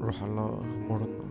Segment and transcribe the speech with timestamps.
[0.00, 1.24] روح الله اغمرنا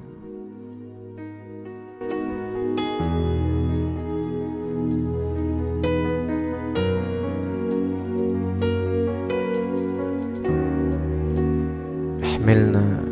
[12.23, 13.03] احملنا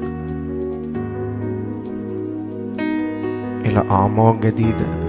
[3.66, 5.05] إلى أعماق جديدة.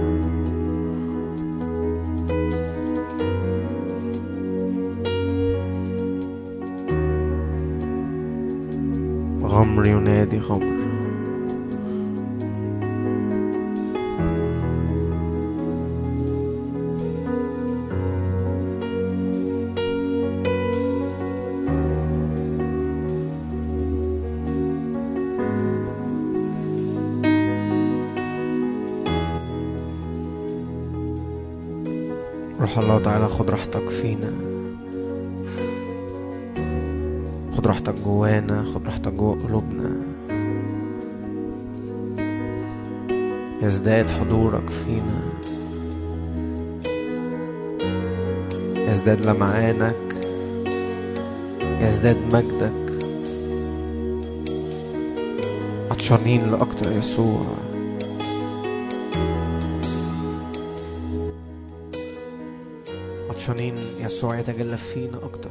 [33.27, 34.31] خد راحتك فينا.
[37.57, 39.95] خد راحتك جوانا خد راحتك جوا قلوبنا.
[43.61, 45.21] يزداد حضورك فينا.
[48.91, 49.95] يزداد لمعانك.
[51.81, 52.87] يزداد مجدك.
[55.91, 57.66] عطشانين لأكتر يسوع.
[64.17, 65.49] يسوع يتجلى فينا أكتر.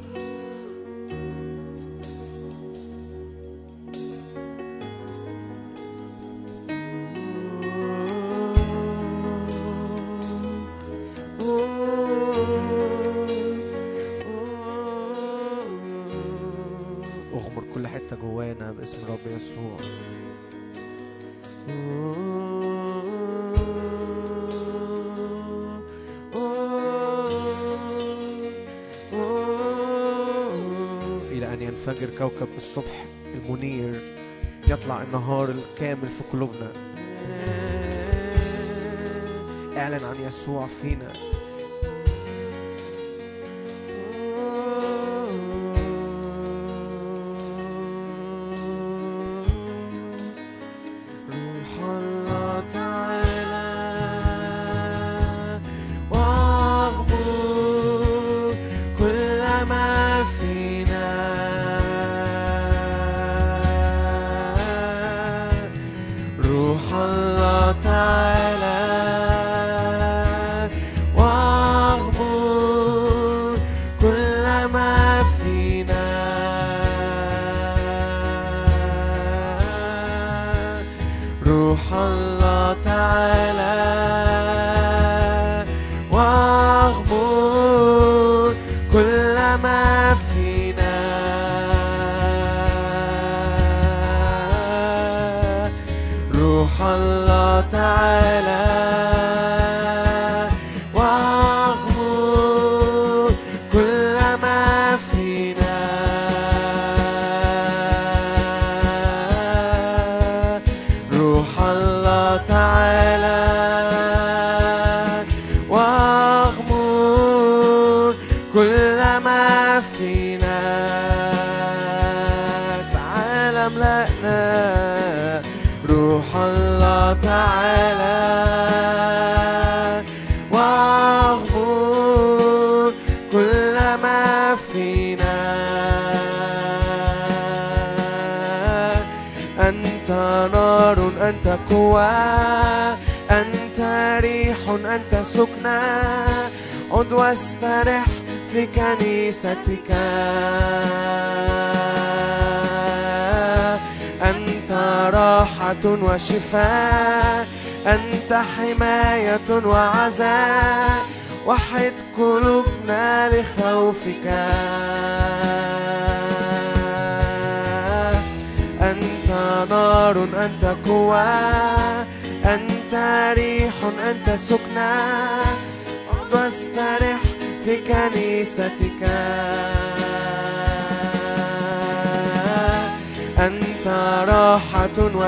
[32.38, 34.00] كوكب الصبح المنير
[34.68, 36.72] يطلع النهار الكامل في قلوبنا.
[39.76, 41.12] اعلن عن يسوع فينا.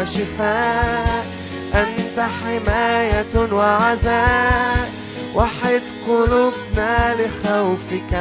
[0.09, 1.27] وشفاء
[1.75, 4.91] أنت حماية وعزاء
[5.35, 8.15] وحد قلوبنا لخوفك.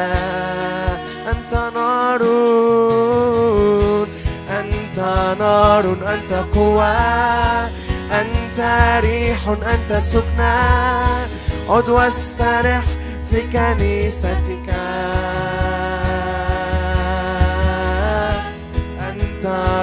[1.31, 2.21] أنت نار
[4.49, 4.99] أنت
[5.39, 6.97] نار أنت قوة
[8.11, 8.59] أنت
[9.05, 10.57] ريح أنت سكنى.
[11.69, 12.83] عد واسترح
[13.31, 14.66] في كنيستك.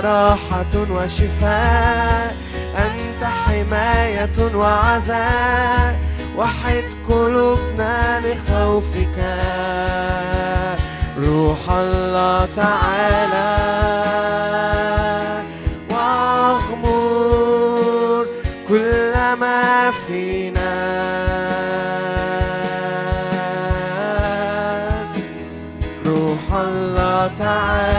[0.04, 2.36] راحة وشفاء
[2.76, 5.98] أنت حماية وعزاء
[6.36, 9.18] وحد قلوبنا لخوفك.
[11.18, 13.54] روح الله تعالى
[15.90, 17.34] وأغمر
[18.68, 20.74] كل ما فينا.
[26.06, 27.93] روح الله تعالى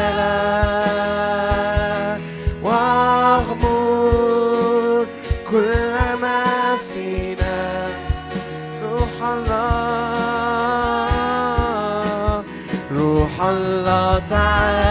[14.31, 14.84] الله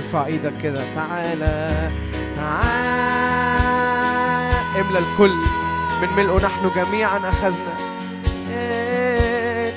[0.00, 0.84] ترفع إيدك كده.
[0.94, 1.90] تعالى
[2.36, 2.80] تعالى.
[4.80, 5.36] املى الكل
[6.02, 7.74] من ملئه نحن جميعا أخذنا.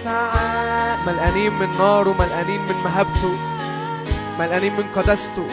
[0.04, 0.98] تعالى.
[1.08, 3.36] ملقانين من ناره ملقانين من مهابته
[4.40, 5.48] ملقانين من قداسته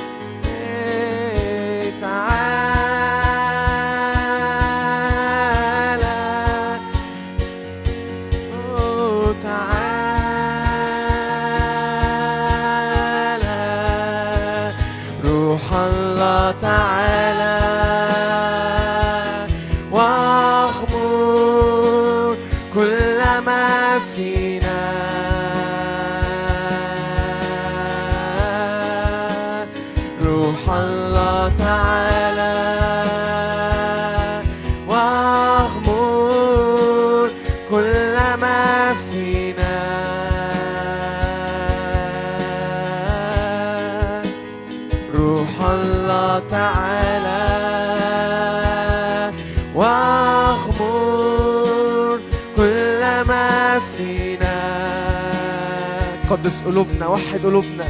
[56.48, 57.84] قدس قلوبنا وحد قلوبنا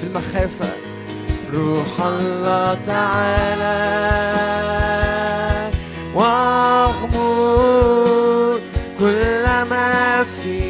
[0.00, 0.70] في المخافة.
[1.54, 3.80] روح الله تعالى
[6.14, 7.40] واغمر
[8.98, 10.69] كل ما فينا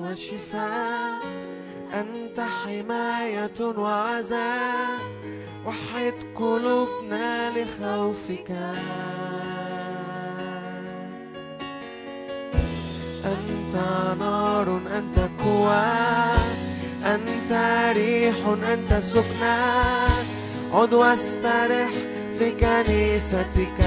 [0.00, 1.18] وشفاء
[1.94, 4.98] أنت حماية وعزاء
[5.66, 8.50] وحد قلوبنا لخوفك.
[13.24, 13.74] أنت
[14.20, 16.34] نار أنت قوة
[17.04, 17.52] أنت
[17.96, 18.36] ريح
[18.72, 19.58] أنت سكنى
[20.72, 21.90] عد واسترح
[22.38, 23.80] في كنيستك.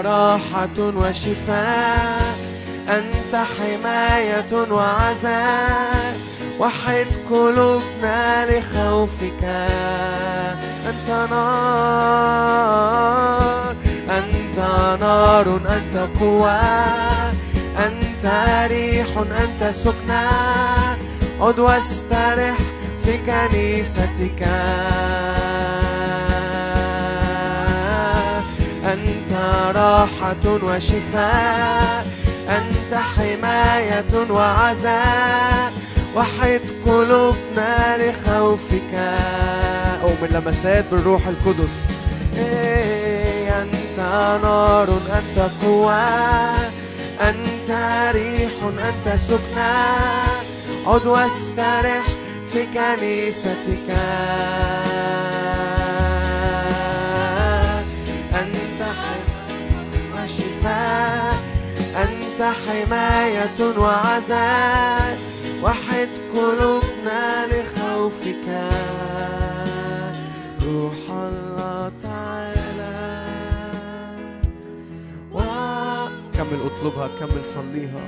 [0.00, 2.38] راحة وشفاء
[2.88, 6.16] أنت حماية وعزاء
[6.58, 9.44] وحد قلوبنا لخوفك.
[10.88, 12.48] أنت نار
[14.10, 14.58] أنت
[15.00, 16.60] نار أنت قوة
[17.78, 18.24] أنت
[18.70, 20.28] ريح أنت سكنى.
[21.40, 22.58] عد واسترح
[23.04, 24.48] في كنيستك.
[29.28, 32.06] أنت راحة وشفاء
[32.48, 35.72] أنت حماية وعزاء
[36.16, 38.94] وحد قلوبنا لخوفك.
[40.02, 41.86] أو من لمسات بالروح القدس.
[42.36, 43.98] إيه أنت
[44.42, 46.08] نار أنت قوة
[47.20, 47.70] أنت
[48.14, 49.88] ريح أنت سكنى.
[50.86, 52.04] عد واسترح
[52.52, 53.88] في كنيستك.
[62.38, 65.18] أنت حماية وعزاء
[65.62, 68.46] وحد قلوبنا لخوفك.
[70.62, 73.26] روح الله تعالى.
[75.32, 75.38] و...
[76.34, 78.04] كمل اطلبها كمل صليها.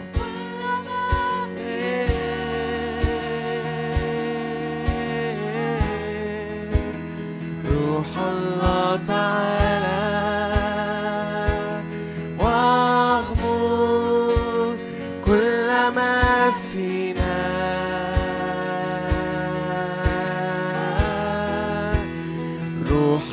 [7.70, 9.99] روح الله تعالى.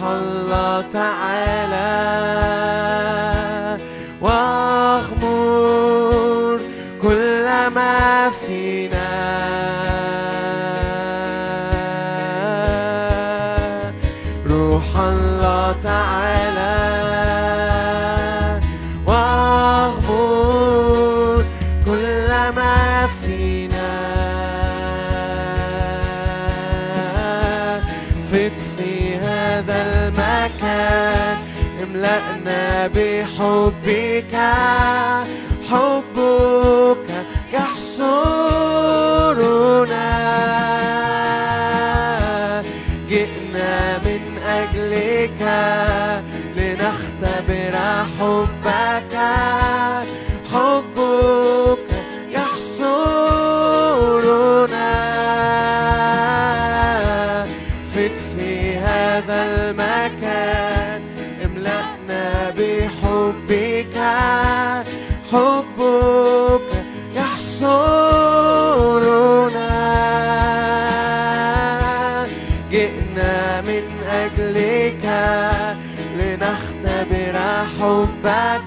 [0.01, 2.46] الله تعالى.
[32.95, 34.33] بحبك
[35.69, 37.09] حبك
[37.53, 38.67] يحصرنا.
[43.09, 45.41] جئنا من أجلك
[46.55, 47.75] لنختبر
[48.19, 48.57] حبك.
[49.17, 49.96] حبك
[78.27, 78.66] حبك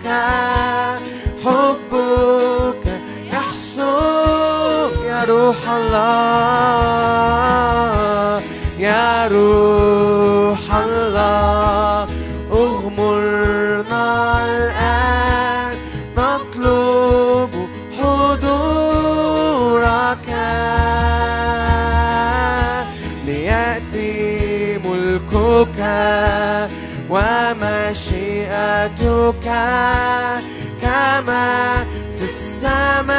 [29.31, 30.45] ومشيئتك
[30.83, 31.87] كما
[32.19, 33.11] في السماء.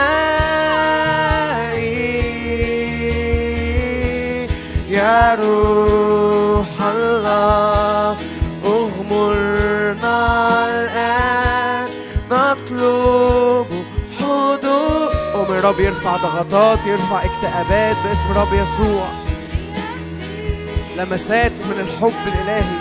[4.90, 8.18] يا روح الله
[8.66, 10.18] اغمرنا
[10.70, 11.88] الآن.
[12.32, 13.68] نطلب
[14.20, 15.12] حضور.
[15.34, 19.08] قوم الرب يرفع ضغطات يرفع اكتئابات باسم رب يسوع.
[20.98, 22.80] لمسات من الحب الإلهي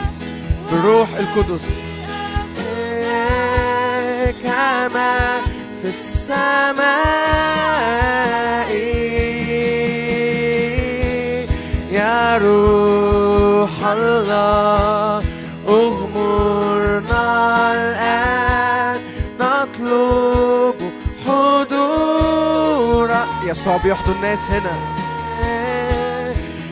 [0.71, 1.80] بالروح القدس.
[4.45, 5.41] كما
[5.83, 6.91] في السماء.
[11.93, 15.23] يا روح الله
[15.69, 17.25] اغمرنا
[17.73, 19.01] الآن
[19.41, 20.79] نطلب
[21.27, 23.11] حضور.
[23.45, 24.77] يسوع بيحضر الناس هنا.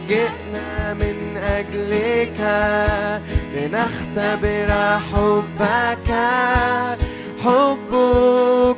[0.09, 2.39] جئنا من أجلك
[3.55, 4.71] لنختبر
[5.13, 6.11] حبك.
[7.45, 8.78] حبك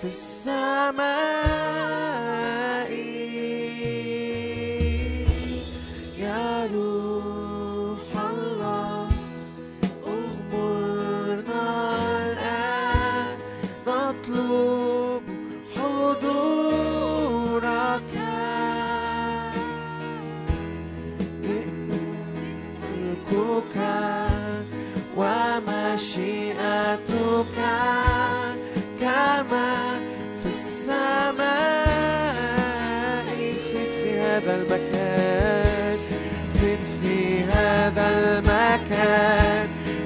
[0.00, 1.55] for summer.
[38.90, 38.96] بك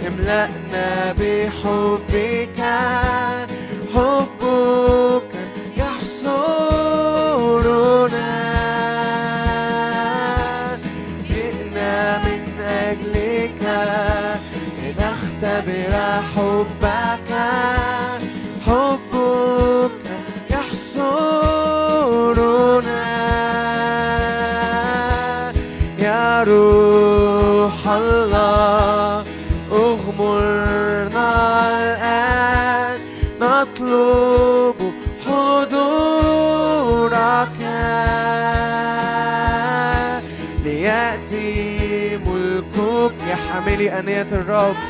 [0.07, 2.61] املأنا بحبك
[3.95, 5.33] حبك
[5.77, 7.11] يحصرنا.
[11.29, 13.63] جئنا من أجلك
[14.83, 15.95] لنختبر
[16.35, 16.80] حبك.
[43.61, 44.90] I'm really Amelia Anita Rob.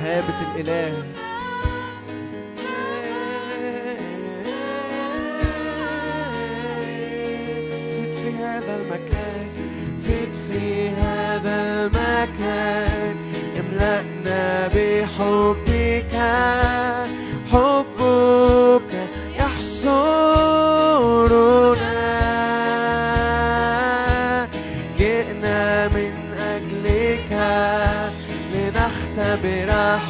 [0.00, 1.02] مهابة الإله.
[7.88, 9.46] فيت في هذا المكان
[10.06, 13.16] فيت في هذا المكان.
[13.60, 16.14] املأنا بحبك.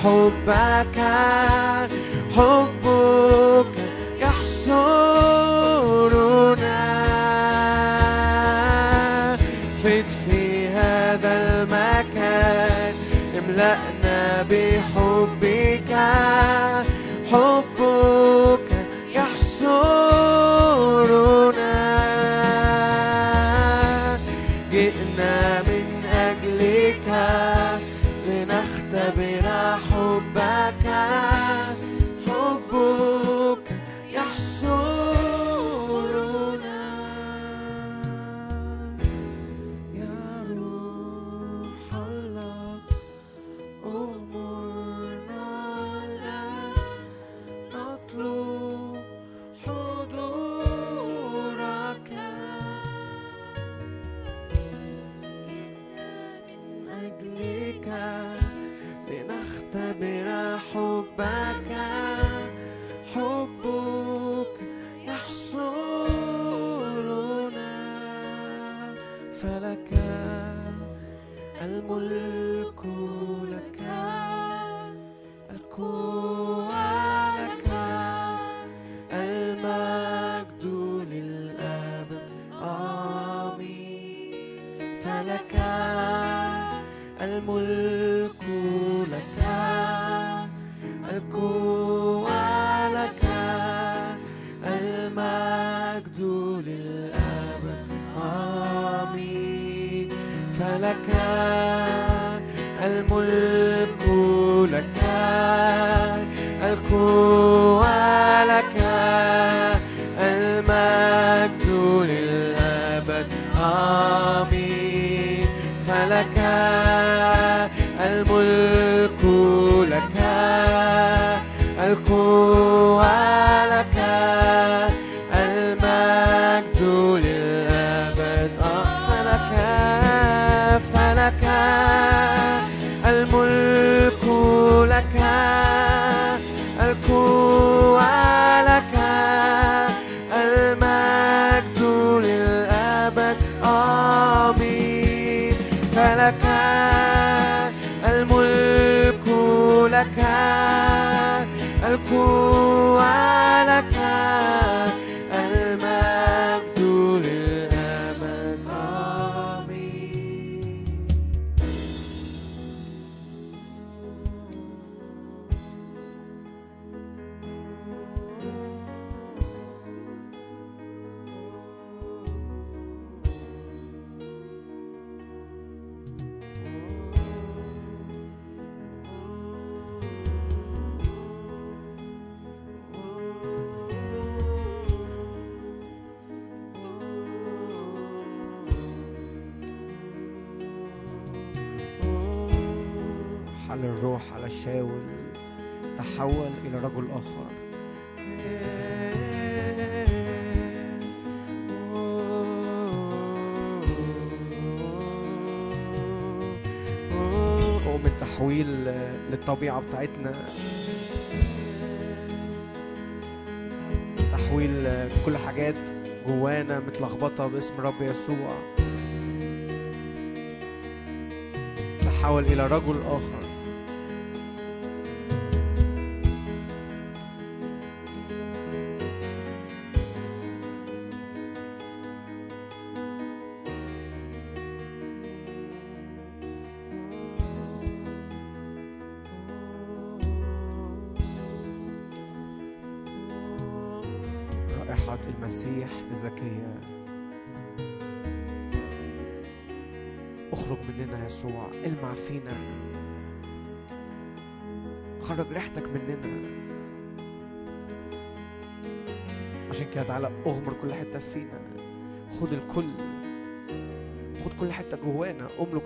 [0.00, 0.86] hold back.
[0.96, 1.49] I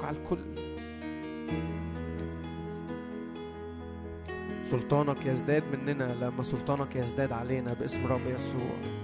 [0.05, 0.38] على الكل.
[4.64, 9.04] سلطانك يزداد مننا لما سلطانك يزداد علينا باسم رب يسوع.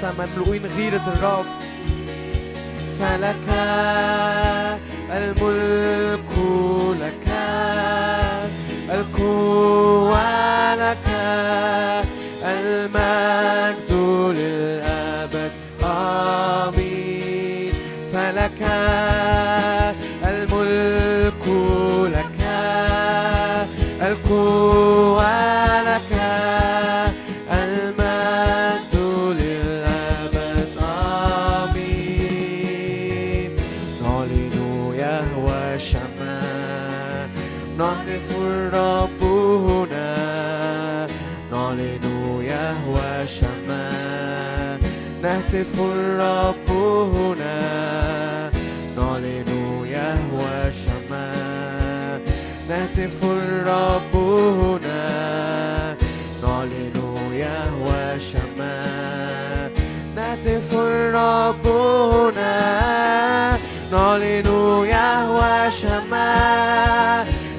[0.00, 1.46] قداسة مملوئين غيرة الرب.
[2.98, 3.49] فلك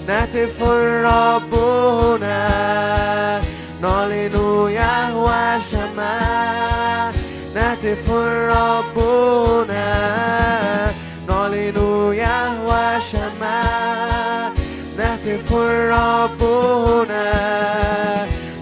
[0.08, 3.42] نهتف الرب هنا
[3.82, 4.36] نعلن
[4.70, 7.14] يهوى الشمال
[7.56, 10.92] نهتف الرب هنا
[11.30, 11.78] نعلن
[12.14, 14.52] يهوى الشمال
[14.98, 17.32] نهتف الرب هنا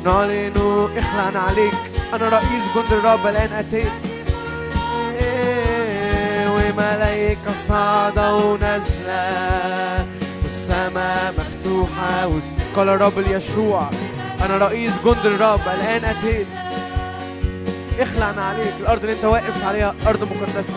[0.06, 1.74] نعلن اخلعنا عليك.
[2.14, 4.00] أنا رئيس جند الرب الآن أتيت.
[6.50, 10.06] وملائكة صاعدة ونازلة
[10.70, 12.30] والسماء مفتوحة.
[12.76, 13.90] قال الرب ليشوع
[14.46, 16.48] أنا رئيس جند الرب الآن أتيت
[18.00, 20.76] اخلعنا عليك الأرض اللي أنت واقف عليها أرض مقدسة.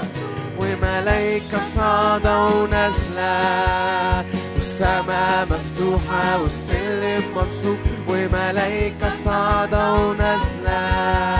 [0.59, 4.25] وملائكة صاعدة ونازلة.
[4.57, 7.77] والسماء مفتوحة والسلم منصوب
[8.09, 11.39] وملائكة صاعدة ونازلة.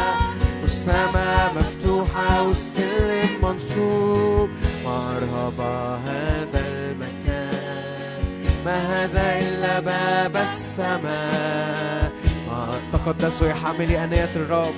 [0.63, 4.49] والسماء مفتوحة والسلم منصوب
[4.85, 5.99] مرحبا
[8.65, 12.13] ما هذا إلا باب السماء.
[12.49, 14.75] ما تقدسوا يا حاملي أنية الرب.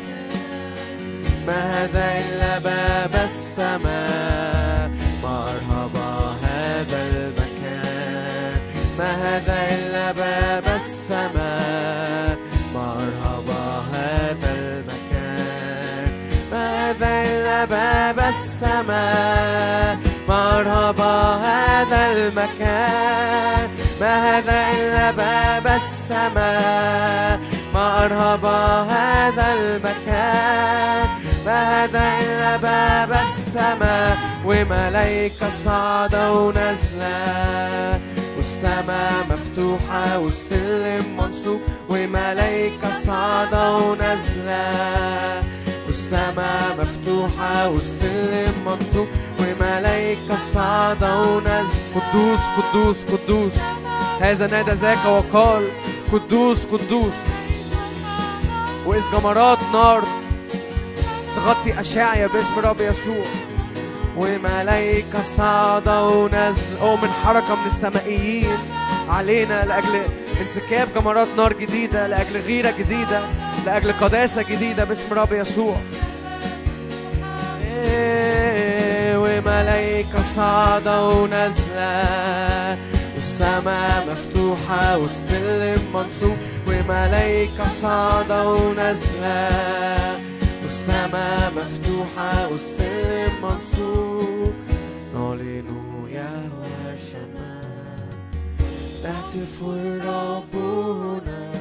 [1.46, 4.90] ما هذا إلا باب السماء.
[5.22, 6.10] مرحبا
[6.42, 8.60] هذا المكان.
[8.98, 12.36] ما هذا إلا باب السماء.
[12.74, 16.10] مرحبا هذا المكان.
[16.52, 19.98] ما هذا إلا باب السماء.
[20.28, 23.63] مرحبا هذا المكان.
[24.04, 27.40] ما هذا إلا باب السماء
[27.74, 31.08] مرحبا هذا المكان.
[31.46, 38.00] ما هذا إلا باب السماء وملايكة صاعدة ونازلة
[38.36, 45.42] والسماء مفتوحة والسلم منصوب وملايكة صاعدة ونازلة
[45.86, 49.08] والسماء مفتوحة والسلم منصوب
[49.40, 53.52] وملايكة صاعدة ونازلة قدوس قدوس قدوس.
[54.24, 55.68] هذا نادى ذاك وقال
[56.12, 57.14] قدوس قدوس.
[58.86, 60.04] وإذ جمرات نار
[61.36, 63.24] تغطي أشعيا باسم رب يسوع.
[64.16, 68.58] وملايكة صاعدة ونازلة أو من حركة من السمائيين.
[69.08, 70.02] علينا لأجل
[70.40, 73.22] انسكاب جمرات نار جديدة لأجل غيرة جديدة
[73.66, 75.76] لأجل قداسة جديدة باسم رب يسوع.
[79.16, 86.36] وملايكة صاعدة ونازلة والسماء مفتوحة والسلم منصوب
[86.68, 90.18] وملايكة صاعدة ونازلة.
[90.62, 94.52] والسماء مفتوحة والسلم منصوب.
[95.14, 95.68] نعلن
[96.10, 97.64] يهوى الشمال
[99.04, 101.52] نهتف الرب هنا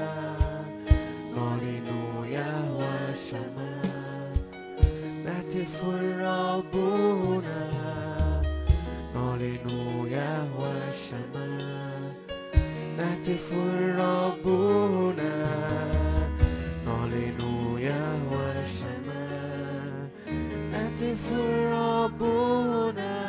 [1.35, 1.87] نعلن
[2.31, 3.89] يهوى الشمال
[5.25, 6.75] نهتف الرب
[7.25, 7.61] هنا
[9.15, 9.67] نعلن
[10.11, 10.73] يهوى
[11.13, 12.13] الشمال
[12.97, 15.45] نهتف الرب هنا
[16.85, 17.37] نعلن
[17.79, 20.07] يهوى الشمال
[20.71, 23.21] نهتف الرب هنا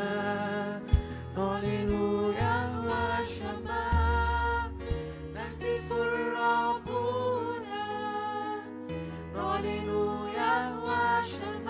[1.37, 1.90] نعلن
[2.40, 4.70] يهوى الشمال
[5.35, 7.87] نهتف الرب هنا
[9.35, 9.90] نعلن
[10.37, 11.63] يهوى الشمال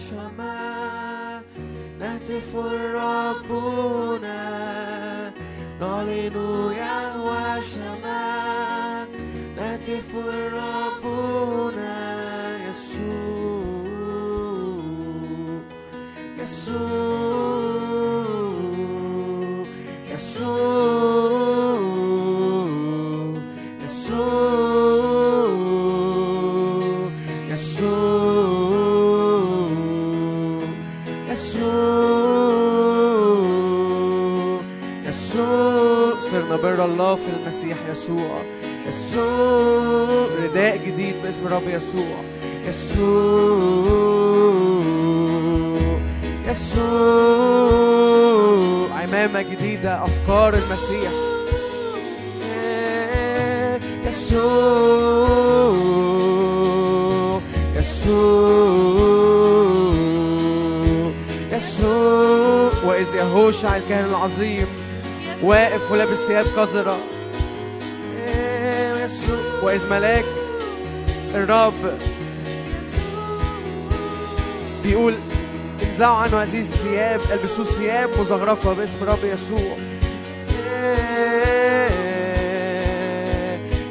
[0.00, 1.40] شمع.
[1.98, 2.56] نهتف
[2.94, 4.40] ربنا.
[5.80, 6.36] نعلن
[6.76, 9.08] يهوى السماء
[9.56, 10.69] نهتف ربنا
[37.00, 38.42] الله في المسيح يسوع.
[38.88, 42.16] يسوع رداء جديد باسم رب يسوع.
[42.66, 43.00] يسوع
[46.46, 46.90] يسوع
[49.02, 51.10] عمامة جديدة أفكار المسيح.
[54.06, 54.50] يسوع
[57.76, 59.00] يسوع
[61.52, 64.79] يسوع وإذ يهوشع الكاهن العظيم
[65.42, 66.98] واقف ولابس ثياب قذرة.
[69.04, 70.24] يسوع وإذ ملاك
[71.34, 71.98] الرب
[74.82, 75.14] بيقول
[75.82, 79.76] انزعوا عنه هذه الثياب البسوه ثياب مزخرفة باسم رب يسوع.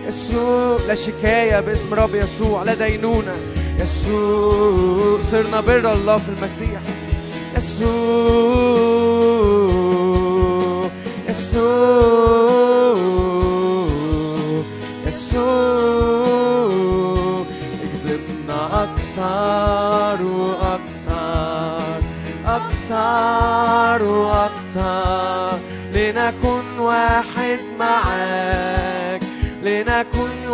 [0.07, 3.35] يسوع لا شكاية باسم رب يسوع لا دينونة.
[3.79, 6.81] يسوع صرنا بر الله في المسيح.
[7.57, 8.68] يسوع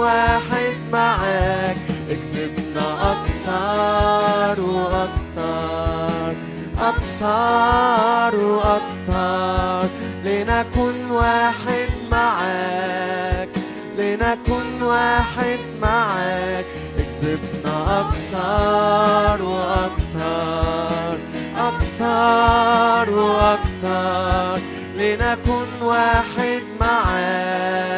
[0.06, 1.78] واحد معاك.
[2.10, 6.34] اكذبنا أكتر وأكتر
[6.80, 9.90] أكتر وأكتر.
[10.26, 13.50] لنكن واحد معاك.
[13.98, 16.66] لنكن واحد معاك.
[17.00, 21.18] اكذبنا أكتر وأكتر
[21.58, 24.60] أكتر وأكتر.
[24.98, 27.95] لنكن واحد معاك.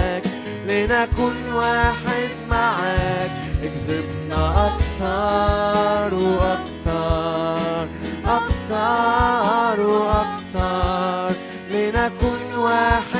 [0.87, 3.31] لنكن واحد معاك.
[3.63, 7.87] اكذبنا أكتر وأكتر
[8.27, 11.35] أكتر وأكتر.
[11.71, 13.16] لنكن واحد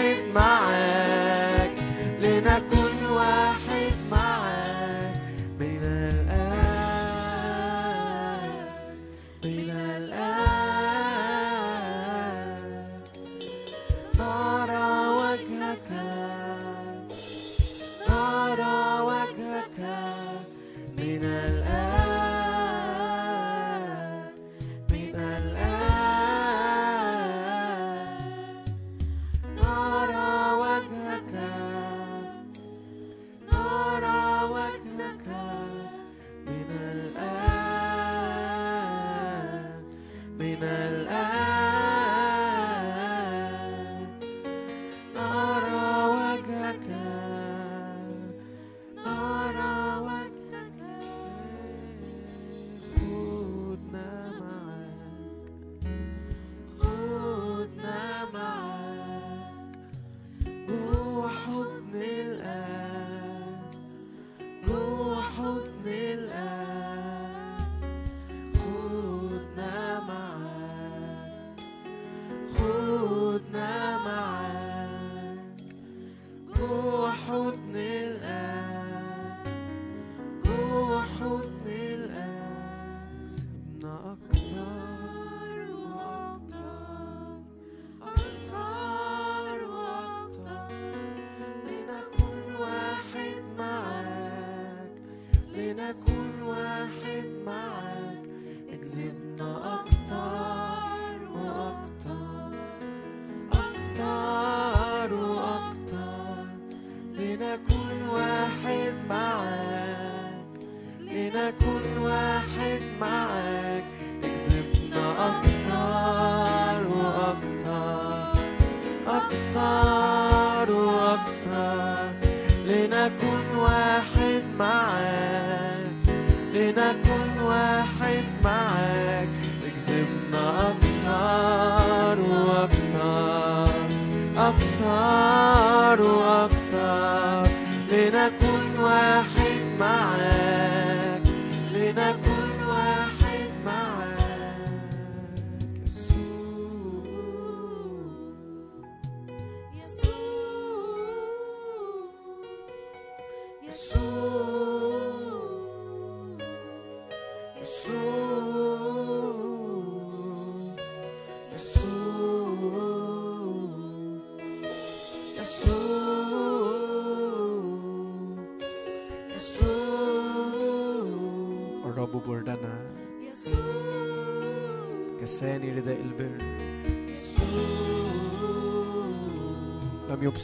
[136.46, 137.50] أكثر.
[137.92, 139.47] لنكون واحد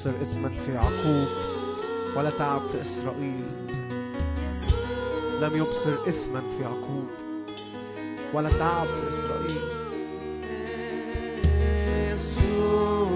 [0.03, 1.27] يصير اسمك في يعقوب
[2.15, 3.43] ولا تعب في إسرائيل.
[5.41, 7.07] لم يبصر إثما في يعقوب
[8.33, 9.61] ولا تعب في إسرائيل.
[12.13, 13.07] يسوع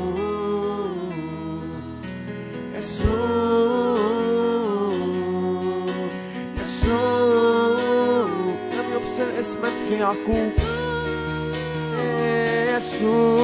[2.75, 3.97] يسوع
[6.61, 7.79] يسوع
[8.73, 10.51] لم يبصر إثما في يعقوب.
[12.77, 13.36] يسوع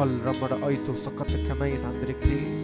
[0.00, 2.59] قال رب رأيته سقطت كميت عند رجليه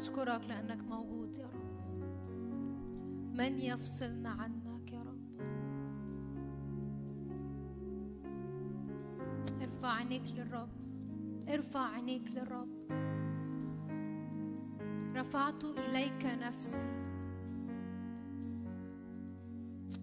[0.00, 1.68] أشكرك لأنك موجود يا رب.
[3.38, 5.18] من يفصلنا عنك يا رب؟
[9.62, 10.68] ارفع عينيك للرب.
[11.48, 12.68] ارفع عينيك للرب.
[15.16, 16.86] رفعت إليك نفسي.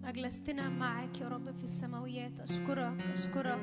[0.04, 2.40] أجلستنا معك يا رب في السماويات.
[2.40, 3.60] أشكرك أشكرك.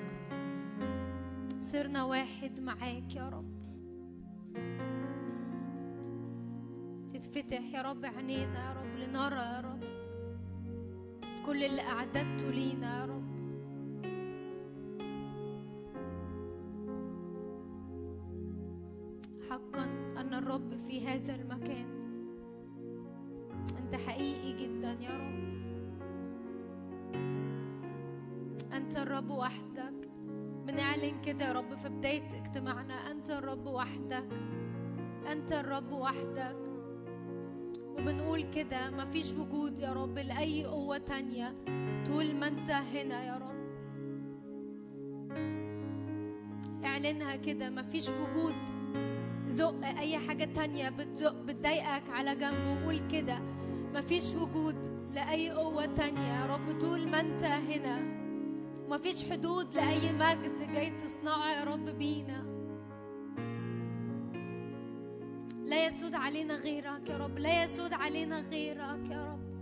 [1.60, 3.53] صرنا واحد معاك يا رب.
[7.24, 9.84] تتفتح يا رب عينينا يا رب لنرى يا رب.
[11.46, 13.24] كل اللي أعددته لينا يا رب.
[19.50, 19.84] حقا
[20.18, 21.88] أن الرب في هذا المكان.
[23.80, 25.44] أنت حقيقي جدا يا رب.
[28.74, 30.10] أنت الرب وحدك.
[30.68, 32.94] بنعلن كده يا رب في بداية اجتماعنا.
[33.12, 34.28] أنت الرب وحدك.
[35.32, 36.63] أنت الرب وحدك.
[37.98, 41.54] وبنقول كده مفيش وجود يا رب لأي قوة تانية
[42.06, 43.64] طول ما أنت هنا يا رب.
[46.86, 48.56] اعلنها كده مفيش وجود
[49.48, 52.68] زق أي حاجة تانية بتزق بتضايقك على جنب.
[52.84, 53.40] وقول كده
[53.96, 54.76] مفيش وجود
[55.14, 58.00] لأي قوة تانية يا رب طول ما أنت هنا.
[58.90, 62.53] مفيش حدود لأي مجد جاي تصنعه يا رب بينا.
[65.74, 69.53] لا يسود علينا غيرك يا رب لا يسود علينا غيرك يا رب.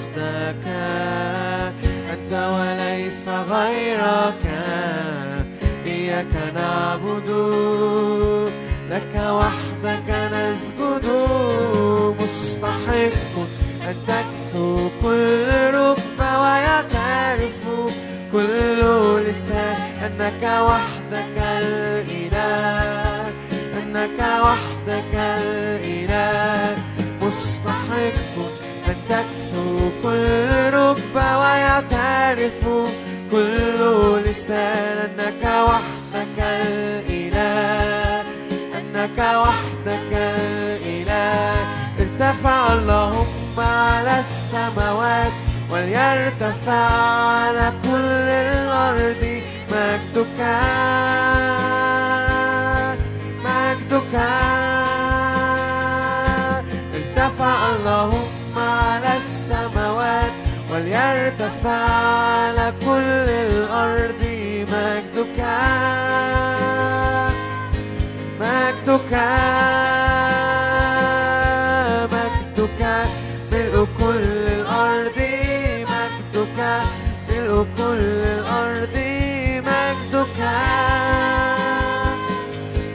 [0.00, 0.66] وحدك
[2.12, 4.44] أنت وليس غيرك.
[5.86, 7.28] إياك نعبد
[8.90, 11.06] لك وحدك نسجد.
[12.20, 13.34] مستحق
[13.88, 17.62] أن تكثو كل رب ويعترف.
[18.32, 18.80] كل
[19.28, 23.28] لسان أنك وحدك الإله.
[23.78, 26.78] أنك وحدك الإله.
[27.22, 28.36] مستحق
[28.88, 29.39] أن تكثو
[30.02, 32.60] كل رب ويعترف
[33.30, 33.80] كل
[34.26, 38.20] لسان أنك وحدك الإله
[38.78, 41.66] أنك وحدك الإله
[42.00, 45.32] ارتفع اللهم على السماوات
[45.70, 49.42] وليرتفع على كل الأرض
[49.72, 50.40] مجدك
[53.44, 54.14] مجدك
[56.94, 58.29] ارتفع اللهم
[61.66, 64.22] على كل الأرض
[64.72, 65.40] مجدك.
[68.40, 69.12] مجدك.
[72.14, 72.82] مجدك.
[73.52, 75.18] ملء كل الأرض.
[75.92, 76.58] مجدك.
[77.28, 78.96] ملء كل الأرض.
[79.68, 80.40] مجدك.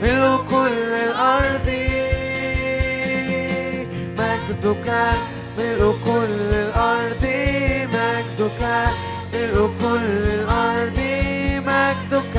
[0.02, 1.68] ملء كل الأرض.
[4.18, 5.35] مجدك.
[5.58, 7.24] ملء كل الأرض
[7.92, 8.62] مجدك
[9.80, 10.98] كل الأرض
[11.66, 12.36] مجدك.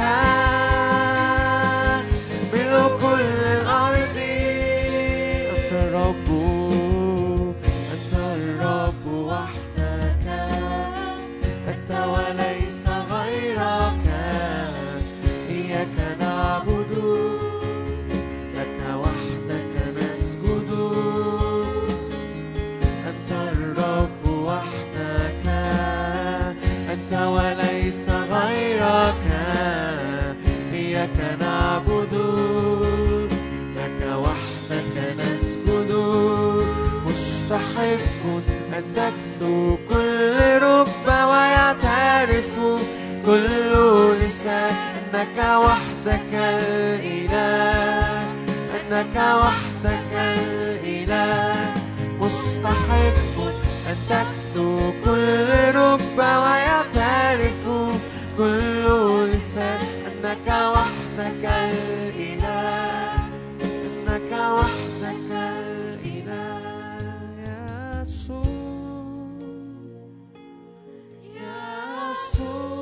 [39.90, 42.60] كل رب ويعترف
[43.26, 43.74] كل
[44.22, 44.76] لسان
[45.14, 48.22] أنك وحدك الإله
[48.76, 51.74] أنك وحدك الإله.
[52.20, 53.38] مستحق
[53.90, 57.64] أن تكثو كل رب ويعترف
[58.38, 58.86] كل
[59.34, 63.14] لسان أنك وحدك الإله
[63.62, 65.87] أنك وحدك الإله.
[72.18, 72.77] So.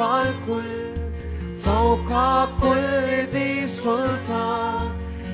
[0.00, 0.72] فوق الكل
[1.64, 2.10] فوق
[2.60, 4.90] كل ذي سلطان.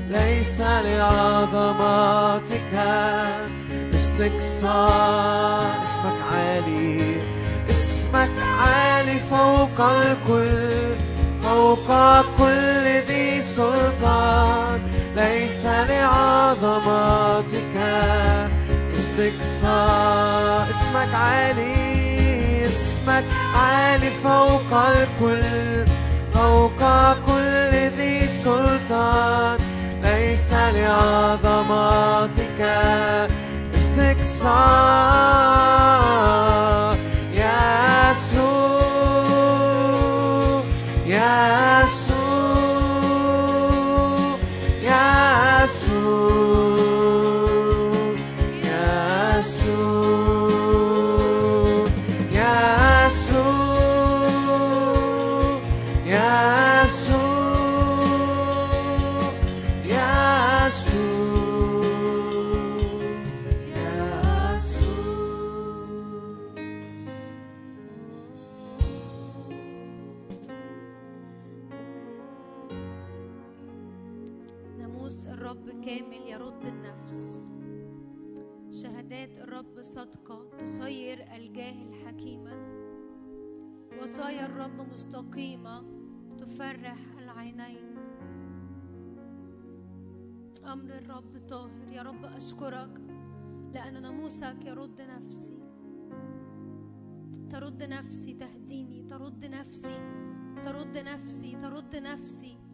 [0.09, 2.75] ليس لعظمتك
[3.95, 5.83] استقصاء.
[5.83, 7.21] اسمك عالي
[7.71, 10.95] اسمك عالي فوق الكل
[11.43, 11.89] فوق
[12.39, 14.81] كل ذي سلطان.
[15.17, 17.77] ليس لعظمتك
[18.95, 20.71] استقصاء.
[20.71, 21.96] اسمك عالي.
[23.07, 25.85] اسمك عالي فوق الكل
[26.35, 26.81] فوق
[27.27, 29.59] كل ذي سلطان.
[30.03, 31.81] ليس لعظمتك
[33.75, 34.57] استقصاء
[75.47, 77.49] الرب كامل يرد النفس.
[78.71, 80.51] شهادات الرب صادقة.
[80.59, 82.55] تصير الجاهل حكيما
[84.03, 85.85] وصايا الرب مستقيمة.
[86.39, 87.97] تفرح العينين.
[90.65, 91.89] أمر الرب طاهر.
[91.93, 93.01] يا رب أشكرك
[93.75, 95.59] لأن ناموسك يرد نفسي.
[97.51, 99.03] ترد نفسي تهديني.
[99.03, 99.99] ترد نفسي
[100.65, 102.66] ترد نفسي ترد نفسي.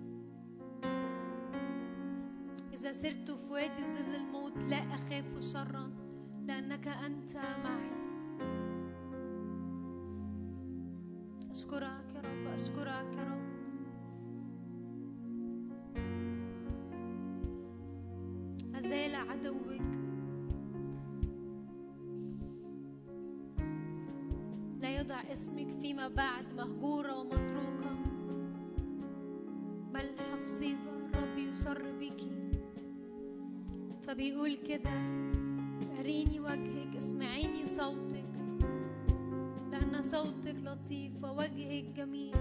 [2.83, 5.91] إذا سرت في وادي ظل الموت لا أخاف شرا
[6.47, 7.93] لأنك أنت معي.
[11.51, 13.43] أشكرك يا رب أشكرك يا رب.
[18.74, 19.83] أزال عدوك.
[24.80, 27.91] لا يضع اسمك فيما بعد مهجورة ومتروكة.
[34.13, 34.91] فبيقول كده
[35.99, 38.25] أريني وجهك اسمعيني صوتك
[39.71, 42.35] لأن صوتك لطيف ووجهك جميل.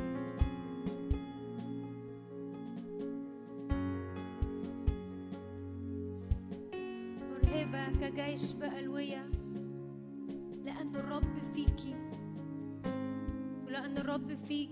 [7.31, 9.29] مرهبة كجيش بألوية
[10.65, 11.95] لأن الرب فيكي
[13.67, 14.69] ولأن الرب فيك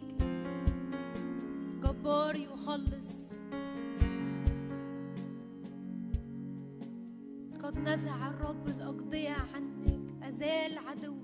[1.84, 3.39] جبار يخلص.
[7.84, 11.20] نزع الرب الأقضية عنك أزال عدوك.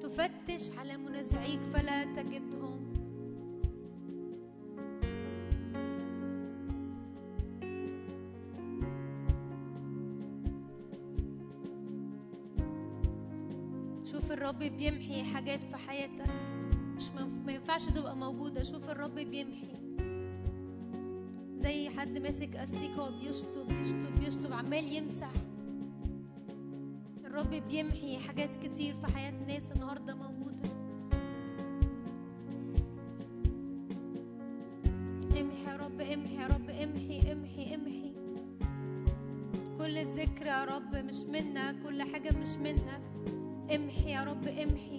[0.00, 2.86] تفتش على منازعيك فلا تجدهم.
[14.04, 16.30] شوف الرب بيمحي حاجات في حياتك.
[16.96, 17.10] مش
[17.46, 18.62] ما ينفعش تبقى موجودة.
[18.62, 19.85] شوف الرب بيمحي.
[21.96, 25.30] حد ماسك استيكة وبيشطب يشطب يشطب عمال يمسح.
[27.24, 30.62] الرب بيمحي حاجات كتير في حياة ناس النهاردة موجودة.
[35.40, 38.12] امحي يا رب امحي يا رب امحي امحي امحي.
[39.78, 43.02] كل الذكر يا رب مش منك كل حاجة مش منك.
[43.74, 44.95] امحي يا رب امحي.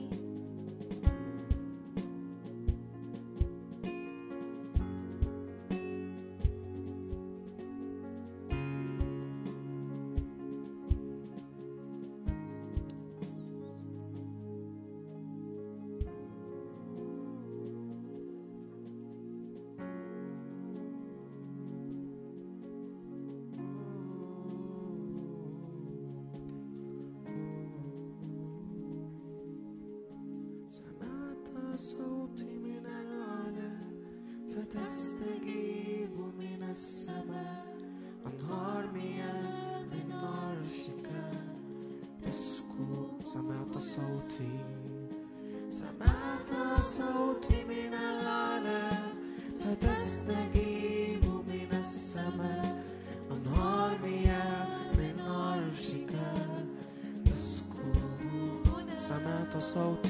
[59.79, 60.06] Oh.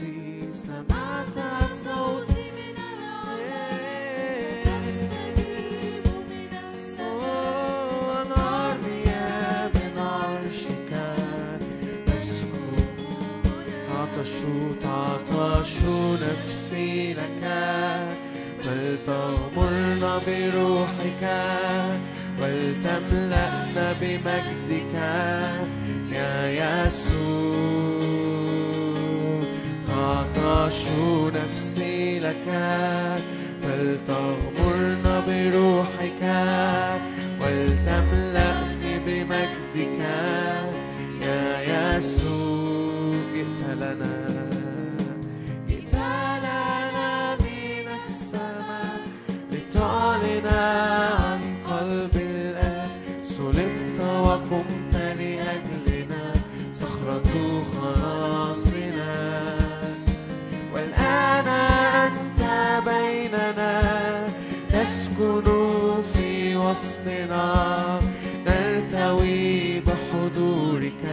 [66.70, 67.99] وسطنا
[68.45, 71.03] نرتوي بحضورك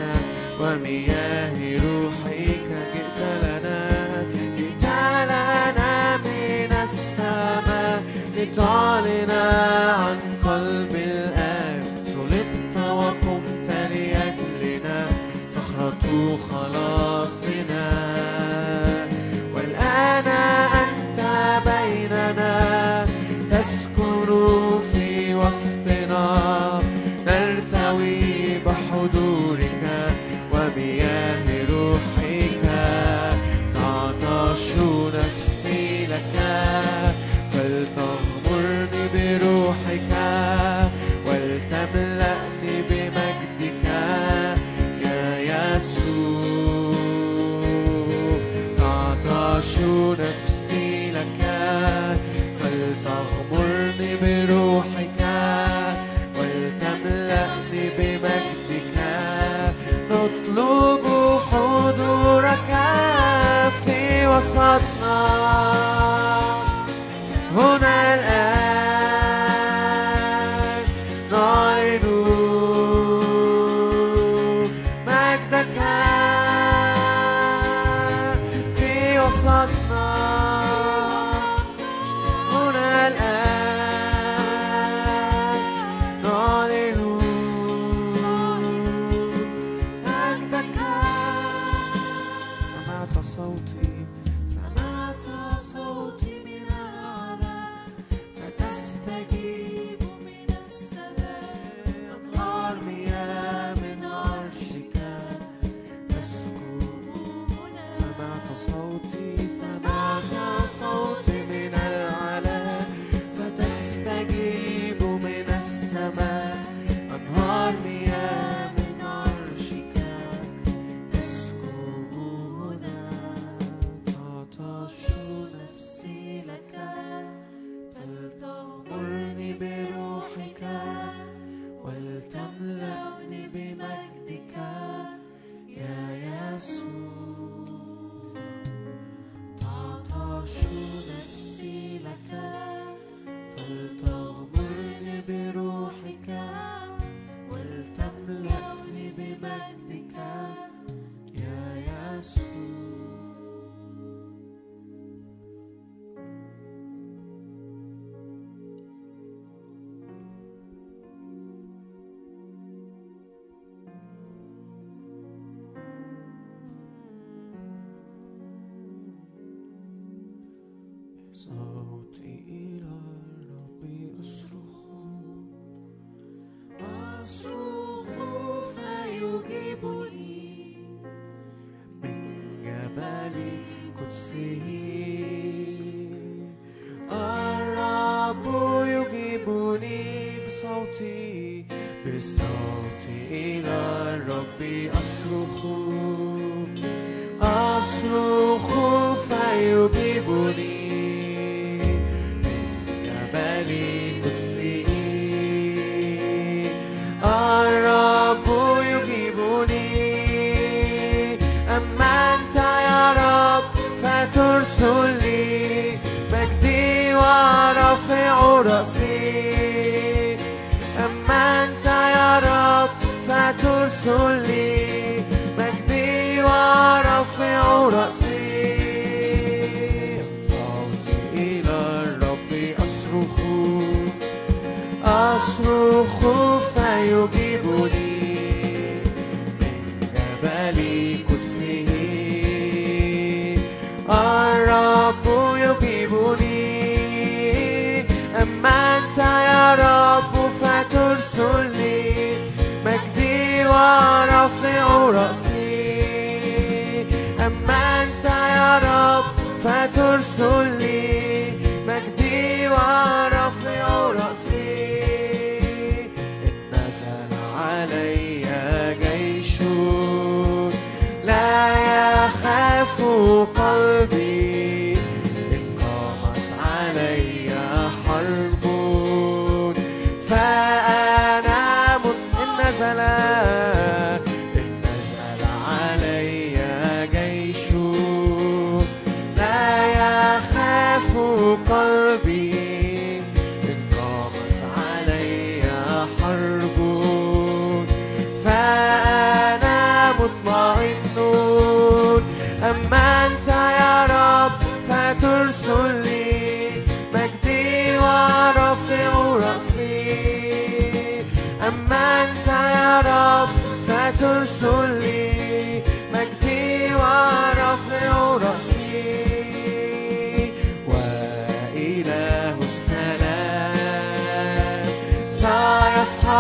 [0.61, 2.69] ومياه روحك.
[2.95, 3.81] جئت لنا
[4.59, 4.85] جئت
[5.31, 8.03] لنا من السماء
[8.37, 10.19] لتعلن عن
[26.25, 26.74] وسطنا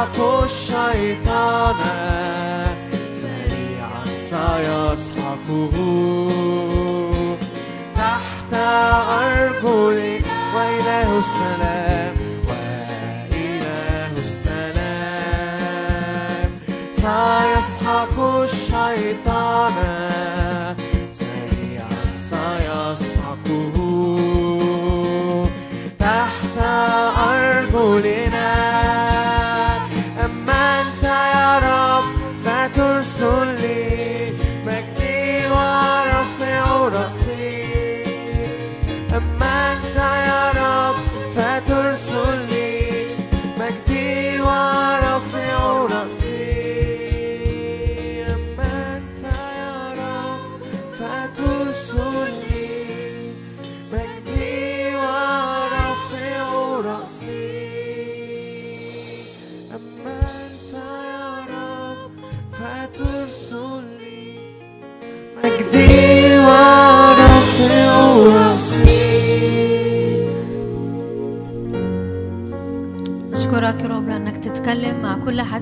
[0.05, 1.77] يسحق الشيطان
[3.13, 5.75] سريعا سيسحقه
[7.97, 10.25] تحت أرجلك
[10.57, 11.64] وإله السلام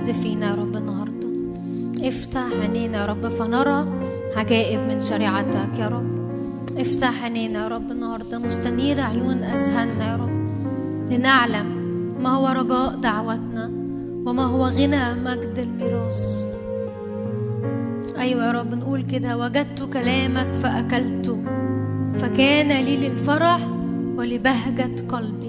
[0.03, 1.29] حد فينا يا رب النهارده.
[2.09, 3.87] افتح عينينا يا رب فنرى
[4.37, 6.13] عجائب من شريعتك يا رب.
[6.79, 10.33] افتح عينينا يا رب النهارده مستنير عيون اذهاننا يا رب.
[11.13, 11.67] لنعلم
[12.21, 13.67] ما هو رجاء دعوتنا
[14.27, 16.47] وما هو غنى مجد الميراث.
[18.19, 21.39] أيوه يا رب نقول كده وجدت كلامك فأكلته
[22.15, 23.69] فكان لي للفرح
[24.17, 25.42] ولبهجة قلبي.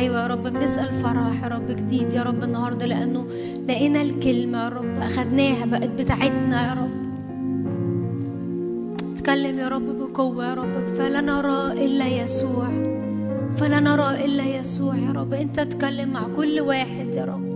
[0.00, 3.26] أيوه يا رب بنسأل فرح يا رب جديد يا رب النهارده لأنه
[3.68, 7.00] لقينا الكلمة يا رب أخدناها بقت بتاعتنا يا رب.
[9.14, 12.68] اتكلم يا رب بقوة يا رب فلا نرى إلا يسوع
[13.56, 15.32] فلا نرى إلا يسوع يا رب.
[15.32, 17.49] أنت اتكلم مع كل واحد يا رب.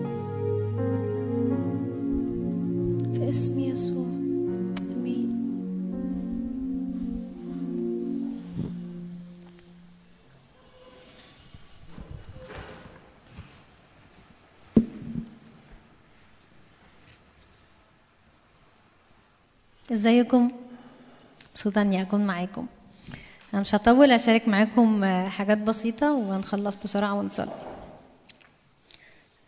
[19.95, 20.51] ازيكم؟
[21.51, 22.67] مبسوطه اني اكون معاكم.
[23.53, 27.53] أنا مش هطول أشارك معاكم آه، حاجات بسيطة وهنخلص بسرعة ونصلي.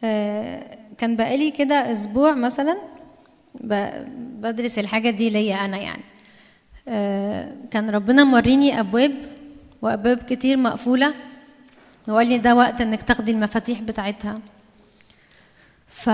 [0.04, 2.76] آه، كان بقالي كده أسبوع مثلا
[4.40, 6.02] بدرس الحاجة دي ليا أنا يعني.
[6.88, 9.12] آه، كان ربنا موريني أبواب
[9.82, 11.14] وأبواب كتير مقفولة.
[12.08, 14.40] وقال لي ده وقت إنك تاخدي المفاتيح بتاعتها.
[15.96, 16.10] ف...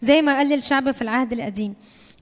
[0.00, 1.74] زي ما قال الشعب في العهد القديم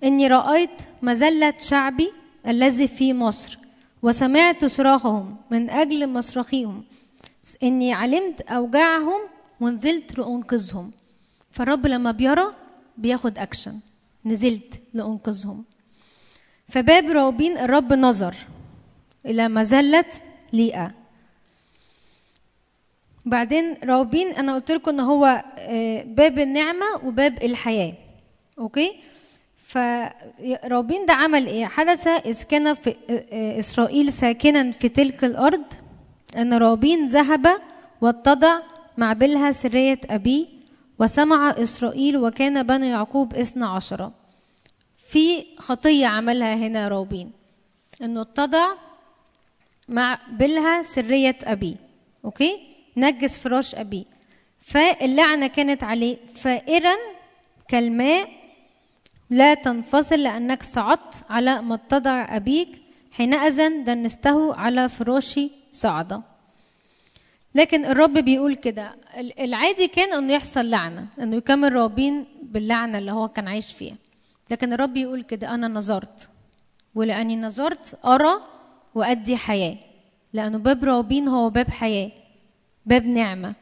[0.04, 0.70] إني رأيت
[1.02, 2.12] مذلة شعبي
[2.46, 3.58] الذي في مصر
[4.02, 6.84] وسمعت صراخهم من أجل مصرخيهم.
[7.62, 9.20] إني علمت أوجاعهم
[9.60, 10.90] ونزلت لأنقذهم.
[11.50, 12.54] فالرب لما بيرى
[12.98, 13.78] بياخد أكشن.
[14.24, 15.64] نزلت لأنقذهم.
[16.68, 18.34] فباب راوبين الرب نظر
[19.26, 20.04] إلى مذلة
[20.52, 21.03] ليئة.
[23.26, 27.94] بعدين راوبين أنا قلت لكم إن هو آه، باب النعمة وباب الحياة.
[28.58, 28.92] okay؟
[29.58, 35.64] فراوبين ده عمل إيه؟ حدث إذ كان في آه، آه، إسرائيل ساكنا في تلك الأرض
[36.36, 37.46] أن راوبين ذهب
[38.00, 38.60] واتضع
[38.96, 40.46] مع بلها سرية أبيه
[40.98, 44.12] وسمع إسرائيل وكان بنو يعقوب اثنا عشرة
[44.96, 47.32] في خطية عملها هنا روبين
[48.02, 48.66] إنه اتضع
[49.88, 51.76] مع بلها سرية أبيه.
[52.24, 54.04] أوكي؟ نجس فراش أبيه
[54.60, 56.16] فاللعنة كانت عليه.
[56.26, 56.94] فائرا
[57.68, 58.28] كالماء
[59.30, 62.82] لا تنفصل لأنك صعدت على ما اتضع أبيك.
[63.12, 66.22] حينئذ دنسته على فراشي صعدا
[67.54, 73.12] لكن الرب بيقول كده ال- العادي كان انه يحصل لعنة انه يكمل رابين باللعنة اللي
[73.12, 73.96] هو كان عايش فيها.
[74.50, 76.28] لكن الرب يقول كده أنا نظرت.
[76.94, 78.34] ولأني نظرت أرى
[78.94, 79.76] وأدي حياة.
[80.32, 82.10] لأنه باب رابين هو باب حياة.
[82.86, 83.54] باب نعمة.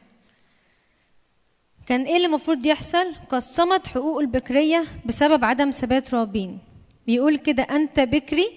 [1.87, 6.59] كان إيه اللي المفروض يحصل؟ قسمت حقوق البكرية بسبب عدم ثبات رابين.
[7.07, 8.47] بيقول كده أنت بكري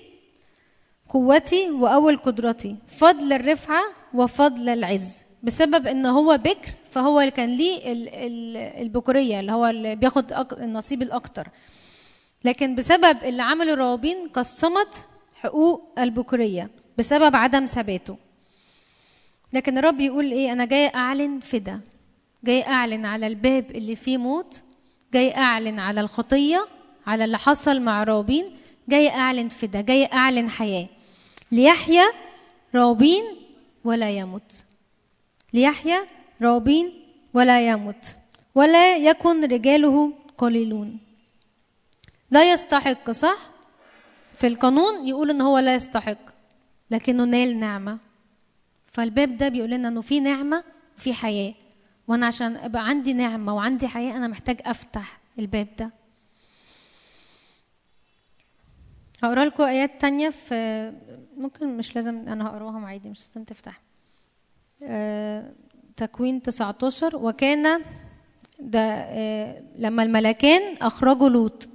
[1.09, 3.83] قوتي وأول قدرتي فضل الرفعة
[4.15, 5.25] وفضل العز.
[5.43, 10.33] بسبب إن هو بكر فهو اللي كان ليه ال- ال- البكوريه اللي هو اللي بياخد
[10.53, 11.49] النصيب الأكتر.
[12.45, 18.17] لكن بسبب اللي عمله الروابين قسمت حقوق البكوريه بسبب عدم ثباته.
[19.57, 21.81] لكن الرب يقول إيه؟ أنا جاي أعلن فدا.
[22.45, 24.63] جاي أعلن على الباب اللي فيه موت.
[25.15, 26.67] جاي أعلن على الخطية
[27.07, 28.51] على اللي حصل مع رابين
[28.89, 30.89] جاي أعلن في ده جاي أعلن حياة.
[31.53, 32.05] ليحيى
[32.75, 33.25] رابين
[33.85, 34.65] ولا يموت.
[35.55, 35.99] ليحيى
[36.43, 36.93] رابين
[37.35, 38.17] ولا يموت.
[38.55, 40.99] ولا يكن رجاله قليلون.
[42.31, 43.39] لا يستحق صح؟
[44.39, 46.19] في القانون يقول إن هو لا يستحق
[46.91, 48.06] لكنه نال نعمة.
[48.97, 50.65] فالباب ده بيقول لنا إنه في نعمة
[50.99, 51.55] وفي حياة.
[52.09, 55.91] وأنا عشان أبقى عندي نعمة وعندي حياة أنا محتاج أفتح الباب ده.
[59.23, 60.93] هقرأ لكم آيات تانية في
[61.37, 63.81] ممكن مش لازم أنا هقراهم عادي مش لازم تفتح.
[64.85, 65.53] آه،
[65.97, 67.83] تكوين 19 وكان
[68.61, 71.69] ده آه، لما الملكان أخرجوا لوط.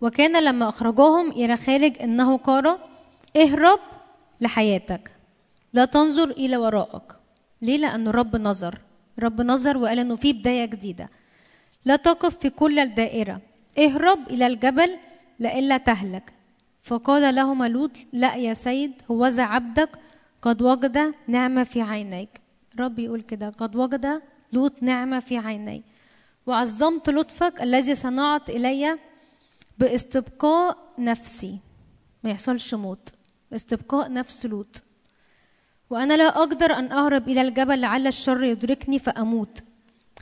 [0.00, 2.78] وكان لما أخرجوهم إلى خارج إنه قال
[3.36, 3.80] اهرب
[4.40, 5.17] لحياتك.
[5.72, 7.20] لا تنظر إلى وراءك.
[7.62, 8.80] ليه؟ لأن الرب نظر.
[9.18, 11.08] الرب نظر وقال إنه في بداية جديدة.
[11.84, 13.40] لا تقف في كل الدائرة.
[13.78, 14.96] اهرب إلى الجبل
[15.40, 16.32] لئلا تهلك.
[16.82, 19.90] فقال لهما لوط لا يا سيد هوذا عبدك.
[20.42, 22.40] قد وجد نعمة في عينيك.
[22.74, 25.82] الرب يقول كده قد وجد لوط نعمة في عيني
[26.46, 28.98] وعظمت لطفك الذي صنعت إلي
[29.78, 31.58] باستبقاء نفسي.
[32.24, 33.08] ما يحصلش موت.
[33.50, 34.82] باستبقاء نفس لوط.
[35.90, 39.62] وأنا لا أقدر أن أهرب إلى الجبل لعل الشر يدركني فأموت.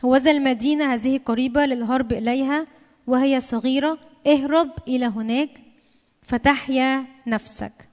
[0.05, 2.67] هوذا المدينة هذه قريبة للهرب إليها
[3.07, 3.99] وهي صغيرة.
[4.27, 5.51] اهرب إلى هناك
[6.23, 7.89] فتحيا نفسك.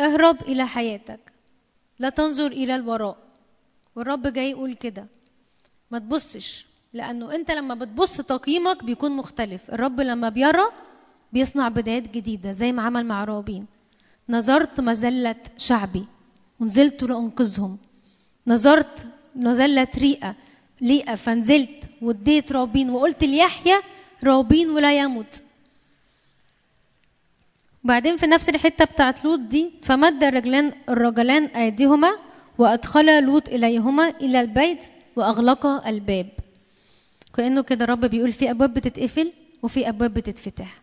[0.00, 1.20] اهرب إلى حياتك.
[1.98, 3.16] لا تنظر إلى الوراء.
[3.96, 5.06] والرب جاي يقول كده.
[5.90, 9.70] ما تبصش لأنه أنت لما بتبص تقييمك بيكون مختلف.
[9.70, 10.64] الرب لما بيرى
[11.32, 13.66] بيصنع بدايات جديدة زي ما عمل مع رابين
[14.28, 16.04] نظرت مذلة شعبي
[16.60, 17.78] ونزلت لأنقذهم.
[18.46, 19.06] نظرت
[19.36, 20.34] مذلة ريئة
[20.80, 23.76] ليئة فنزلت واديت رابين وقلت ليحيى
[24.24, 25.42] رابين ولا يموت.
[27.84, 32.16] بعدين في نفس الحتة بتاعت لوط دي فمد الرجلان الرجلان أيديهما
[32.58, 36.28] وأدخل لوط إليهما إلى البيت وأغلق الباب.
[37.34, 40.82] كأنه كده الرب بيقول في أبواب بتتقفل وفي أبواب بتتفتح.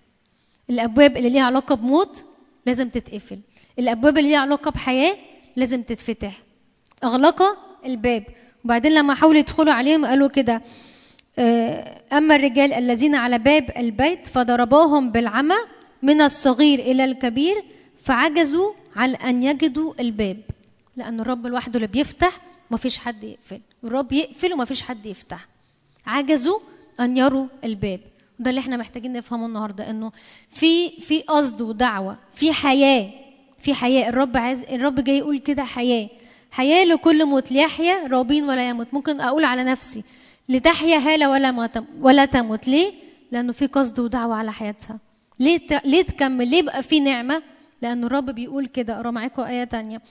[0.69, 2.25] الأبواب اللي ليها علاقة بموت
[2.65, 3.39] لازم تتقفل.
[3.79, 5.17] الأبواب اللي ليها علاقة بحياة
[5.55, 6.41] لازم تتفتح.
[7.03, 7.43] أغلق
[7.85, 8.23] الباب.
[8.65, 10.61] وبعدين لما حاولوا يدخلوا عليهم قالوا كده
[11.39, 15.55] آه، أما الرجال الذين على باب البيت فضرباهم بالعمى
[16.01, 17.63] من الصغير إلى الكبير
[18.03, 20.37] فعجزوا عن أن يجدوا الباب.
[20.97, 22.41] لأن الرب لوحده اللي بيفتح
[22.71, 23.61] ومفيش حد يقفل.
[23.83, 25.47] الرب يقفل ومفيش حد يفتح.
[26.07, 26.59] عجزوا
[26.99, 27.99] أن يروا الباب.
[28.41, 30.11] ده اللي إحنا محتاجين نفهمه النهارده إنه
[30.49, 33.11] في في قصد ودعوة في حياة
[33.59, 34.09] في حياة.
[34.09, 36.09] الرب عايز الرب جاي يقول كده حياة.
[36.51, 38.93] حياة لكل موت ليحيى رابين ولا يموت.
[38.93, 40.03] ممكن أقول على نفسي
[40.49, 41.69] لتحيا هالة ولا
[41.99, 42.67] ولا تموت.
[42.67, 42.93] ليه؟
[43.31, 44.99] لأنه في قصد ودعوة على حياتها.
[45.39, 45.59] ليه.
[45.85, 47.43] ليه تكمل؟ ليه بقى في نعمة؟
[47.81, 48.95] لأن الرب بيقول كده.
[48.95, 50.01] أقرأ معاكم آية تانية.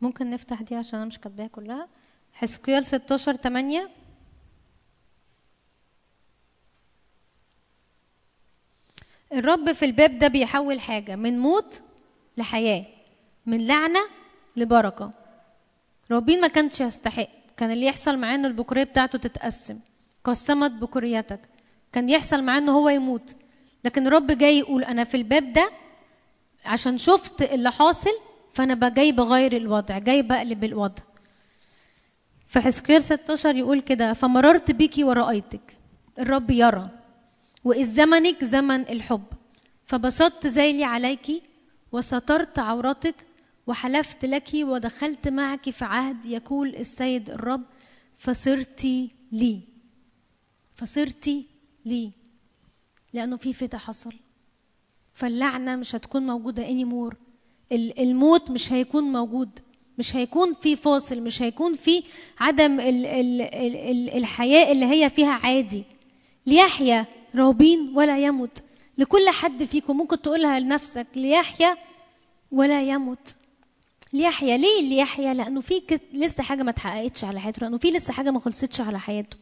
[0.00, 1.88] ممكن نفتح دي عشان أنا مش كاتباها كلها.
[2.38, 3.88] حزقيال 16 8
[9.32, 11.82] الرب في الباب ده بيحول حاجة من موت
[12.38, 12.84] لحياة
[13.46, 14.00] من لعنة
[14.56, 15.10] لبركة.
[16.10, 19.80] رابين ما كانش يستحق كان اللي يحصل معاه ان البكورية بتاعته تتقسم
[20.24, 21.40] قسمت بكوريتك
[21.92, 23.36] كان يحصل معاه ان هو يموت.
[23.84, 25.70] لكن الرب جاي يقول أنا في الباب ده
[26.64, 28.10] عشان شفت اللي حاصل
[28.52, 31.02] فأنا جاي بغير الوضع جاي بقلب الوضع.
[32.48, 35.76] في حزقيال 16 يقول كده فمررت بك ورأيتك
[36.18, 36.90] الرب يرى
[37.64, 39.24] وإذ زمنك زمن الحب
[39.86, 41.42] فبسطت ذيلي عليك
[41.92, 43.14] وسترت عورتك
[43.66, 47.62] وحلفت لك ودخلت معك في عهد يقول السيد الرب
[48.16, 48.84] فصرت
[49.32, 49.60] لي
[50.74, 51.30] فصرت
[51.84, 52.12] لي
[53.12, 54.12] لأنه في فتح حصل
[55.12, 57.14] فاللعنة مش هتكون موجودة anymore
[57.72, 59.60] الموت مش هيكون موجود
[59.98, 62.02] مش هيكون في فاصل مش هيكون في
[62.40, 65.84] عدم ال ال ال ال الحياة اللي هي فيها عادي.
[66.46, 68.62] ليحيى رابين ولا يموت.
[68.98, 71.76] لكل حد فيكم ممكن تقولها لنفسك ليحيى
[72.52, 73.34] ولا يموت.
[74.12, 78.30] ليحيى ليه ليحيى؟ لأنه في لسه حاجة ما اتحققتش على حياته لأنه في لسه حاجة
[78.30, 79.36] ما خلصتش على حياته.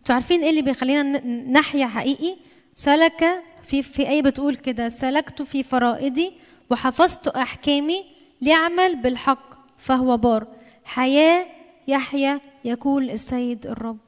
[0.00, 1.02] أنتوا عارفين إيه اللي بيخلينا
[1.50, 2.36] نحيا حقيقي؟
[2.74, 6.32] سلك في في إيه بتقول كده سلكت في فرائضي
[6.70, 8.04] وحفظت أحكامي
[8.40, 10.46] ليعمل بالحق فهو بار.
[10.84, 11.46] حياة
[11.88, 13.98] يحيا يقول السيد الرب.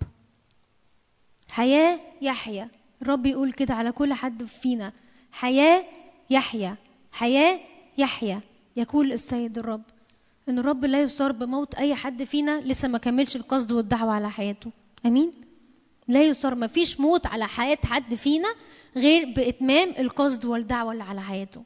[1.50, 2.68] حياة يحيا.
[3.02, 4.92] الرب يقول كده على كل حد فينا.
[5.32, 5.84] حياة
[6.30, 6.76] يحيا.
[7.12, 7.60] حياة
[7.98, 8.40] يحيا
[8.76, 9.82] يقول السيد الرب.
[10.48, 14.70] إن الرب لا يصار بموت أي حد فينا لسه ما كملش القصد والدعوة على حياته.
[15.06, 15.32] آمين؟
[16.08, 18.48] لا يصار ما فيش موت على حياة حد فينا
[18.96, 21.62] غير بإتمام القصد والدعوة اللي على حياته.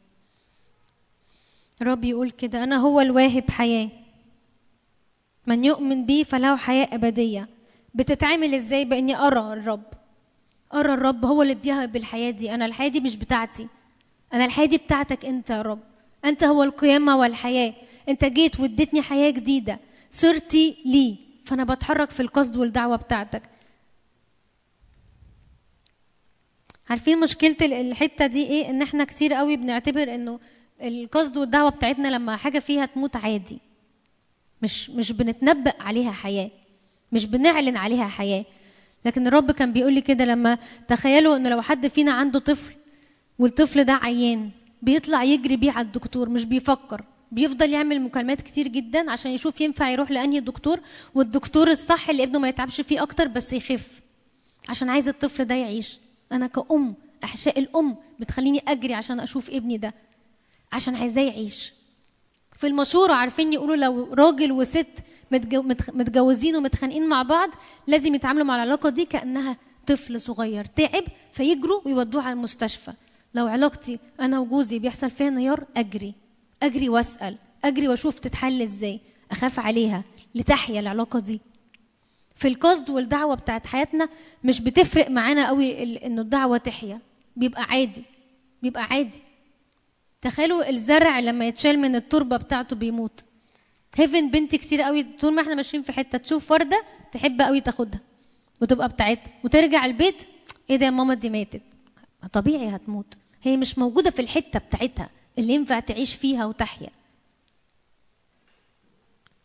[1.83, 3.89] الرب يقول كده أنا هو الواهب حياة.
[5.47, 7.49] من يؤمن بي فله حياة أبدية.
[7.95, 9.83] بتتعمل إزاي بإني أرى الرب؟
[10.75, 12.55] أرى الرب هو اللي بيهب الحياة دي.
[12.55, 13.69] أنا الحياة دي مش بتاعتي.
[14.33, 15.81] أنا الحياة دي بتاعتك أنت يا رب.
[16.25, 17.75] أنت هو القيامة والحياة.
[18.09, 19.79] أنت جيت واديتني حياة جديدة.
[20.11, 23.43] صرتي لي فأنا بتحرك في القصد والدعوة بتاعتك.
[26.93, 30.41] عارفين مشكلة ال- الحتة دي إيه؟ إن إحنا كتير قوي بنعتبر إنه
[30.83, 33.59] القصد والدعوة بتاعتنا لما حاجة فيها تموت عادي.
[34.63, 36.51] مش مش بنتنبأ عليها حياة.
[37.13, 38.45] مش بنعلن عليها حياة.
[39.05, 40.59] لكن الرب كان بيقول لي كده لما
[40.89, 42.75] تخيلوا ان لو حد فينا عنده طفل
[43.39, 44.51] والطفل ده عيان
[44.83, 47.05] بيطلع يجري بيه على الدكتور مش بيفكر.
[47.33, 50.81] بيفضل يعمل مكالمات كتير جدا عشان يشوف ينفع يروح لأنهي دكتور
[51.15, 54.01] والدكتور الصح اللي ابنه ما يتعبش فيه أكتر بس يخف
[54.69, 55.99] عشان عايز الطفل ده يعيش.
[56.33, 56.95] أنا كأم
[57.25, 59.95] أحشاء الأم بتخليني أجري عشان أشوف ابني ده
[60.73, 61.73] عشان عايزاه يعيش.
[62.59, 64.87] في المشورة عارفين يقولوا لو راجل وست
[65.93, 67.51] متجوزين ومتخانقين مع بعض
[67.87, 69.57] لازم يتعاملوا مع العلاقة دي كأنها
[69.87, 72.93] طفل صغير تعب فيجروا ويودوه على المستشفى.
[73.35, 76.15] لو علاقتي أنا وجوزي بيحصل فيها انهيار أجري
[76.63, 79.01] أجري وأسأل أجري وأشوف تتحل إزاي
[79.31, 80.05] أخاف عليها
[80.35, 81.41] لتحيا العلاقة دي.
[82.37, 84.09] في القصد والدعوة بتاعت حياتنا
[84.45, 87.01] مش بتفرق معانا قوي ال- إنه الدعوة تحيا.
[87.37, 88.03] بيبقى عادي.
[88.63, 89.21] بيبقى عادي.
[90.23, 93.25] تخيلوا الزرع لما يتشال من التربة بتاعته بيموت.
[93.97, 95.03] هيفن بنتي كتير قوي.
[95.21, 96.83] طول ما إحنا ماشيين في حتة تشوف وردة
[97.13, 98.01] تحب قوي تاخدها
[98.61, 99.33] وتبقى بتاعتها.
[99.45, 100.17] وترجع البيت
[100.71, 101.63] إيه ده يا ماما دي ماتت.
[102.33, 103.15] طبيعي هتموت.
[103.43, 106.89] هي مش موجودة في الحتة بتاعتها اللي ينفع تعيش فيها وتحيا.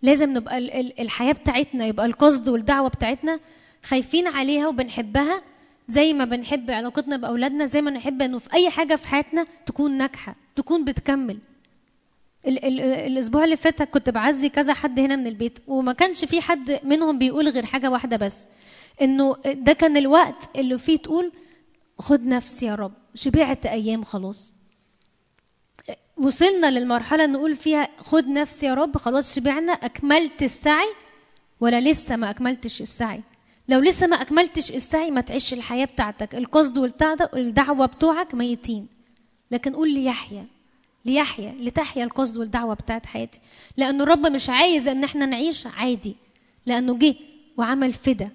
[0.08, 3.40] لازم نبقى ال- ال- الحياة بتاعتنا يبقى القصد والدعوة بتاعتنا
[3.84, 5.42] خايفين عليها وبنحبها
[5.88, 9.98] زي ما بنحب علاقتنا بأولادنا زي ما نحب إنه في أي حاجة في حياتنا تكون
[9.98, 11.38] ناجحة تكون بتكمل.
[12.48, 16.42] ال ال الأسبوع اللي فات كنت بعزي كذا حد هنا من البيت وما كانش في
[16.42, 18.46] حد منهم بيقول غير حاجة واحدة بس
[19.02, 21.32] إنه ده كان الوقت اللي فيه تقول
[22.00, 24.54] خد نفسي يا رب شبعت أيام خلاص.
[26.18, 30.88] وصلنا للمرحلة نقول فيها خد نفسي يا رب خلاص شبعنا أكملت السعي
[31.60, 33.22] ولا لسه ما أكملتش السعي؟
[33.70, 36.36] لو لسه ما أكملتش السعي ما تعيش الحياة بتاعتك.
[36.36, 36.78] القصد
[37.34, 38.88] والدعوة بتوعك ميتين.
[39.52, 40.44] لكن قول ليحيى
[41.06, 43.40] ليحيى لتحيا القصد والدعوة بتاعت حياتي.
[43.78, 46.16] لأن الرب مش عايز إن إحنا نعيش عادي.
[46.66, 47.16] لأنه جه
[47.58, 48.30] وعمل فدا.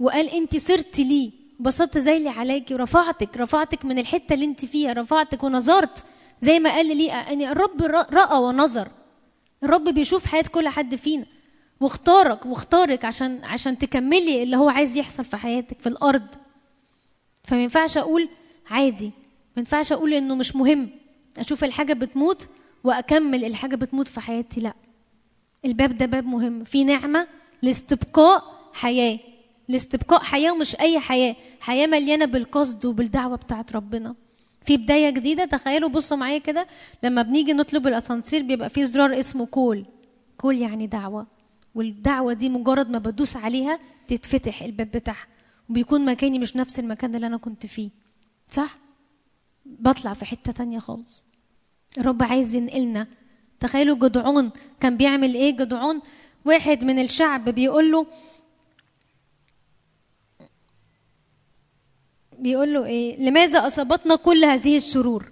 [0.00, 4.92] وقال أنت صرت لي بسطت زي اللي عليكي ورفعتك رفعتك من الحتة اللي أنت فيها
[4.92, 6.04] رفعتك ونظرت
[6.40, 8.88] زي ما قال لي ان الرب ر- رأى ونظر.
[9.62, 11.26] الرب بيشوف حياة كل حد فينا.
[11.80, 16.26] واختارك واختارك عشان عشان تكملي اللي هو عايز يحصل في حياتك في الأرض.
[17.44, 18.28] فما ينفعش أقول
[18.70, 19.06] عادي.
[19.56, 20.88] ما ينفعش أقول إنه مش مهم.
[21.38, 22.48] أشوف الحاجة بتموت
[22.84, 24.60] وأكمل الحاجة بتموت في حياتي.
[24.60, 24.74] لا.
[25.64, 26.64] الباب ده باب مهم.
[26.64, 27.26] في نعمة
[27.62, 29.18] لاستبقاء حياة.
[29.68, 31.36] لاستبقاء حياة ومش أي حياة.
[31.60, 34.14] حياة مليانة بالقصد وبالدعوة بتاعت ربنا.
[34.64, 36.66] في بداية جديدة تخيلوا بصوا معايا كده
[37.02, 39.84] لما بنيجي نطلب الأسانسير بيبقى فيه زرار اسمه كول.
[40.38, 41.26] كول يعني دعوة.
[41.74, 43.78] والدعوة دي مجرد ما بدوس عليها
[44.08, 45.26] تتفتح الباب بتاعها
[45.70, 47.90] وبيكون مكاني مش نفس المكان اللي أنا كنت فيه.
[48.48, 48.78] صح؟
[49.66, 51.24] بطلع في حتة تانية خالص.
[51.98, 53.06] الرب عايز ينقلنا.
[53.60, 54.50] تخيلوا جدعون
[54.80, 56.00] كان بيعمل إيه؟ جدعون
[56.44, 58.06] واحد من الشعب بيقول له
[62.40, 65.30] بيقول له إيه؟ لماذا أصابتنا كل هذه الشرور؟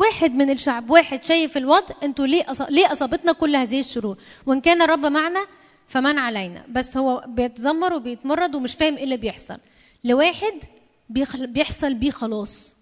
[0.00, 2.46] واحد من الشعب واحد شايف الوضع أنتوا ليه.
[2.70, 4.16] ليه أصابتنا كل هذه الشرور؟
[4.46, 5.46] وإن كان الرب معنا
[5.86, 9.56] فمن علينا بس هو بيتذمر وبيتمرد ومش فاهم إيه اللي بيحصل.
[10.04, 10.54] لواحد.
[11.38, 12.76] بيحصل بيه خلاص.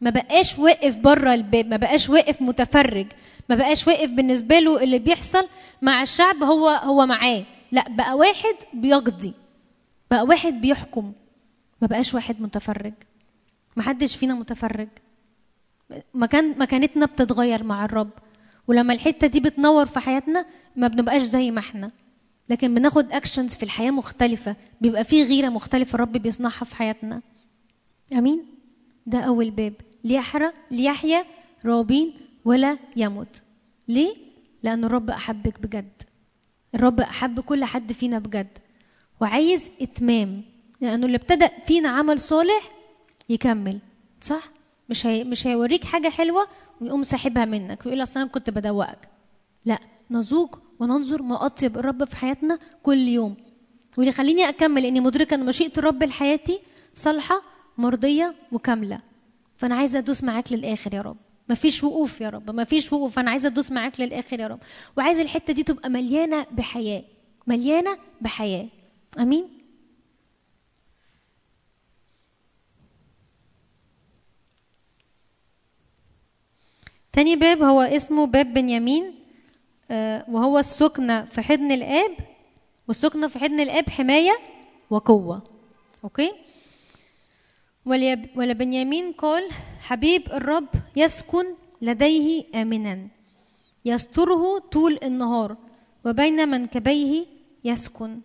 [0.00, 3.06] ما بقاش واقف بره الباب ما بقاش واقف متفرج
[3.48, 5.46] ما بقاش واقف بالنسبة له اللي بيحصل
[5.82, 7.44] مع الشعب هو هو معاه.
[7.72, 9.32] لا بقى واحد بيقضي
[10.10, 11.12] بقى واحد بيحكم.
[11.82, 12.94] ما بقاش واحد متفرج.
[13.76, 14.88] ما حدش فينا متفرج.
[16.14, 18.10] مكان مكانتنا بتتغير مع الرب.
[18.68, 20.46] ولما الحتة دي بتنور في حياتنا
[20.76, 21.90] ما بنبقاش زي ما إحنا.
[22.48, 24.56] لكن بناخد اكشنز في الحياة مختلفة.
[24.80, 27.22] بيبقى في غيرة مختلفة الرب بيصنعها في حياتنا.
[28.12, 28.44] آمين؟
[29.06, 29.74] ده أول باب.
[30.04, 31.24] ليحرى ليحيى
[31.64, 32.14] رابين
[32.44, 33.42] ولا يموت.
[33.88, 34.14] ليه؟
[34.62, 36.02] لأن الرب أحبك بجد.
[36.74, 38.58] الرب أحب كل حد فينا بجد.
[39.20, 40.42] وعايز إتمام.
[40.80, 42.70] لأنه اللي ابتدأ فينا عمل صالح
[43.28, 43.78] يكمل
[44.20, 44.42] صح؟
[44.88, 46.46] مش هي مش هيوريك حاجة حلوة
[46.80, 49.08] ويقوم ساحبها منك ويقول أصل أنا كنت بدوقك.
[49.64, 49.78] لا
[50.10, 53.36] نذوق وننظر ما أطيب الرب في حياتنا كل يوم.
[53.96, 56.60] واللي يخليني أكمل إني مدركة إن مشيئة الرب لحياتي
[56.94, 57.42] صالحة
[57.78, 59.00] مرضية وكاملة.
[59.54, 61.16] فأنا عايزة أدوس معاك للآخر يا رب.
[61.48, 63.18] مفيش وقوف يا رب مفيش وقوف.
[63.18, 64.58] أنا عايزة أدوس معاك للآخر يا رب.
[64.96, 67.02] وعايزه الحتة دي تبقى مليانة بحياة
[67.46, 68.66] مليانة بحياة.
[69.18, 69.57] آمين؟
[77.18, 79.14] تاني باب هو اسمه باب بنيامين
[79.90, 82.16] آه، وهو السكنة في حضن الآب
[82.88, 84.38] والسكنة في حضن الآب حماية
[84.90, 85.42] وقوة.
[86.04, 86.32] أوكي؟
[88.36, 89.48] ولبنيامين قال
[89.80, 91.46] حبيب الرب يسكن
[91.82, 93.08] لديه آمنا
[93.84, 95.56] يستره طول النهار
[96.04, 97.26] وبين منكبيه
[97.64, 98.20] يسكن.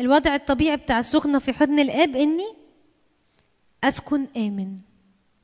[0.00, 2.54] الوضع الطبيعي بتاع السكنة في حضن الآب إني
[3.84, 4.95] أسكن آمن.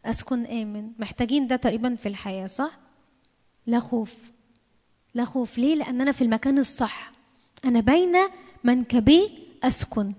[0.04, 0.90] أسكن آمن.
[0.98, 2.78] محتاجين ده تقريبا في الحياة صح؟
[3.66, 4.32] لا خوف.
[5.14, 5.58] لا خوف.
[5.58, 7.12] ليه؟ لأن أنا في المكان الصح.
[7.64, 8.16] أنا بين
[8.64, 10.12] منكبي أسكن.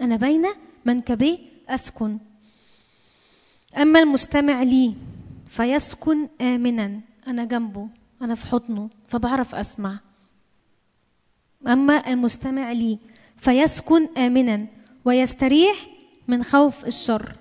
[0.00, 0.46] أنا بين
[0.84, 1.38] منكبي
[1.68, 2.18] أسكن.
[3.76, 4.94] أما المستمع لي
[5.48, 7.00] فيسكن آمنا.
[7.26, 7.88] أنا جنبه.
[8.22, 8.90] أنا في حضنه.
[9.08, 9.98] فبعرف أسمع.
[11.66, 12.98] أما المستمع لي
[13.36, 14.66] فيسكن آمنا.
[15.04, 15.86] ويستريح
[16.28, 17.36] من خوف الشر.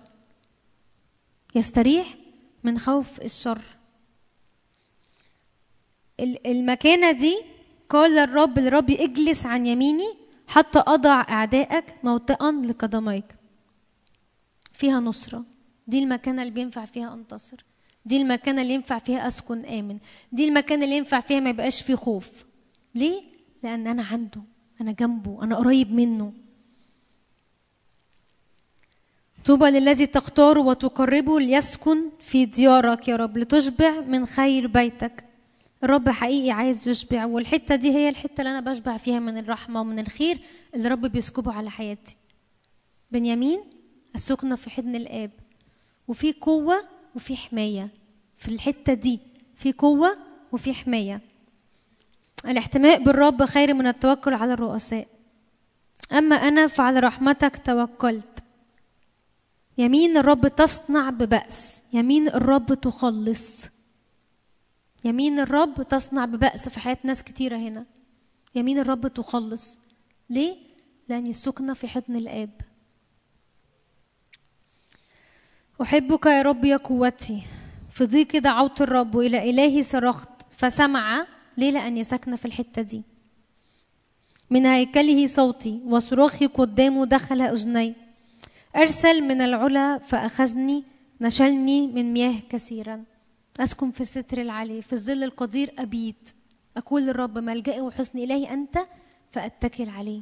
[1.55, 2.15] يستريح
[2.63, 3.61] من خوف الشر.
[6.19, 7.38] ال- المكانة دي
[7.89, 10.13] قال الرب للرب اجلس عن يميني
[10.47, 13.26] حتى أضع أعدائك موطئا لقدميك.
[14.73, 15.45] فيها نصرة.
[15.88, 17.65] دي المكانة اللي بينفع فيها أنتصر
[18.05, 19.97] دي المكانة اللي ينفع فيها أسكن آمن.
[20.31, 22.45] دي المكانة اللي ينفع فيها ما يبقاش فيه خوف.
[22.95, 23.21] ليه؟
[23.63, 24.41] لأن أنا عنده.
[24.81, 25.43] أنا جنبه.
[25.43, 26.34] أنا قريب منه.
[29.49, 35.26] طوبى للذي تختاره وتقربه ليسكن في ديارك يا رب لتشبع من خير بيتك.
[35.84, 39.99] الرب حقيقي عايز يشبع والحتة دي هي الحتة اللي أنا بشبع فيها من الرحمة ومن
[39.99, 40.39] الخير
[40.76, 42.15] اللي الرب بيسكبه على حياتي.
[43.11, 43.61] بنيامين
[44.15, 45.31] السكنة في حضن الآب.
[46.07, 46.76] وفي قوة
[47.15, 47.89] وفي حماية.
[48.35, 49.19] في الحتة دي
[49.55, 50.17] في قوة
[50.51, 51.21] وفي حماية.
[52.47, 55.07] الاحتماء بالرب خير من التوكل على الرؤساء.
[56.11, 58.38] أما أنا فعلى رحمتك توكلت.
[59.80, 63.69] يمين الرب تصنع ببأس يمين الرب تخلص.
[65.06, 67.85] يمين الرب تصنع ببأس في حياة ناس كتيرة هنا.
[68.56, 69.80] يمين الرب تخلص.
[70.30, 70.56] ليه؟
[71.10, 72.49] لأن السكنة في حضن الآب.
[75.81, 77.43] أحبك يا رب يا قوتي.
[77.89, 81.27] في ضيق دعوت الرب وإلى إلهي صرخت فسمع
[81.57, 83.03] ليه؟ لأني ساكنة في الحتة دي.
[84.49, 88.09] من هيكله صوتي وصراخي قدامه دخل أذني.
[88.75, 90.83] أرسل من العلا فأخذني
[91.21, 93.03] نشلني من مياه كثيرا.
[93.59, 96.29] أسكن في الستر العلي في الظل القدير أبيت.
[96.77, 98.79] أقول للرب ملجئي وحسن إلهي أنت؟
[99.31, 100.21] فأتكل عليه.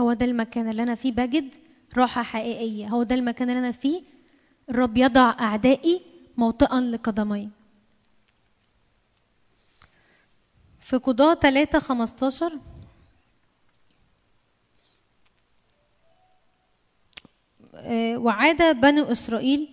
[0.00, 1.54] هو ده المكان اللي أنا فيه بجد
[1.96, 2.88] راحة حقيقية.
[2.88, 4.02] هو ده المكان اللي أنا فيه
[4.70, 6.02] الرب يضع أعدائي
[6.36, 7.50] موطئا لقدمي
[10.80, 12.58] في قضاة 3 15
[18.16, 19.68] وعاد بنو إسرائيل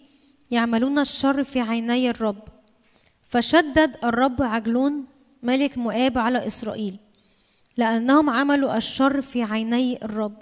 [0.51, 2.43] يعملون الشر في عيني الرب.
[3.21, 5.05] فشدد الرب عجلون
[5.43, 6.97] ملك مؤاب على إسرائيل
[7.77, 10.37] لأنهم عملوا الشر في عيني الرب.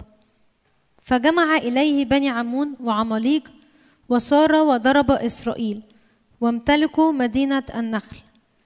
[1.02, 3.52] فجمع إليه بني عمون وعماليق
[4.08, 5.82] وصار وضرب إسرائيل
[6.40, 8.16] وامتلكوا مدينة النخل.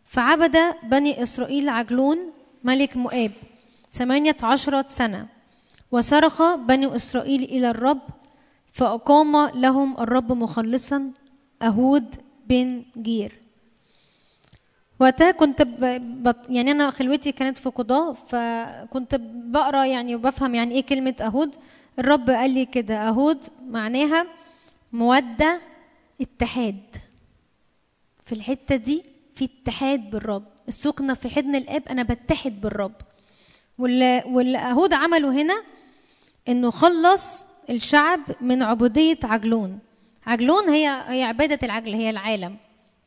[0.04, 2.18] فعبد بني إسرائيل عجلون
[2.64, 3.32] ملك مؤاب
[3.92, 5.26] ثمانية عشرة سنة
[5.90, 8.00] وصرخ بني إسرائيل إلى الرب
[8.76, 11.12] فأقام لهم الرب مخلصا
[11.62, 12.14] أهود
[12.46, 13.40] بن جير.
[15.00, 15.80] وقتها كنت ب...
[16.28, 16.34] ب...
[16.48, 19.14] يعني أنا خلوتي كانت في قضاء فكنت
[19.54, 21.56] بقرأ يعني وبفهم يعني إيه كلمة أهود.
[21.98, 23.38] الرب قال لي كده أهود
[23.68, 24.26] معناها
[24.92, 25.60] مودة
[26.20, 26.96] اتحاد.
[28.26, 29.04] في الحتة دي
[29.34, 30.44] في اتحاد بالرب.
[30.68, 32.94] السكنة في حضن الآب أنا بتحد بالرب.
[33.78, 35.62] واللي اهود عمله هنا
[36.48, 39.78] إنه خلص الشعب من عبودية عجلون.
[40.26, 42.56] عجلون هي هي عبادة العجل هي العالم.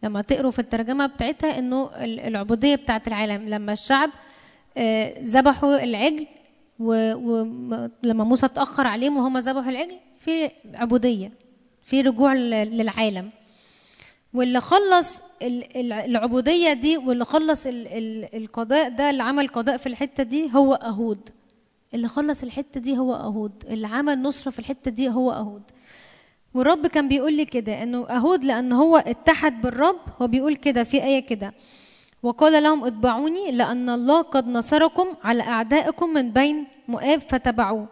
[0.03, 3.49] لما تقروا في الترجمة بتاعتها إنه ال- العبودية بتاعت العالم.
[3.49, 4.09] لما الشعب
[4.77, 6.27] آه، ذبحوا العجل
[6.79, 11.31] ولما موسى اتأخر عليهم وهم ذبحوا العجل في عبودية
[11.83, 13.29] في رجوع للعالم.
[14.33, 19.77] واللي خلص ال- ال- العبودية دي واللي خلص ال- ال- القضاء ده اللي عمل قضاء
[19.77, 21.29] في الحتة دي هو أهود.
[21.93, 25.63] اللي خلص الحتة دي هو أهود اللي عمل نصره في الحتة دي هو أهود.
[26.53, 31.03] والرب كان بيقول لي كده إنه أهود لأن هو اتحد بالرب هو بيقول كده في
[31.03, 31.53] آية كده.
[32.23, 37.87] وقال لهم اتبعوني لأن الله قد نصركم على أعدائكم من بين مؤاب فتبعوه.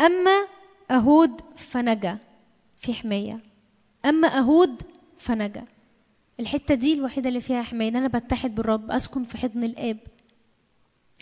[0.00, 0.44] أما
[0.90, 2.18] أهود فنجا
[2.76, 3.38] في حماية.
[4.04, 4.82] أما أهود
[5.18, 5.64] فنجا.
[6.40, 9.98] الحتة دي الوحيدة اللي فيها حماية إن أنا بتحد بالرب أسكن في حضن الآب.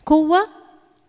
[0.06, 0.38] قوة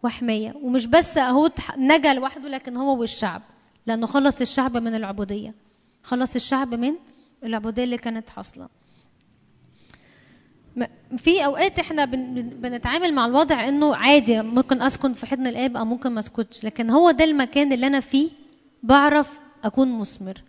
[0.03, 0.53] وحماية.
[0.63, 3.41] ومش بس اهود نجا لوحده لكن هو والشعب.
[3.87, 5.53] لأنه خلص الشعب من العبودية.
[6.03, 6.93] خلص الشعب من
[7.43, 8.67] العبودية اللي كانت حاصلة.
[10.75, 10.85] م-
[11.17, 15.77] في أوقات إحنا بن- بن- بنتعامل مع الوضع إنه عادي ممكن أسكن في حضن الآب
[15.77, 16.63] أو ممكن ما أسكتش.
[16.63, 18.29] لكن هو ده المكان اللي أنا فيه
[18.83, 20.41] بعرف أكون مثمر.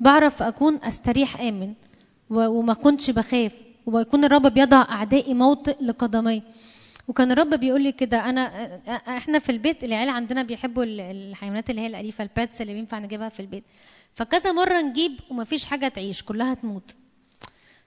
[0.00, 1.72] بعرف أكون أستريح آمن.
[2.30, 3.52] وما كنتش بخاف.
[3.86, 6.42] ويكون الرب بيضع أعدائي موطئ لقدمي
[7.08, 8.70] وكان الرب بيقول لي كده أنا
[9.16, 12.98] إحنا في البيت العيال عندنا بيحبوا ال- الحيوانات اللي هي الأليفة ال pets اللي بينفع
[12.98, 13.64] نجيبها في البيت.
[14.14, 16.94] فكذا مرة نجيب ومفيش حاجة تعيش كلها تموت.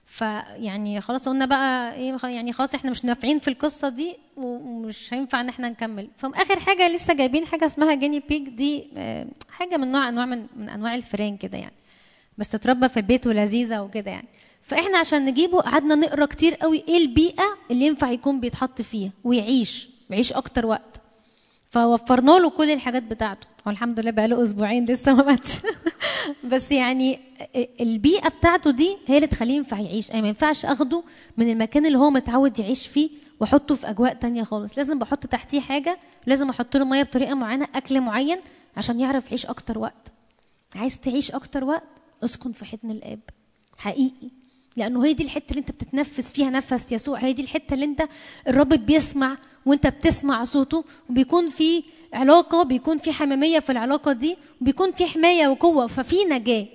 [0.04, 5.40] فيعني خلاص قلنا بقى إيه يعني خلاص إحنا مش نافعين في القصة دي ومش هينفع
[5.40, 6.08] إن إحنا نكمل.
[6.16, 10.46] فاخر حاجة لسه جايبين حاجة اسمها guinea pig دي آه، حاجة من نوع أنواع من,
[10.56, 11.72] من أنواع الفيران كده يعني.
[12.38, 14.28] بس تتربى في البيت ولذيذة وكده يعني.
[14.68, 19.88] فإحنا عشان نجيبه قعدنا نقرأ كتير قوي إيه البيئة اللي ينفع يكون بيتحط فيها ويعيش
[20.10, 21.00] ويعيش أكتر وقت.
[21.70, 23.46] فوفرنا له كل الحاجات بتاعته.
[23.66, 25.52] هو الحمد لله بقى له أسبوعين لسه ما ماتش.
[26.52, 27.18] بس يعني
[27.80, 30.10] البيئة بتاعته دي هي اللي تخليه ينفع يعيش.
[30.10, 31.02] اي ما ينفعش أخده
[31.36, 34.78] من المكان اللي هو متعود يعيش فيه وأحطه في أجواء تانية خالص.
[34.78, 38.38] لازم بحط تحتيه حاجة لازم أحط له مية بطريقة معينة أكل معين
[38.76, 40.12] عشان يعرف يعيش أكتر وقت.
[40.76, 41.88] عايز تعيش أكتر وقت؟
[42.24, 43.20] اسكن في حضن الآب.
[43.78, 44.37] حقيقي.
[44.78, 47.18] لأنه هي دي الحتة اللي انت بتتنفس فيها نفس يسوع.
[47.18, 48.08] هي دي الحتة اللي انت
[48.48, 49.36] الرب بيسمع
[49.66, 50.84] وانت بتسمع صوته.
[51.10, 51.82] وبيكون في
[52.12, 55.86] علاقة بيكون في حميميه في العلاقة دي وبيكون في حماية وقوة.
[55.86, 56.66] ففي نجاة.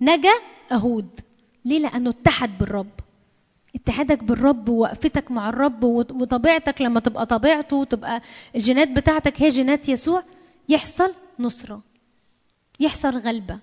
[0.00, 0.32] نجا
[0.72, 1.20] أهود.
[1.64, 2.90] ليه؟ لأنه اتحد بالرب.
[3.74, 6.82] اتحادك بالرب ووقفتك مع الرب وط- وطبيعتك.
[6.82, 8.22] لما تبقى طبيعته وتبقى
[8.56, 10.22] الجينات بتاعتك هي جينات يسوع
[10.68, 11.82] يحصل نصرة.
[12.80, 13.58] يحصل غلبة.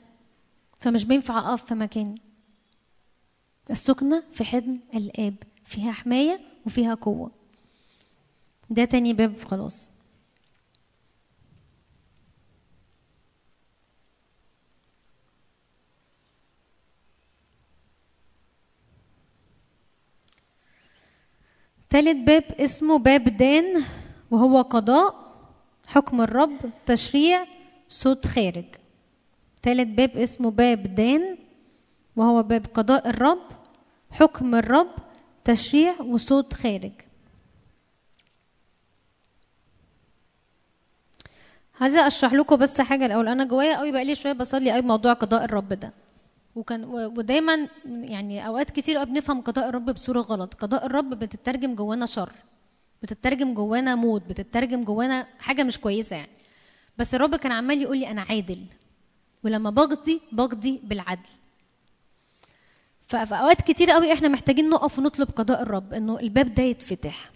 [0.82, 2.22] فمش بينفع أقف في مكاني.
[3.72, 5.36] السكنة في حضن الآب
[5.66, 7.32] فيها حماية وفيها قوة.
[8.70, 9.90] ده تاني باب خلاص.
[21.90, 23.84] تالت باب اسمه باب دان
[24.32, 25.28] وهو قضاء
[25.88, 27.46] حكم الرب تشريع
[27.88, 28.66] صوت خارج.
[29.62, 31.38] تالت باب اسمه باب دان
[32.16, 33.57] وهو باب قضاء الرب
[34.12, 34.92] حكم الرب
[35.44, 36.92] تشريع وصوت خارج.
[41.82, 43.28] عايزة أشرح لكم بس حاجة الأول.
[43.28, 45.94] أنا جوايا قوي بقالي شوية بصلي قوي موضوع قضاء الرب ده.
[46.56, 50.54] وكان ودايما يعني أوقات كتير قوي بنفهم قضاء الرب بصورة غلط.
[50.54, 52.32] قضاء الرب بتترجم جوانا شر
[53.04, 56.32] بتترجم جوانا موت بتترجم جوانا حاجة مش كويسة يعني.
[56.98, 58.66] بس الرب كان عمال يقول لي أنا عادل
[59.44, 61.30] ولما بقضي بقضي بالعدل.
[63.08, 67.32] ففي أوقات كتير قوي إحنا محتاجين نقف ونطلب قضاء الرب إنه الباب ده يتفتح.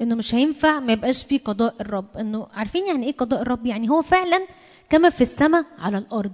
[0.00, 2.16] إنه مش هينفع ما يبقاش فيه قضاء الرب.
[2.16, 4.46] إنه عارفين يعني إيه قضاء الرب؟ يعني هو فعلا
[4.90, 6.32] كما في السماء على الأرض.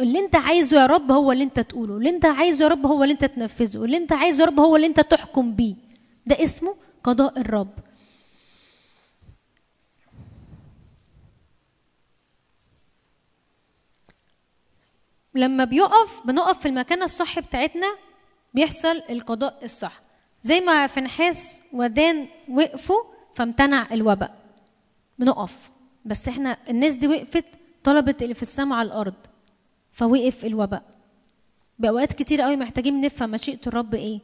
[0.00, 3.02] اللي أنت عايزه يا رب هو اللي أنت تقوله اللي أنت عايزه يا رب هو
[3.02, 5.74] اللي أنت تنفذه اللي أنت عايزه يا رب هو اللي أنت تحكم بيه.
[6.26, 6.74] ده اسمه
[7.04, 7.68] قضاء الرب.
[15.34, 17.86] لما بيقف بنقف في المكان الصح بتاعتنا
[18.54, 20.00] بيحصل القضاء الصح.
[20.42, 23.02] زي ما فنحاس ودان وقفوا
[23.34, 24.36] فامتنع الوباء.
[25.18, 25.70] بنقف.
[26.04, 27.44] بس إحنا الناس دي وقفت
[27.84, 29.14] طلبت اللي في السماء على الأرض.
[29.92, 30.82] فوقف الوباء.
[31.78, 34.20] باوقات كتير قوي محتاجين نفهم مشيئة الرب إيه.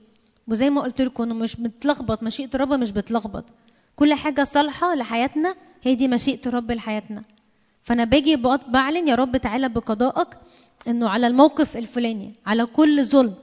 [0.48, 2.22] وزي ما قلت لكم انه مش بتلخبط.
[2.22, 3.44] مشيئة الرب مش بتلخبط.
[3.96, 7.22] كل حاجة صالحة لحياتنا هي دي مشيئة الرب لحياتنا.
[7.82, 8.36] فأنا باجي
[8.68, 10.28] بعلن يا رب تعالى بقضائك.
[10.88, 13.34] إنه على الموقف الفلاني على كل ظلم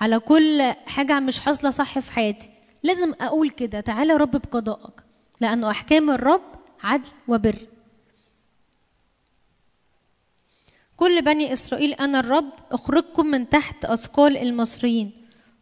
[0.00, 2.50] على كل حاجة مش حاصلة صح في حياتي.
[2.82, 5.02] لازم أقول كده تعالى يا رب بقضائك
[5.40, 6.42] لأنه أحكام الرب
[6.82, 7.56] عدل وبر.
[10.96, 15.12] كل بني إسرائيل أنا الرب أخرجكم من تحت أثقال المصريين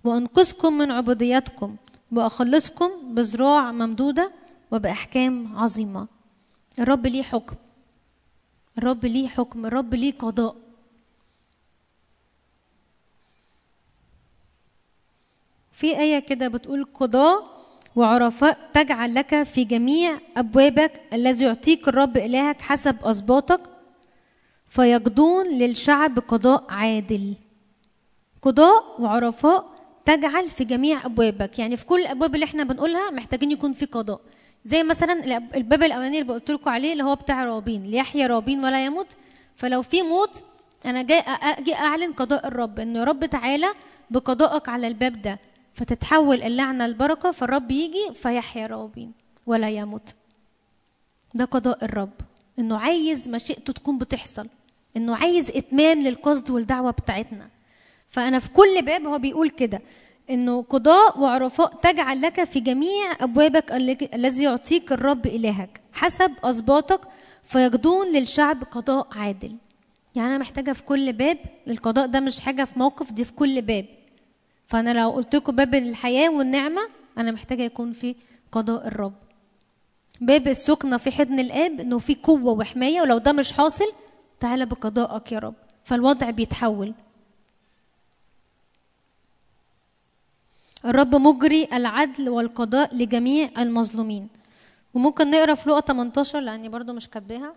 [0.04, 1.76] وأنقذكم من عبوديتكم
[2.12, 4.32] وأخلصكم بذراع ممدودة
[4.70, 6.08] وبأحكام عظيمة.
[6.78, 7.56] الرب ليه حكم
[8.78, 10.56] الرب ليه حكم الرب ليه قضاء.
[15.80, 17.44] في آية كده بتقول قضاء
[17.96, 23.60] وعرفاء تجعل لك في جميع أبوابك الذي يعطيك الرب إلهك حسب أسباطك
[24.68, 27.34] فيقضون للشعب قضاء عادل.
[28.42, 29.64] قضاء وعرفاء
[30.04, 31.58] تجعل في جميع أبوابك.
[31.58, 34.20] يعني في كل الأبواب اللي إحنا بنقولها محتاجين يكون في قضاء.
[34.64, 35.12] زي مثلا
[35.56, 39.06] الباب الأولاني اللي قلت لكم عليه اللي هو بتاع رابين ليحيى رابين ولا يموت.
[39.56, 40.42] فلو في موت
[40.86, 43.68] أنا جاي أجي أعلن قضاء الرب إن يا رب تعالى
[44.10, 45.38] بقضائك على الباب ده.
[45.74, 49.12] فتتحول اللعنة البركة فالرب يجي فيحيى رابين
[49.46, 50.14] ولا يموت.
[51.34, 52.10] ده قضاء الرب
[52.58, 54.48] إنه عايز مشيئته تكون بتحصل
[54.96, 57.48] إنه عايز إتمام للقصد والدعوة بتاعتنا.
[58.08, 59.80] فأنا في كل باب هو بيقول كده
[60.30, 63.72] إنه قضاء وعرفاء تجعل لك في جميع أبوابك
[64.14, 67.00] الذي يعطيك الرب إلهك حسب اسباطك
[67.44, 69.56] فيقضون للشعب قضاء عادل.
[70.14, 71.38] يعني أنا محتاجة في كل باب
[71.68, 73.86] القضاء ده مش حاجة في موقف دي في كل باب.
[74.70, 76.80] فانا لو قلت لكم باب الحياة والنعمة
[77.18, 78.16] أنا محتاجة يكون في
[78.52, 79.12] قضاء الرب.
[80.20, 83.92] باب السكنة في حضن الآب إنه في قوة وحماية ولو ده مش حاصل
[84.40, 85.54] تعالى بقضائك يا رب.
[85.84, 86.94] فالوضع بيتحول.
[90.84, 94.28] الرب مجري العدل والقضاء لجميع المظلومين.
[94.94, 97.52] وممكن نقرأ في لقا 18 لأني برضو مش كاتباها.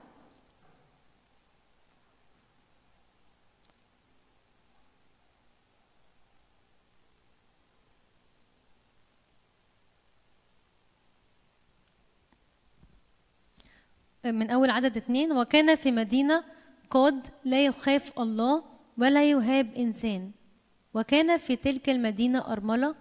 [14.26, 16.44] من أول عدد اتنين وكان في مدينة
[16.90, 18.64] قاد لا يخاف الله
[18.98, 20.32] ولا يهاب إنسان.
[20.94, 22.96] وكان في تلك المدينة أرملة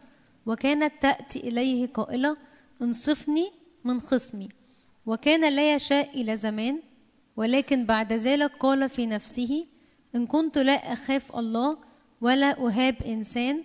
[0.47, 2.36] وكانت تأتي إليه قائلة
[2.82, 3.51] انصفني
[3.85, 4.49] من خصمي.
[5.07, 6.82] وكان لا يشاء إلى زمان
[7.36, 9.66] ولكن بعد ذلك قال في نفسه
[10.16, 11.78] إن كنت لا أخاف الله
[12.20, 13.65] ولا أهاب إنسان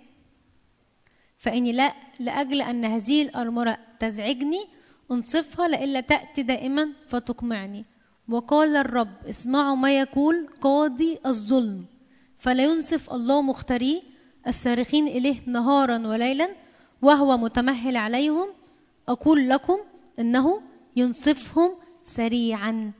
[1.38, 4.66] فإني لا لأجل أن هذه الأرملة تزعجني
[5.12, 7.86] أنصفها لئلا تأتي دائما فتقمعني.
[8.30, 11.86] وقال الرب اسمعوا ما يقول قاضي الظلم.
[12.38, 14.02] فلا ينصف الله مختاريه
[14.48, 16.50] الصارخين إليه نهارا وليلا
[17.02, 18.48] وهو متمهل عليهم.
[19.08, 19.78] أقول لكم
[20.20, 20.62] إنه
[20.96, 21.72] ينصفهم
[22.04, 22.92] سريعا.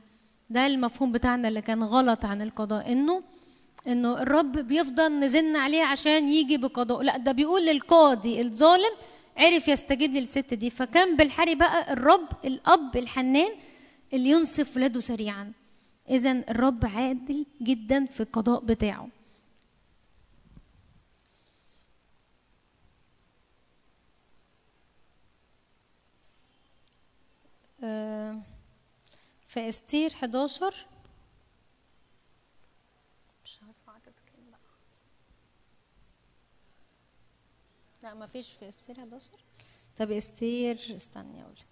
[0.50, 2.92] ده المفهوم بتاعنا اللي كان غلط عن القضاء.
[2.92, 3.22] إنه
[3.88, 7.02] إنه الرب بيفضل نزن عليه عشان يجي بقضاء.
[7.02, 8.94] لا ده بيقول للقاضي الظالم
[9.38, 13.50] عرف يستجيب للست دي فكان بالحري بقى الرب الأب الحنان
[14.12, 15.52] اللي ينصف ولاده سريعا.
[16.10, 19.08] اذا الرب عادل جدا في القضاء بتاعه.
[27.84, 28.42] آه،
[29.46, 30.86] في إستير 11
[33.44, 34.60] مش عارفه عدد كام بقى
[38.02, 39.30] لا ما فيش في استير 11
[39.96, 41.66] طب استير استني أقول لك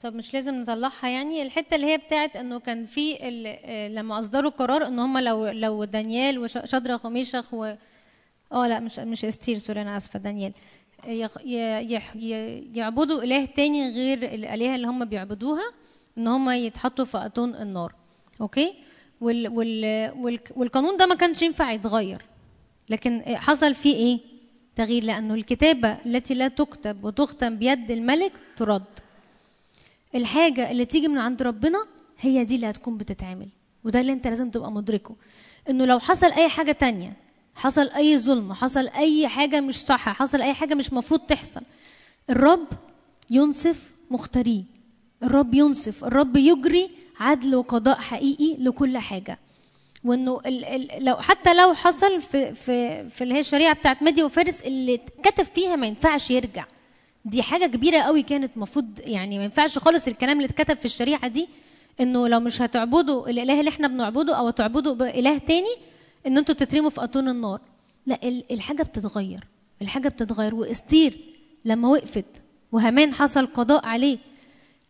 [0.00, 4.50] طب مش لازم نطلعها يعني؟ الحتة اللي هي بتاعت إنه كان في آه، لما أصدروا
[4.50, 7.74] قرار إن هم لو لو دانيال وشدرخ وميشخ و
[8.52, 10.52] آه لا مش مش أستير sorry أنا آسفة دانيال.
[12.76, 15.72] يعبدوا إله تاني غير الآلهة اللي هم بيعبدوها
[16.18, 17.94] إن هم يتحطوا في اتون النار.
[18.40, 18.74] okay؟
[19.20, 22.22] وال وال وال والقانون ده ما كانش ينفع يتغير.
[22.88, 24.18] لكن حصل فيه إيه؟
[24.76, 28.84] تغيير لأنه الكتابة التي لا تكتب وتختم بيد الملك ترد.
[30.16, 31.86] الحاجة اللي تيجي من عند ربنا
[32.20, 33.48] هي دي اللي هتكون بتتعمل
[33.84, 35.14] وده اللي انت لازم تبقى مدركه.
[35.70, 37.12] انه لو حصل أي حاجة تانية
[37.54, 41.60] حصل أي ظلم حصل أي حاجة مش صح حصل أي حاجة مش مفروض تحصل
[42.30, 42.66] الرب
[43.30, 44.62] ينصف مختاريه.
[45.22, 46.90] الرب ينصف الرب يجري
[47.20, 49.38] عدل وقضاء حقيقي لكل حاجة.
[50.04, 54.22] وإنه ال ال لو حتى لو حصل في في في اللي هي الشريعة بتاعت مادي
[54.22, 56.64] وفارس اللي كتب فيها ما ينفعش يرجع.
[57.26, 61.28] دي حاجة كبيرة قوي كانت المفروض يعني ما ينفعش خالص الكلام اللي اتكتب في الشريعة
[61.28, 61.48] دي
[62.00, 65.74] إنه لو مش هتعبدوا الإله اللي إحنا بنعبده أو تعبدوا بإله تاني
[66.26, 67.60] إن أنتوا تترموا في اتون النار.
[68.06, 69.40] لا ال- الحاجة بتتغير
[69.82, 70.54] الحاجة بتتغير.
[70.54, 71.18] وإستير
[71.64, 72.24] لما وقفت
[72.72, 74.18] وهمان حصل قضاء عليه.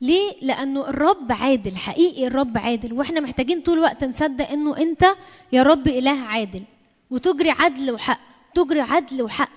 [0.00, 2.92] ليه؟ لأنه الرب عادل حقيقي الرب عادل.
[2.92, 5.04] وإحنا محتاجين طول الوقت نصدق إنه أنت
[5.52, 6.62] يا رب إله عادل.
[7.10, 8.20] وتجري عدل وحق
[8.54, 9.50] تجري عدل وحق.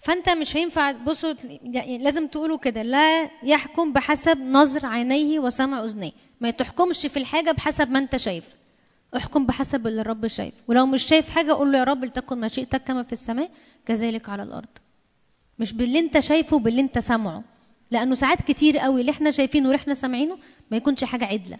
[0.00, 6.12] فانت مش هينفع بصوا يعني لازم تقولوا كده لا يحكم بحسب نظر عينيه وسمع أذنيه.
[6.40, 8.54] ما تحكمش في الحاجة بحسب ما انت شايف.
[9.16, 10.54] احكم بحسب اللي الرب شايف.
[10.68, 13.50] ولو مش شايف حاجة قول له يا رب لتكن مشيئتك كما في السماء
[13.86, 14.68] كذلك على الأرض.
[15.58, 17.42] مش باللي انت شايفه باللي انت سامعه.
[17.90, 20.38] لأنه ساعات كتير قوي اللي إحنا شايفينه واللي إحنا سامعينه
[20.70, 21.56] ما يكونش حاجة عدلة.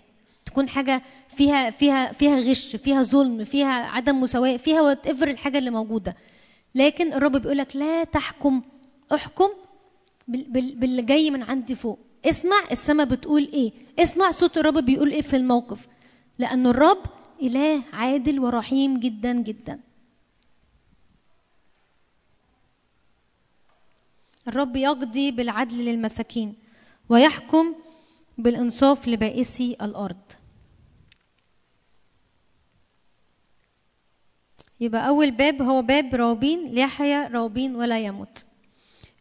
[0.47, 5.59] تكون حاجة فيها فيها فيها غش فيها ظلم فيها عدم مساواة فيها وات ايفر الحاجة
[5.59, 6.17] اللي موجودة.
[6.75, 8.63] لكن الرب بيقول لك لا تحكم
[9.15, 9.49] احكم
[10.29, 11.99] بال- بال- باللي جاي من عندي فوق.
[12.25, 13.73] اسمع السماء بتقول إيه.
[13.99, 15.89] اسمع صوت الرب بيقول إيه في الموقف.
[16.39, 17.03] لأن الرب
[17.43, 19.81] إله عادل ورحيم جدا جدا.
[24.49, 26.55] الرب يقضي بالعدل للمساكين
[27.09, 27.75] ويحكم
[28.39, 30.17] بالإنصاف لبائسي الأرض.
[34.81, 38.45] يبقى أول باب هو باب راوبين ليحيا راوبين ولا يموت.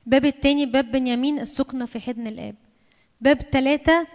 [0.06, 2.56] الباب التاني باب بنيامين السكنة في حضن الآب.
[3.22, 4.07] باب ثلاثة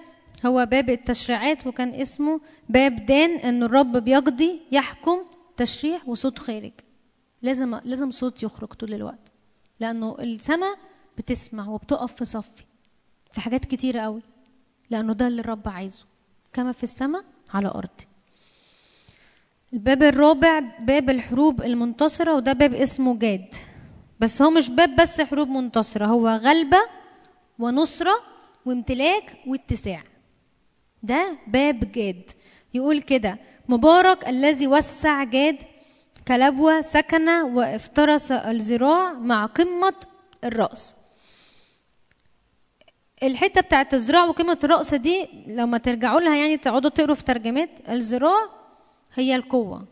[0.47, 5.19] هو باب التشريعات وكان اسمه باب دان إن الرب بيقضي يحكم
[5.57, 6.73] تشريع وصوت خارج.
[7.43, 9.33] لازم لازم صوت يخرج طول الوقت
[9.81, 10.79] لأنه السماء
[11.19, 12.65] بتسمع وبتقف في صفي
[13.31, 14.23] في حاجات كتيرة قوي
[14.91, 16.05] لأنه ده اللي الرب عايزه.
[16.53, 18.07] كما في السماء على أرضي.
[19.75, 23.55] الباب الرابع باب الحروب المنتصرة وده باب اسمه جاد.
[24.21, 26.79] بس هو مش باب بس حروب منتصرة هو غلبة
[27.59, 28.15] ونصرة
[28.67, 30.03] وامتلاك واتساع.
[31.03, 32.31] ده باب جاد.
[32.75, 33.39] يقول كده
[33.69, 35.57] مبارك الذي وسع جاد
[36.29, 39.95] كلبوة سكن وافترس الذراع مع قمة
[40.45, 40.95] الرأس.
[43.23, 48.54] الحتة بتاعت الذراع وقمة الرأس دي لما ترجعوا لها يعني تقعدوا تقروا في ترجمات الذراع
[49.15, 49.85] هي القوة.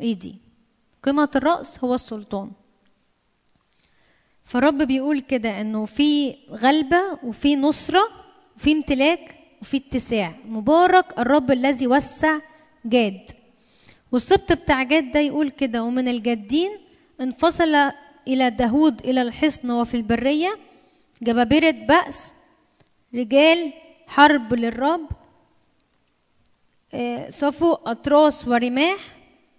[0.00, 0.34] ايدي
[1.02, 2.50] قمة الرأس هو السلطان.
[4.44, 8.08] فالرب بيقول كده إنه في غلبة وفي نصرة
[8.56, 10.34] وفي امتلاك وفي اتساع.
[10.44, 12.38] مبارك الرب الذي وسع
[12.84, 13.30] جاد.
[14.12, 16.70] والسبط بتاع جاد ده يقول كده ومن الجادين
[17.20, 17.74] انفصل
[18.28, 20.58] إلى داود إلى الحصن وفي البرية.
[21.22, 22.32] جبابرة بأس
[23.14, 23.72] رجال
[24.06, 25.08] حرب للرب.
[27.28, 28.98] صفوا أطراس ورماح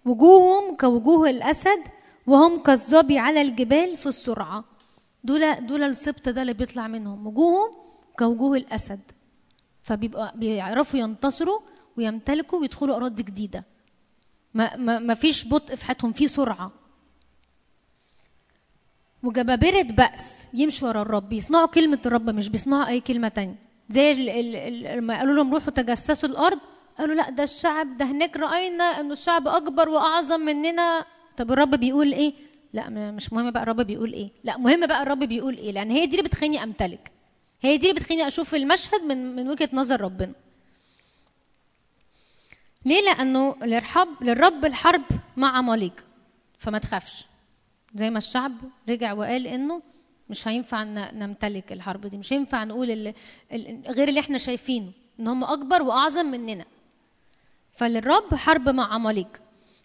[0.05, 1.83] وجوههم كوجوه الأسد
[2.27, 4.63] وهم كالظبي على الجبال في السرعة.
[5.23, 7.27] دول دول السبط ده اللي بيطلع منهم.
[7.27, 7.71] وجوههم
[8.19, 8.99] كوجوه الأسد.
[9.83, 11.59] فبيبقى بيعرفوا ينتصروا
[11.97, 13.63] ويمتلكوا ويدخلوا أراضي جديدة.
[14.53, 16.71] ما, ما, ما فيش بطء في حياتهم في سرعة.
[19.23, 20.47] وجبابرة بأس.
[20.53, 21.33] يمشوا ورا الرب.
[21.33, 23.55] يسمعوا كلمة الرب مش بيسمعوا أي كلمة تانية.
[23.89, 24.13] زي
[24.95, 26.59] لما قالوا لهم روحوا تجسسوا الأرض
[26.99, 31.05] قالوا لا ده الشعب ده هناك رأينا إنه الشعب أكبر وأعظم مننا
[31.37, 32.33] طب الرب بيقول إيه؟
[32.73, 36.05] لا مش مهم بقى الرب بيقول إيه؟ لا مهم بقى الرب بيقول إيه؟ لأن هي
[36.05, 37.11] دي اللي بتخليني أمتلك
[37.61, 40.33] هي دي اللي بتخليني أشوف المشهد من من وجهة نظر ربنا
[42.85, 45.03] ليه؟ لأنه للرب للرب الحرب
[45.37, 46.05] مع عماليق
[46.57, 47.25] فما تخافش
[47.95, 48.51] زي ما الشعب
[48.89, 49.81] رجع وقال إنه
[50.29, 53.13] مش هينفع نمتلك الحرب دي مش هينفع نقول ال-
[53.53, 56.65] ال- غير اللي إحنا شايفينه إن هم أكبر وأعظم مننا
[57.79, 59.41] فللرب حرب مع عماليق.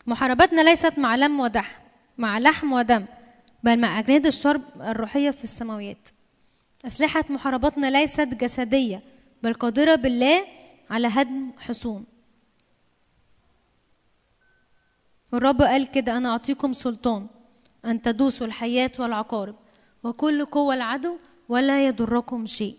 [0.06, 1.82] محاربتنا ليست مع لم ودح
[2.18, 3.06] مع لحم ودم
[3.62, 6.08] بل مع أجناد الشر الروحية في السماويات.
[6.86, 9.02] أسلحة محاربتنا ليست جسدية
[9.42, 10.46] بل قادرة بالله
[10.90, 12.04] على هدم حصون.
[15.32, 17.26] والرب قال كده أنا أعطيكم سلطان
[17.84, 19.56] أن تدوسوا الحياة والعقارب
[20.04, 21.16] وكل قوة العدو
[21.48, 22.76] ولا يضركم شيء.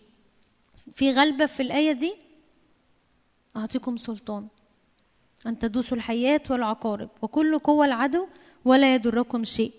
[0.94, 2.16] في غلبة في الآية دي
[3.58, 4.48] أعطيكم سلطان.
[5.48, 8.28] أن تدوسوا الحياة والعقارب وكل قوة العدو
[8.66, 9.72] ولا يضركم شيء.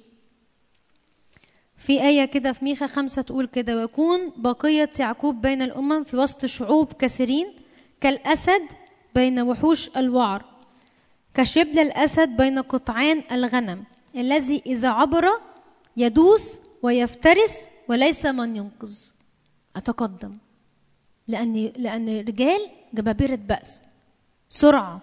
[1.77, 6.47] في آية كده في ميخا خمسة تقول كده ويكون بقية يعقوب بين الأمم في وسط
[6.47, 7.55] شعوب كثيرين
[8.01, 8.63] كالأسد
[9.15, 10.45] بين وحوش الوعر
[11.35, 13.85] كشبل الأسد بين قطعان الغنم
[14.17, 15.25] الذي إذا عبر
[15.97, 19.11] يدوس ويفترس وليس من ينقذ.
[19.77, 20.39] أتقدم
[21.29, 22.61] لأن لأن رجال
[22.95, 23.83] جبابرة بأس
[24.49, 25.03] سرعة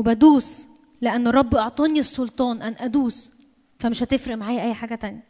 [0.00, 0.66] وبدوس
[1.00, 3.32] لأن الرب أعطاني السلطان أن أدوس
[3.78, 5.24] فمش هتفرق معايا أي حاجة تانية.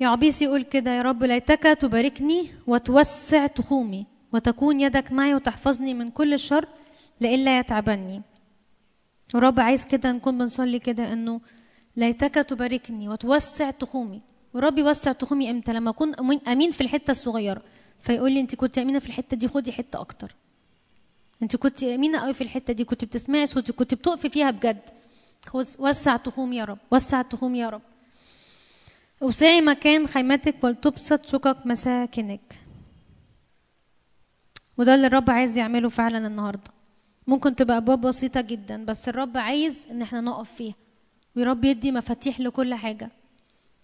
[0.00, 6.10] يا عبيس يقول كده يا رب ليتك تباركني وتوسع تخومي وتكون يدك معي وتحفظني من
[6.10, 6.68] كل شر
[7.20, 8.22] لئلا يتعبني.
[9.34, 11.40] ورب عايز كده نكون بنصلي كده إنه
[11.96, 14.20] ليتك تباركني وتوسع تخومي.
[14.54, 16.14] ورب يوسع تخومي إمتى؟ لما أكون
[16.48, 17.62] أمين في الحتة الصغيرة.
[18.00, 20.34] فيقول لي أنت كنت أمينة في الحتة دي خدي حتة أكتر.
[21.42, 24.80] انت كنت امينه قوي في الحتة دي كنت بتسمعي صوتي كنت بتقفي فيها بجد.
[25.78, 27.82] وسع تخومي يا رب وسع تخومي يا رب.
[29.22, 32.58] أوسعي مكان خيمتك ولتبسط شقق مساكنك.
[34.78, 36.70] وده اللي الرب عايز يعمله فعلا النهارده.
[37.26, 40.74] ممكن تبقى أبواب بسيطة جدا بس الرب عايز إن إحنا نقف فيها.
[41.36, 43.10] ويرب يدي مفاتيح لكل حاجة.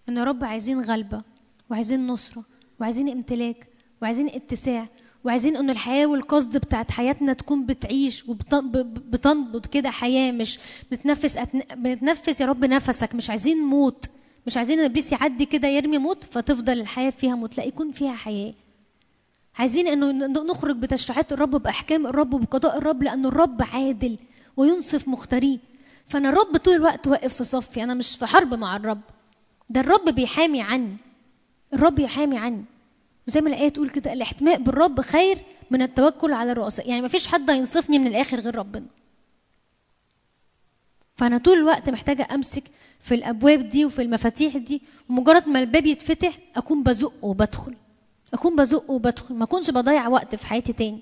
[0.09, 1.23] إن يا رب عايزين غلبة
[1.71, 2.45] وعايزين نصرة
[2.81, 3.69] وعايزين امتلاك
[4.03, 4.89] وعايزين اتساع.
[5.25, 10.59] وعايزين ان الحياة والقصد بتاعت حياتنا تكون بتعيش وبتنبض كده حياة مش
[10.91, 11.63] بتنفس أتن...
[11.77, 14.05] بنتنفس يا رب نفسك مش عايزين موت
[14.47, 18.55] مش عايزين ابليس يعدي كده يرمي موت فتفضل الحياة فيها موت لا يكون فيها حياة.
[19.59, 24.19] عايزين إنه نخرج بتشريعات الرب بأحكام الرب وبقضاء الرب لأن الرب عادل
[24.57, 25.59] وينصف مختاريه.
[26.09, 29.01] فأنا الرب طول الوقت واقف في صفي أنا مش في حرب مع الرب.
[29.71, 30.97] ده الرب بيحامي عني
[31.75, 32.65] الرب يحامي عني.
[33.29, 35.39] وزي ما الآية تقول كده الاحتماء بالرب خير
[35.71, 36.89] من التوكل على الرؤساء.
[36.89, 38.87] يعني ما فيش حد هينصفني من الآخر غير ربنا.
[41.17, 42.65] فأنا طول الوقت محتاجة أمسك
[43.01, 47.75] في الأبواب دي وفي المفاتيح دي ومجرد ما الباب يتفتح أكون بزق وبدخل.
[48.35, 51.01] أكون بزق وبدخل ما أكونش بضيع وقت في حياتي تاني.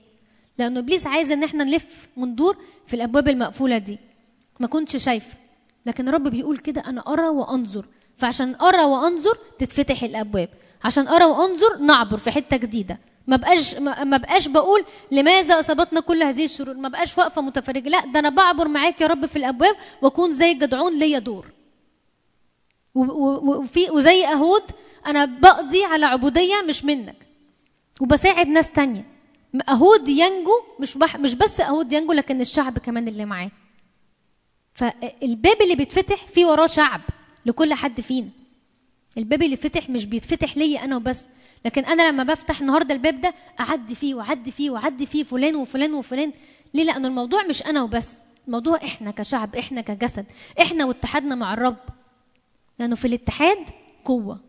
[0.59, 3.99] لأنه إبليس عايز إن إحنا نلف وندور في الأبواب المقفولة دي.
[4.61, 5.37] ما كنتش شايفة.
[5.87, 7.87] لكن الرب بيقول كده أنا أرى وأنظر.
[8.17, 10.49] فعشان أرى وأنظر تتفتح الأبواب.
[10.85, 12.99] عشان ارى وأنظر نعبر في حتة جديدة.
[13.27, 16.75] ما بقاش ما بقاش بقول لماذا أصابتنا كل هذه الشرور.
[16.75, 17.89] ما بقاش واقفة متفرجة.
[17.89, 21.47] لا ده أنا بعبر معاك يا رب في الأبواب وأكون زي جدعون ليا دور.
[22.95, 24.63] وفي وزي أهود
[25.07, 27.27] أنا بقضي على عبودية مش منك.
[28.01, 29.05] وبساعد ناس تانية.
[29.69, 33.51] أهود ينجو مش بح مش بس أهود ينجو لكن الشعب كمان اللي معاه.
[34.75, 37.01] فالباب اللي بيتفتح فيه وراه شعب
[37.47, 38.29] لكل حد فينا.
[39.19, 41.29] الباب اللي فتح مش بيتفتح ليا أنا وبس.
[41.65, 45.95] لكن أنا لما بفتح النهارده الباب ده أعدي فيه وأعدي فيه وأعدي فيه فلان وفلان
[45.95, 46.33] وفلان.
[46.75, 48.19] ليه؟ لأن الموضوع مش أنا وبس.
[48.47, 50.27] الموضوع إحنا كشعب إحنا كجسد.
[50.61, 51.77] إحنا واتحادنا مع الرب.
[52.79, 53.59] لأنه في الاتحاد
[54.05, 54.41] قوة.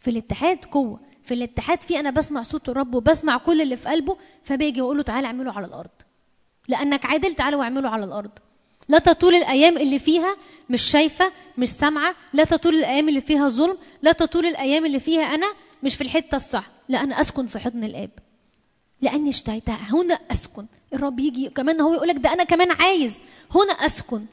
[0.00, 1.00] في الاتحاد قوة.
[1.24, 5.02] في الاتحاد في أنا بسمع صوت الرب وبسمع كل اللي في قلبه فباجي واقول له
[5.02, 5.90] تعالى اعمله على الأرض.
[6.68, 8.30] لأنك عادل تعالى واعمله على الأرض.
[8.88, 10.36] لا تطول الأيام اللي فيها
[10.70, 15.22] مش شايفة مش سامعة لا تطول الأيام اللي فيها ظلم لا تطول الأيام اللي فيها
[15.34, 15.46] أنا
[15.82, 16.70] مش في الحتة الصح.
[16.88, 18.10] لا أنا أسكن في حضن الآب.
[19.02, 19.78] لأني اشتهيتها.
[19.90, 20.66] هنا أسكن.
[20.94, 23.18] الرب يجي كمان هو يقول لك ده أنا كمان عايز.
[23.54, 24.24] هنا أسكن.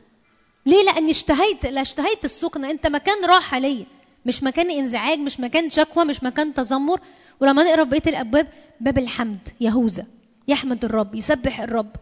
[0.66, 2.72] ليه؟ لأني اشتهيت لا اشتهيت السكنة.
[2.72, 3.86] أنت مكان راحة ليا.
[4.26, 7.00] مش مكان انزعاج مش مكان شكوى مش مكان تذمر.
[7.42, 8.48] ولما نقرأ بقية الأبواب
[8.80, 9.50] باب الحمد.
[9.62, 10.06] يهوذا.
[10.48, 11.16] يحمد الرب.
[11.16, 11.96] يسبح الرب.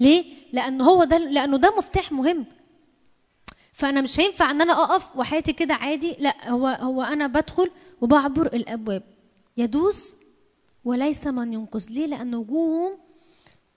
[0.00, 2.44] ليه؟ لأنه هو ده لأنه ده مفتاح مهم.
[3.72, 6.16] فأنا مش هينفع إن أنا أقف وحياتي كده عادي.
[6.18, 7.70] لا هو هو أنا بدخل
[8.00, 9.02] وبعبر الأبواب.
[9.56, 10.16] يدوس
[10.84, 11.86] وليس من ينقذ.
[11.90, 12.98] ليه؟ لأن وجوههم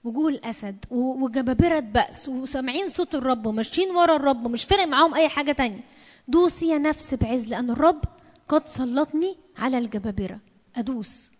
[0.03, 5.51] وجوه الأسد وجبابرة بأس وسامعين صوت الرب وماشيين ورا الرب ومش فارق معاهم أي حاجة
[5.51, 5.83] تانية.
[6.27, 8.01] دوسي يا نفس بعز لأن الرب
[8.47, 10.39] قد سلطني على الجبابرة.
[10.75, 11.32] أدوس.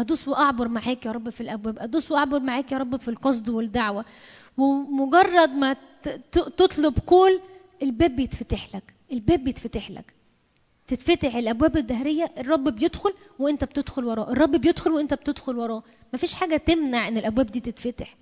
[0.00, 1.78] أدوس وأعبر معاك يا رب في الأبواب.
[1.78, 4.04] أدوس وأعبر معاك يا رب في القصد والدعوة.
[4.58, 5.76] ومجرد ما
[6.32, 7.40] تطلب كل
[7.82, 8.94] الباب بيتفتح لك.
[9.12, 10.14] الباب بيتفتح لك.
[10.88, 14.32] تتفتح الأبواب الدهرية الرب بيدخل وأنت بتدخل وراه.
[14.32, 15.82] الرب بيدخل وأنت بتدخل وراه.
[16.14, 18.16] مفيش حاجة تمنع إن الأبواب دي تتفتح.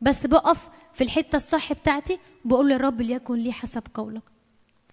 [0.00, 4.22] بس بقف في الحتة الصح بتاعتي بقول للرب ليكن لي حسب قولك.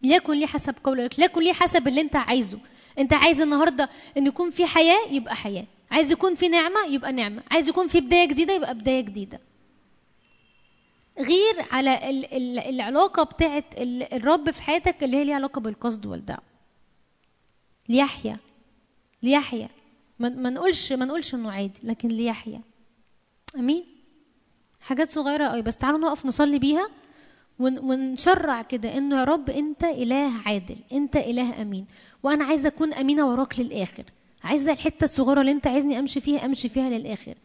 [0.04, 1.20] ليكن لي حسب قولك.
[1.20, 2.60] ليكن لي حسب اللي أنت عايزه.
[3.00, 5.66] أنت عايز النهارده إن يكون في حياة يبقى حياة.
[5.92, 7.44] عايز يكون في نعمة يبقى نعمة.
[7.52, 9.40] عايز يكون في بداية جديدة يبقى بداية جديدة.
[11.20, 16.42] غير على ال ال العلاقة بتاعت الرب في حياتك اللي هي ليها علاقة بالقصد والدعوة.
[17.90, 18.38] ليحيى.
[19.24, 19.68] ليحيى.
[20.20, 22.62] ما نقولش ما نقولش إنه عادي لكن ليحيى.
[23.56, 23.86] أمين؟
[24.82, 26.90] حاجات صغيرة قوي بس تعالوا نقف نصلي بيها
[27.60, 31.86] ونشرع كده إنه يا رب أنت إله عادل أنت إله أمين.
[32.24, 34.04] وأنا عايزه أكون أمينة وراك للآخر.
[34.44, 37.36] عايزة الحتة الصغيرة اللي انت عايزني امشي فيها امشي فيها للآخر.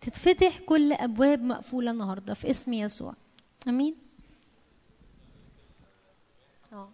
[0.00, 3.14] تتفتح كل أبواب مقفولة النهارده في اسم يسوع.
[3.68, 3.94] آمين؟
[6.72, 6.88] آه.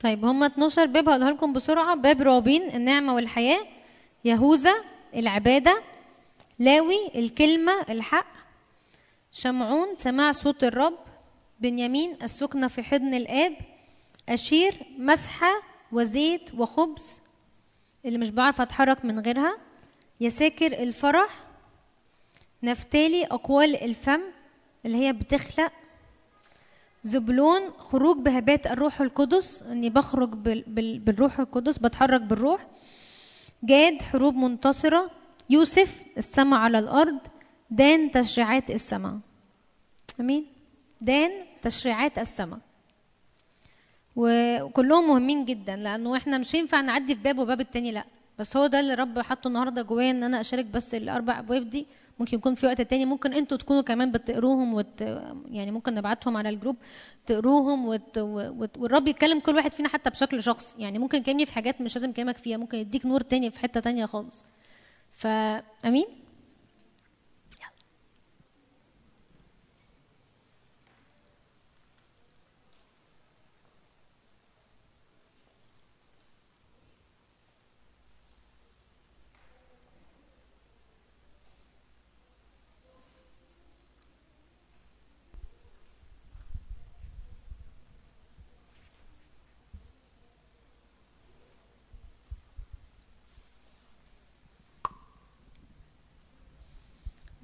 [0.00, 1.94] طيب هما 12 باب هقولها لكم بسرعة.
[1.94, 3.66] باب رابين النعمة والحياة.
[4.24, 4.74] يهوذا
[5.14, 5.82] العبادة.
[6.58, 8.32] لاوي الكلمة الحق.
[9.32, 11.07] شمعون سماع صوت الرب.
[11.60, 13.56] بنيامين السكنة في حضن الآب
[14.28, 15.62] أشير مسحة
[15.92, 17.20] وزيت وخبز.
[18.04, 19.58] اللي مش بعرف أتحرك من غيرها.
[20.20, 21.44] يساكر الفرح.
[22.62, 24.20] نفتالي أقوال الفم
[24.86, 25.72] اللي هي بتخلق.
[27.02, 29.62] زبلون خروج بهبات الروح القدس.
[29.62, 32.66] إني بخرج بال بال بالروح القدس بتحرك بالروح.
[33.62, 35.10] جاد حروب منتصرة.
[35.50, 37.18] يوسف السماء على الأرض.
[37.70, 39.18] دان تشريعات السماء.
[40.20, 40.46] أمين؟
[41.00, 41.30] دان
[41.62, 42.58] تشريعات السماء.
[44.16, 48.04] وكلهم مهمين جدا لأنه إحنا مش ينفع نعدي في باب وباب التاني لأ.
[48.38, 51.86] بس هو ده اللي رب حطه النهارده جوايا إن أنا أشارك بس الأربع أبواب دي.
[52.18, 55.00] ممكن يكون في وقت تاني ممكن أنتوا تكونوا كمان بتقروهم وت...
[55.50, 56.76] يعني ممكن نبعتهم على الجروب
[57.26, 58.18] تقروهم وت...
[58.18, 58.78] وت...
[58.78, 60.82] والرب يتكلم كل واحد فينا حتى بشكل شخصي.
[60.82, 63.80] يعني ممكن يكلمني في حاجات مش لازم يكلمك فيها ممكن يديك نور تاني في حتة
[63.80, 64.44] تانية خالص.
[65.12, 66.06] فامين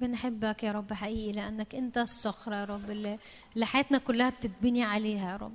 [0.07, 3.17] بنحبك يا رب حقيقي لأنك أنت الصخرة يا رب اللي
[3.65, 5.53] حياتنا كلها بتتبني عليها يا رب.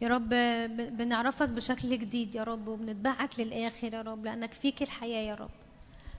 [0.00, 0.28] يا رب
[0.96, 5.50] بنعرفك بشكل جديد يا رب وبنتبعك للآخر يا رب لأنك فيك الحياة يا رب.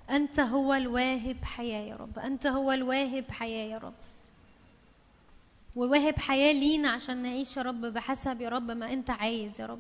[0.10, 3.94] أنت هو الواهب حياة يا رب أنت هو الواهب حياة يا رب.
[5.76, 9.80] وواهب حياة لينا عشان نعيش يا رب بحسب يا رب ما أنت عايز يا رب.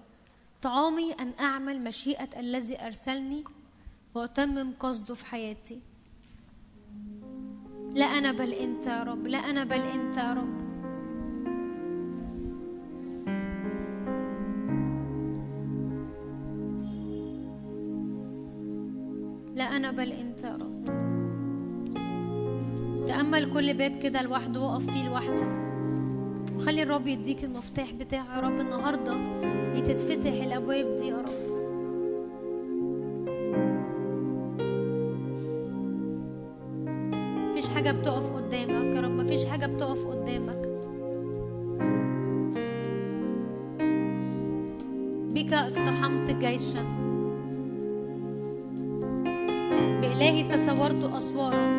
[0.62, 3.44] طعامي أن أعمل مشيئة الذي أرسلني
[4.16, 5.80] وأتمم قصده في حياتي.
[7.94, 10.60] لا أنا بل أنت يا رب لا أنا بل أنت يا رب.
[19.56, 20.86] لا أنا بل أنت يا رب.
[23.08, 25.60] تأمل كل باب كده لوحده وقف فيه لوحدك.
[26.56, 29.14] وخلي الرب يديك المفتاح بتاعه يا رب النهارده
[29.82, 31.49] تتفتح الأبواب دي يا رب.
[37.80, 39.12] حاجة بتقف قدامك يا رب.
[39.12, 40.70] مفيش حاجة بتقف قدامك.
[45.34, 46.84] بك اقتحمت جيشا.
[50.02, 51.79] بإلهي تصورت أسوارا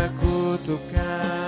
[0.00, 1.39] وليأتي ملكوتك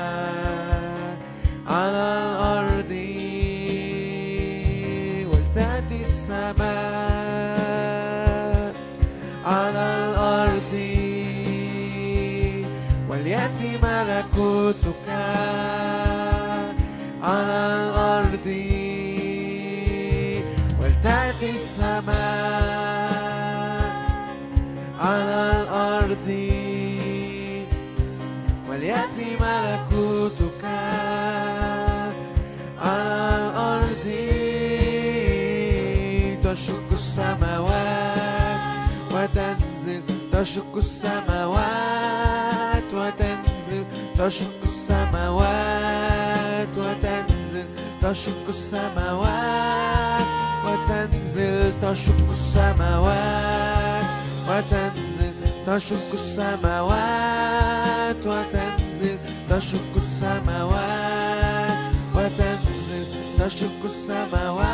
[40.53, 43.85] تشق السماوات وتنزل
[44.19, 47.67] تشق السماوات وتنزل
[48.03, 50.23] تشق السماوات
[50.65, 54.05] وتنزل تشق السماوات
[54.49, 55.33] وتنزل
[55.67, 59.19] تشق السماوات وتنزل
[59.51, 61.77] تشق السماوات
[62.15, 63.07] وتنزل
[63.39, 64.73] تشق السماوات.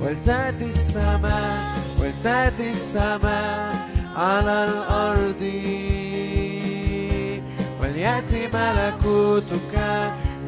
[0.00, 1.71] ولتأتي السماء
[2.02, 3.74] ولتأتي السماء
[4.16, 5.42] على الأرض.
[7.80, 9.74] وليأتي ملكوتك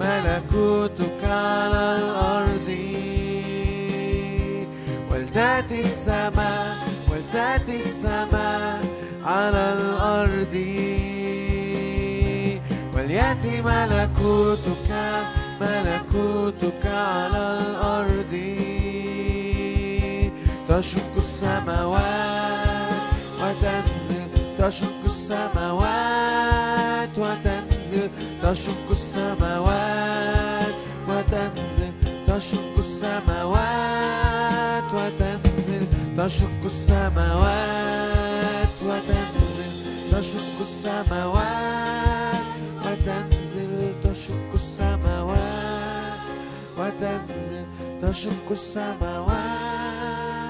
[0.00, 2.68] ملكوتك على الأرض.
[5.10, 6.76] ولتأتي السماء
[7.10, 8.84] ولتأتي السماء
[9.26, 10.54] على الأرض.
[12.94, 14.90] وليأتي ملكوتك
[15.60, 18.63] ملكوتك على الأرض.
[20.74, 23.02] تشق السماوات
[23.40, 24.26] وتنزل
[24.58, 28.10] تشق السماوات وتنزل
[28.42, 30.74] تشق السماوات
[31.08, 31.92] وتنزل
[32.26, 35.86] تشق السماوات وتنزل
[36.16, 39.72] تشق السماوات وتنزل
[40.12, 42.44] تشق السماوات
[42.84, 46.20] وتنزل تشق السماوات
[46.78, 47.64] وتنزل
[48.02, 50.43] تشق السماوات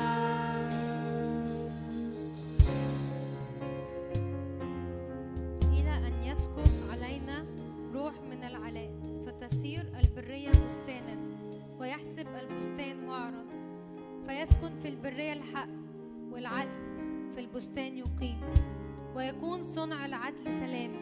[9.55, 11.17] فتسير البرية بستانا
[11.79, 13.45] ويحسب البستان وعرا
[14.27, 15.69] فيسكن في البرية الحق
[16.31, 16.71] والعدل
[17.35, 18.41] في البستان يقيم
[19.17, 20.93] ويكون صنع العدل سلام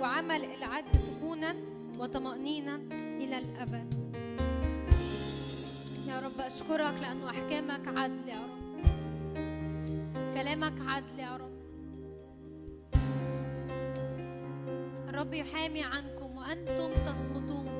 [0.00, 1.54] وعمل العدل سكونا
[1.98, 4.00] وطمأنينة إلى الأبد.
[6.08, 8.84] يا رب أشكرك لأنه أحكامك عدل يا رب.
[10.34, 11.58] كلامك عدل يا رب.
[15.08, 17.77] الرب يحامي عنكم وأنتم تصمتون.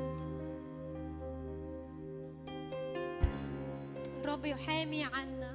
[4.28, 5.54] الرب يحامي عنا.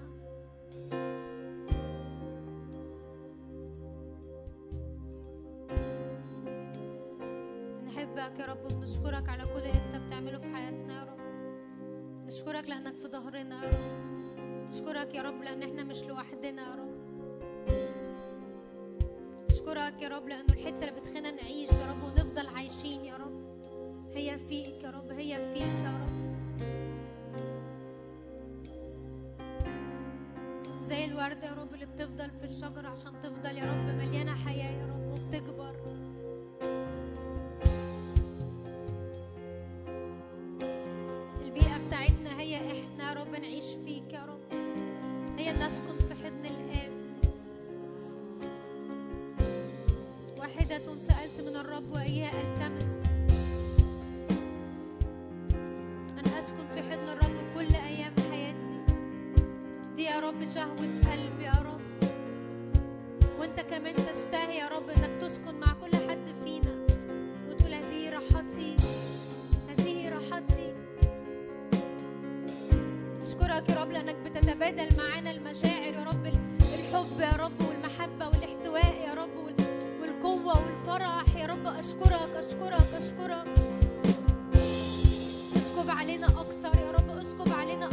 [7.85, 11.19] نحبك يا رب ونشكرك على كل اللي انت بتعمله في حياتنا يا رب.
[12.27, 14.69] نشكرك لأنك في ظهرنا يا رب.
[14.69, 16.93] نشكرك يا رب لأن إحنا مش لوحدنا يا رب.
[19.49, 23.43] اشكرك يا رب لأنه الحتة اللي بتخلينا نعيش يا رب ونفضل عايشين يا رب.
[24.15, 26.22] هي فيك يا رب هي فيك يا رب.
[30.93, 33.95] زي الوردة يا رب اللي بتفضل في الشجرة عشان تفضل يا رب.
[33.97, 35.75] مليانة حياة يا رب وبتكبر.
[41.45, 44.57] البيئة بتاعتنا هي إحنا يا رب نعيش فيك يا رب.
[45.37, 46.91] هي نسكن في حضن الآب.
[50.39, 53.02] واحدة سألت من الرب وإياها ألتمس
[60.13, 61.81] يا رب شهوة قلبي يا رب.
[63.39, 66.85] وأنت كمان تشتهي يا رب إنك تسكن مع كل حد فينا.
[67.49, 68.75] وتقول هذه راحتي
[69.69, 70.73] هذه راحتي.
[73.23, 79.13] أشكرك يا رب لأنك بتتبادل معانا المشاعر يا رب الحب يا رب والمحبة والاحتواء يا
[79.13, 81.67] رب وال- والقوة والفرح يا رب.
[81.67, 83.47] أشكرك أشكرك أشكرك.
[85.55, 87.85] اسكب علينا أكتر يا رب اسكب علينا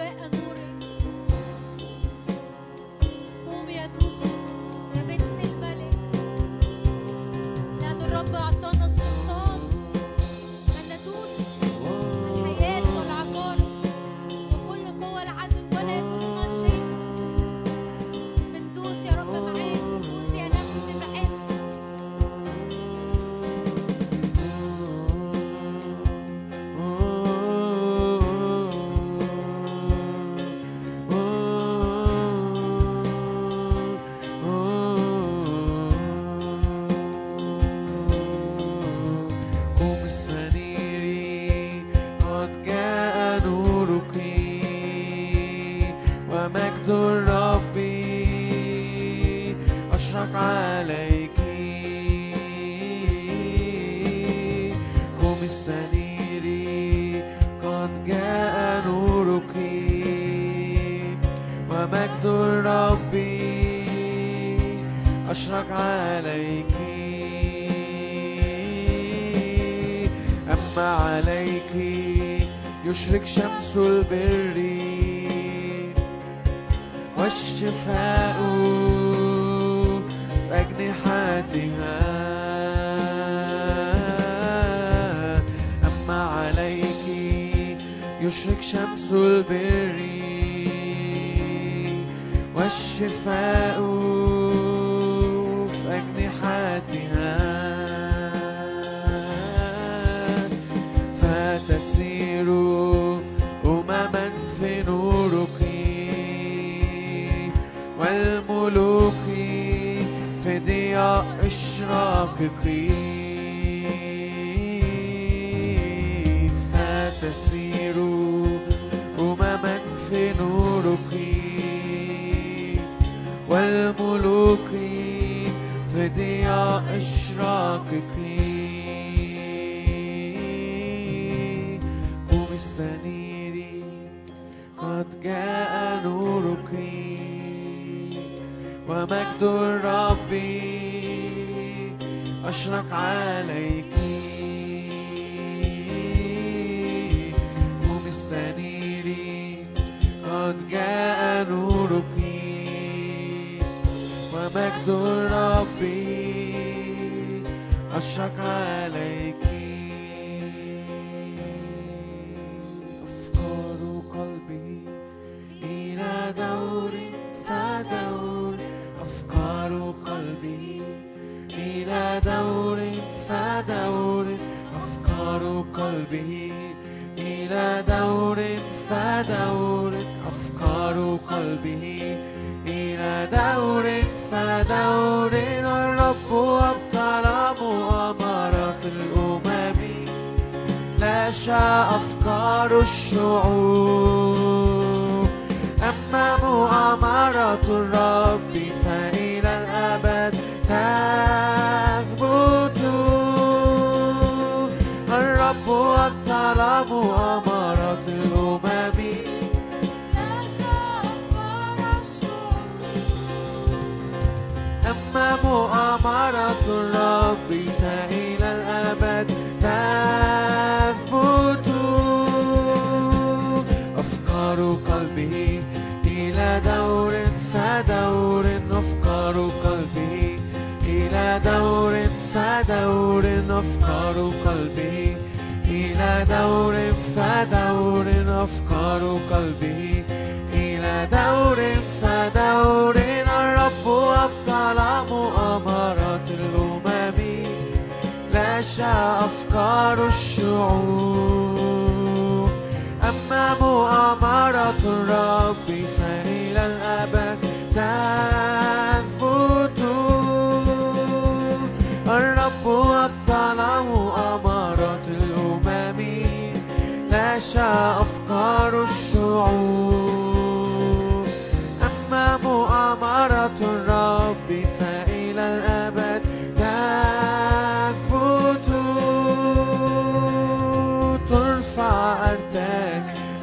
[0.00, 0.39] كأنه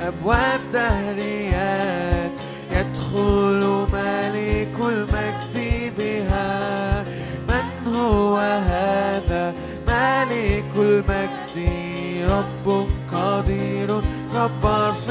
[0.08, 2.32] أبواب دهريات
[2.72, 7.04] يدخل ملك المجد بها.
[7.50, 9.54] من هو هذا
[9.88, 11.58] ملك المجد؟
[12.30, 13.92] رب قدير
[14.36, 15.07] رب عرف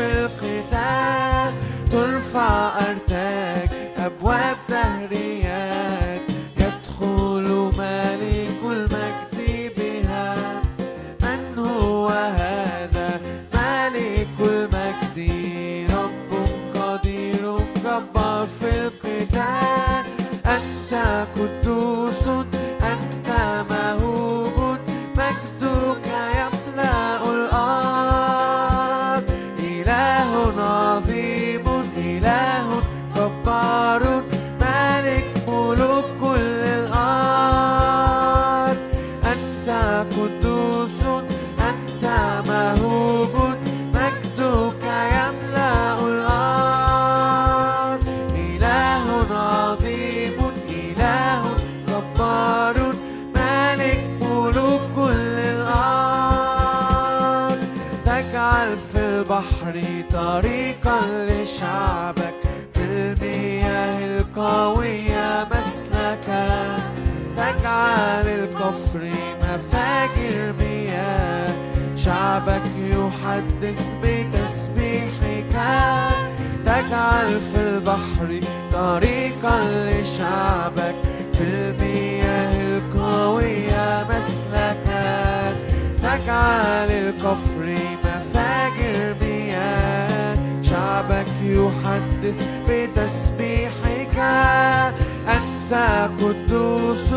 [73.26, 75.56] يحدث بتسبيحك.
[76.64, 78.40] تجعل في البحر
[78.72, 80.94] طريقا لشعبك.
[81.32, 85.52] في المياه القوية مسلكا.
[86.02, 90.36] تجعل الكفر مفاجر مياه.
[90.62, 94.18] شعبك يحدث بتسبيحك.
[95.28, 95.72] أنت
[96.20, 97.14] قدوس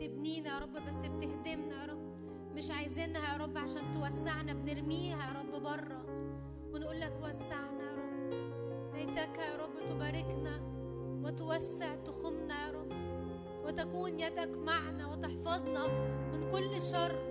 [0.00, 2.14] بتبنينا يا رب بس بتهدمنا يا رب.
[2.54, 6.04] مش عايزينها يا رب عشان توسعنا بنرميها يا رب بره.
[6.72, 8.30] ونقول لك وسعنا يا رب.
[8.92, 10.60] بيتك يا رب تباركنا
[11.24, 12.92] وتوسع تخمنا يا رب.
[13.66, 15.88] وتكون يدك معنا وتحفظنا
[16.32, 17.29] من كل شر.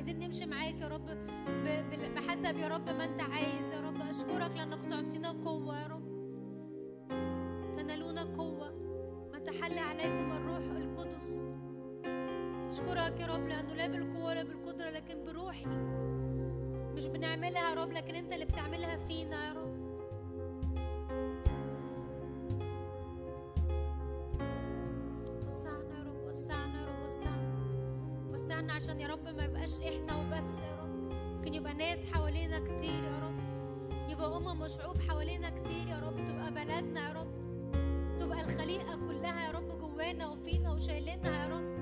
[0.00, 1.06] عايزين نمشي معاك يا رب
[2.14, 3.72] بحسب يا رب ما انت عايز.
[3.72, 6.04] يا رب أشكرك لأنك تعطينا قوة يا رب.
[7.76, 8.70] تنالون قوة.
[9.32, 11.42] ما تحل عليكم الروح القدس.
[12.66, 15.66] أشكرك يا رب لأنه لا بالقوة ولا بالقدرة لكن بروحي.
[16.96, 19.69] مش بنعملها يا رب لكن أنت اللي بتعملها فينا يا رب.
[29.00, 31.12] يا رب ما يبقاش إحنا وبس يا رب.
[31.36, 33.40] ممكن يبقى ناس حوالينا كتير يا رب.
[34.10, 36.16] يبقى أمم وشعوب حوالينا كتير يا رب.
[36.16, 37.30] تبقى بلدنا يا رب.
[38.18, 41.79] تبقى الخليقة كلها يا رب جوانا وفينا وشايلينها يا رب.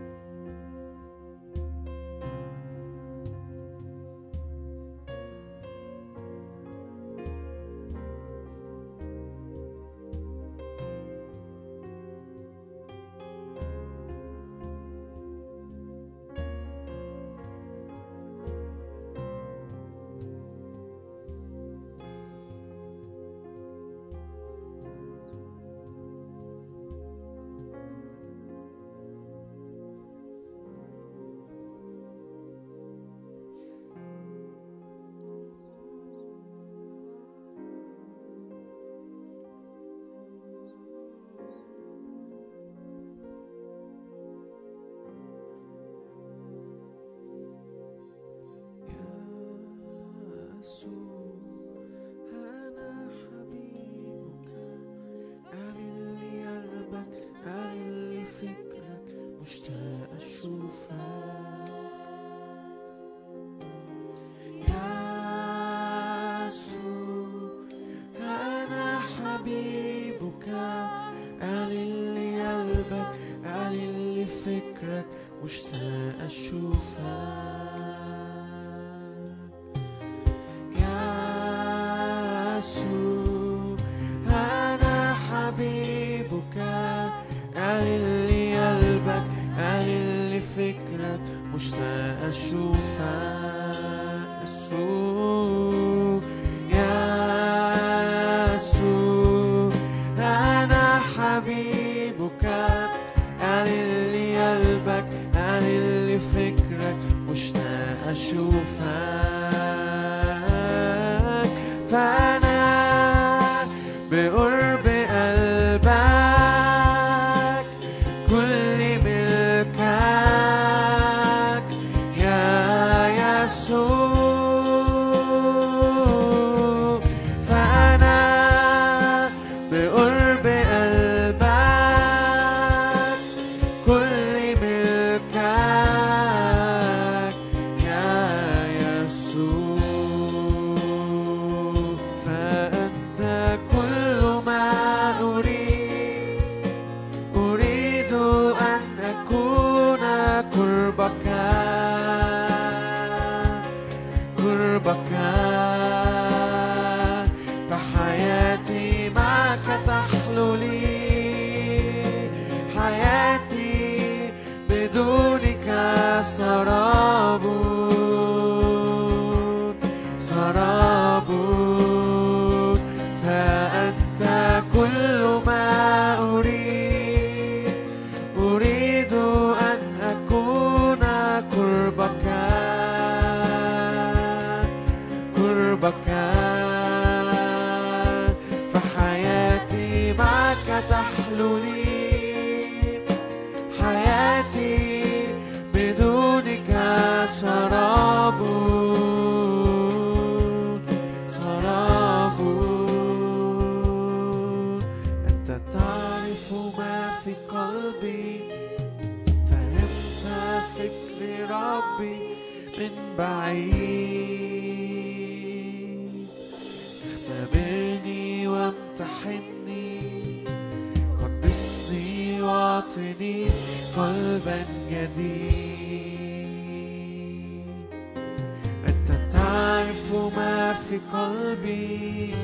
[228.88, 230.06] أنت تعرف
[230.36, 232.34] ما في قلبي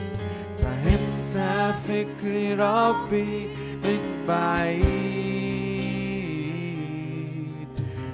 [0.59, 1.37] فهمت
[2.55, 3.49] ربي
[3.85, 4.95] من بعيد.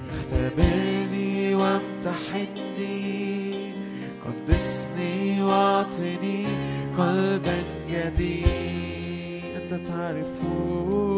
[0.09, 1.55] اختبرني
[4.25, 6.45] قدسني واعطني
[6.97, 9.45] قلبا جديد.
[9.61, 11.10] أنت تعرفه؟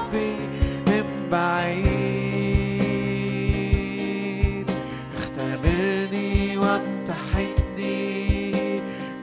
[0.00, 0.36] حبي
[0.86, 1.90] من بعيد.
[5.16, 8.00] اختبرني وامتحني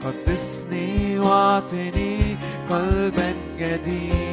[0.04, 2.36] قدسني واعطني
[2.70, 4.27] قلبا جديد.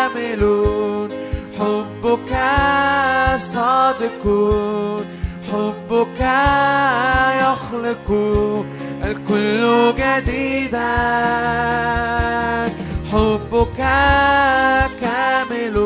[0.00, 0.42] كامل
[1.58, 2.32] حبك
[3.36, 4.24] صادق
[5.52, 6.20] حبك
[7.42, 8.08] يخلق
[9.04, 9.62] الكل
[9.98, 10.96] جديدا.
[13.12, 13.80] حبك
[15.00, 15.76] كامل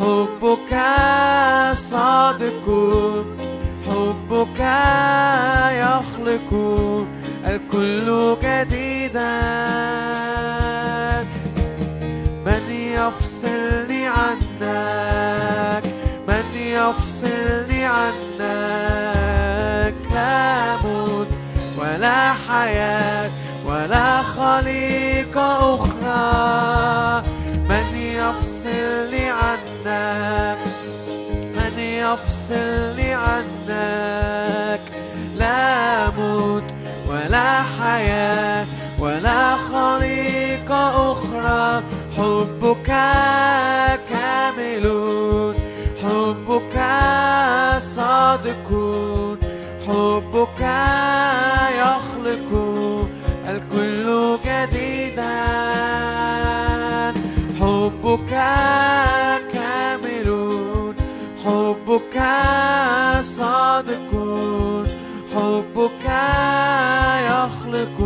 [0.00, 0.72] حبك
[1.74, 2.66] صادق
[3.88, 4.60] حبك
[5.84, 6.50] يخلق
[7.46, 9.34] الكل جديدا.
[13.44, 15.84] يفصلني عنك
[16.28, 18.34] من يفصلني عنك؟
[20.14, 21.28] لا موت
[21.78, 23.30] ولا حياة
[23.66, 27.22] ولا خليقة أخرى.
[27.68, 30.58] من يفصلني عنك
[31.56, 34.80] من يفصلني عنك؟
[35.36, 36.64] لا موت
[37.08, 38.66] ولا حياة
[38.98, 41.82] ولا خليقة أخرى.
[42.16, 42.86] حبك
[44.10, 44.86] كامل
[46.02, 46.76] حبك
[47.96, 48.68] صادق
[49.86, 50.60] حبك
[51.80, 52.50] يخلق
[53.48, 54.06] الكل
[54.46, 55.36] جديدا.
[57.60, 58.32] حبك
[59.52, 60.28] كامل
[61.44, 62.16] حبك
[63.22, 64.10] صادق
[65.34, 66.06] حبك
[67.28, 67.98] يخلق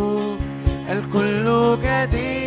[0.89, 2.05] الكل جديدا.
[2.05, 2.38] دي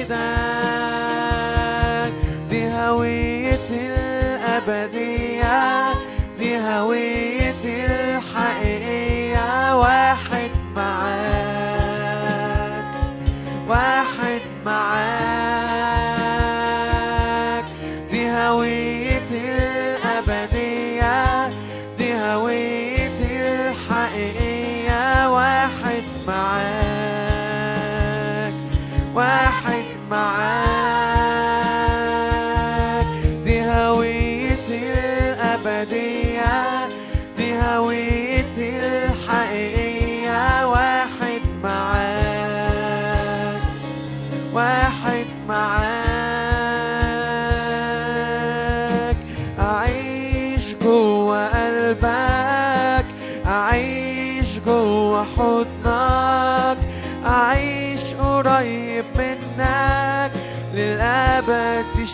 [2.82, 5.92] هويتي الأبدية
[6.38, 12.02] دي هويتي الحقيقية واحد معاك
[13.68, 15.92] واحد معاك.
[18.10, 21.48] دي هويتي الأبدية
[21.98, 23.30] دي هويتي
[23.70, 27.32] الحقيقية واحد معاك
[29.14, 30.81] واحد معاك.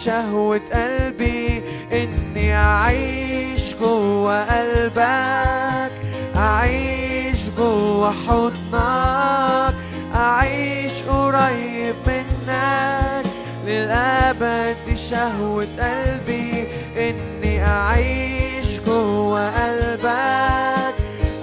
[0.09, 1.63] شهوة قلبي
[1.93, 5.93] إني أعيش جوا قلبك
[6.37, 9.75] أعيش جوا حضنك
[10.15, 13.27] أعيش قريب منك.
[13.67, 20.95] للأبد دي شهوة قلبي إني أعيش جوا قلبك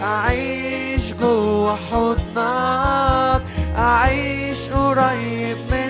[0.01, 3.41] أعيش جوا حضنك
[3.77, 5.84] أعيش قريب منك.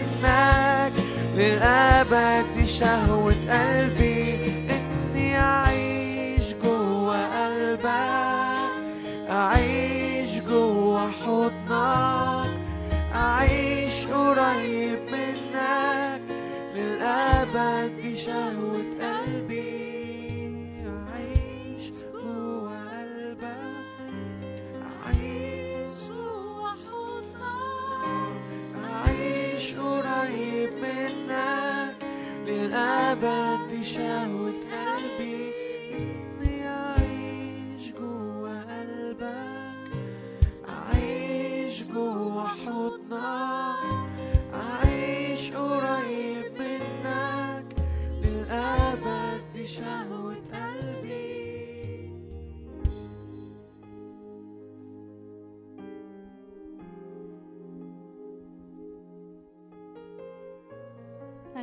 [1.36, 4.36] للأبد دي شهوة قلبي
[4.70, 8.72] إني أعيش جوا قلبك
[9.30, 12.52] أعيش جوا حضنك
[13.16, 16.22] أعيش قريب منك.
[16.76, 19.85] للأبد دي شهوة قلبي.
[29.76, 31.96] عيش قريب منك
[32.48, 35.52] للأبد شهوة قلبي
[35.98, 39.92] إني أعيش جوا قلبك
[40.70, 44.10] أعيش جوا حضنك
[44.54, 47.76] أعيش قريب منك
[48.24, 50.25] للأبد بشهوة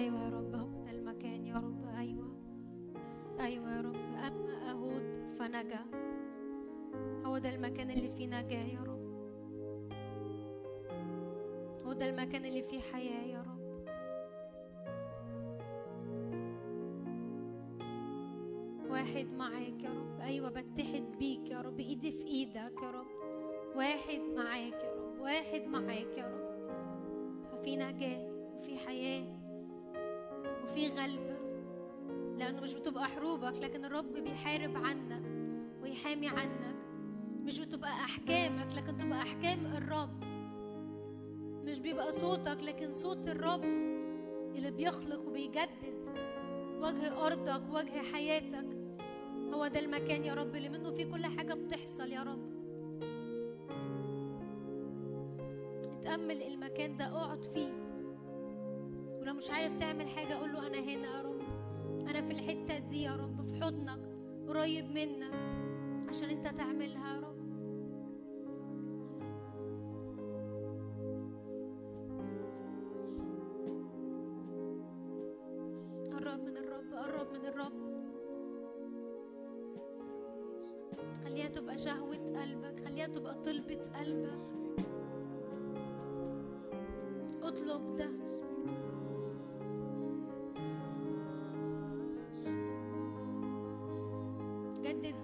[0.02, 2.34] أيوة يا رب هو ده المكان يا رب أيوة.
[3.40, 5.80] أيوة يا رب أما أهود فنجا.
[7.26, 9.02] هو ده المكان اللي فيه نجاة يا رب.
[11.86, 13.62] هو ده المكان اللي فيه حياة يا رب.
[18.90, 23.06] واحد معاك يا رب أيوة بتحد بيك يا رب إيدي في إيدك يا رب.
[23.76, 26.52] واحد معاك يا رب واحد معاك يا رب.
[27.52, 29.41] ففي نجاة وفي حياة.
[30.64, 31.36] وفي غلبة
[32.38, 35.22] لأنه مش بتبقى حروبك لكن الرب بيحارب عنك
[35.82, 36.74] ويحامي عنك.
[37.44, 40.24] مش بتبقى أحكامك لكن تبقى أحكام الرب.
[41.64, 43.64] مش بيبقى صوتك لكن صوت الرب
[44.54, 46.08] اللي بيخلق وبيجدد
[46.80, 48.66] وجه أرضك وجه حياتك.
[49.54, 52.52] هو ده المكان يا رب اللي منه فيه كل حاجة بتحصل يا رب.
[56.00, 57.81] اتأمل المكان ده اقعد فيه.
[59.42, 61.40] مش عارف تعمل حاجة قول له أنا هنا يا رب.
[62.08, 64.00] أنا في الحتة دي يا رب في حضنك
[64.48, 65.32] قريب منك
[66.08, 67.20] عشان أنت تعملها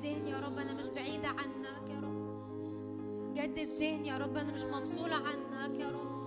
[0.02, 2.18] ذهني يا رب أنا مش بعيدة عنك يا رب.
[3.34, 6.18] جدد ذهني يا رب أنا مش مفصولة عنك يا رب.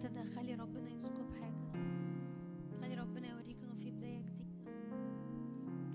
[0.00, 1.72] الوقت ده خلي ربنا يسكب حاجة.
[2.80, 4.64] خلي ربنا يوريك إنه في بداية جديدة.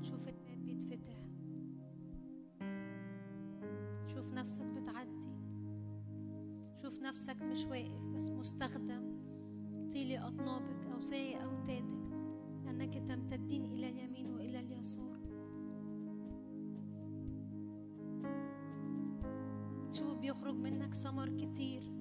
[0.01, 1.17] شوف الباب بيتفتح.
[4.06, 5.35] شوف نفسك بتعدي.
[6.75, 9.16] شوف نفسك مش واقف بس مستخدم
[9.92, 12.06] طيل أطنابك أو ساعي أو تادك
[12.69, 15.19] أنك تمتدين إلى اليمين وإلى اليسار.
[19.92, 21.94] شوف بيخرج منك ثمر كتير.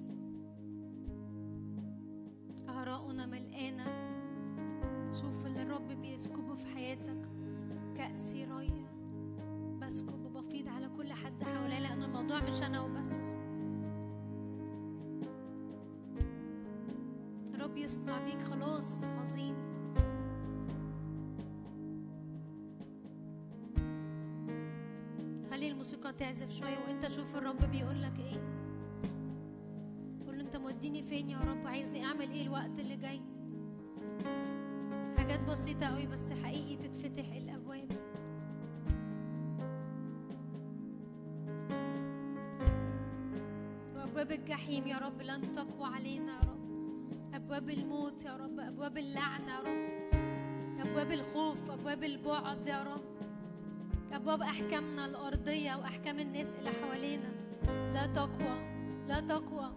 [17.95, 19.55] يصنع بيك خلاص عظيم
[25.51, 28.41] خلي الموسيقى تعزف شوية وانت شوف الرب بيقول لك إيه؟
[30.25, 33.21] قول له انت موديني فين يا رب؟ عايزني اعمل إيه الوقت اللي جاي؟
[35.17, 37.91] حاجات بسيطة قوي بس حقيقي تتفتح الأبواب.
[43.95, 46.54] وأبواب الجحيم يا رب لن تقوى علينا يا رب.
[47.55, 49.89] أبواب الموت يا رب أبواب اللعنة يا رب.
[50.79, 53.03] أبواب الخوف أبواب البعد يا رب.
[54.13, 57.31] أبواب أحكامنا الأرضية وأحكام الناس اللي حوالينا.
[57.93, 58.57] لا تقوى
[59.07, 59.71] لا تقوى.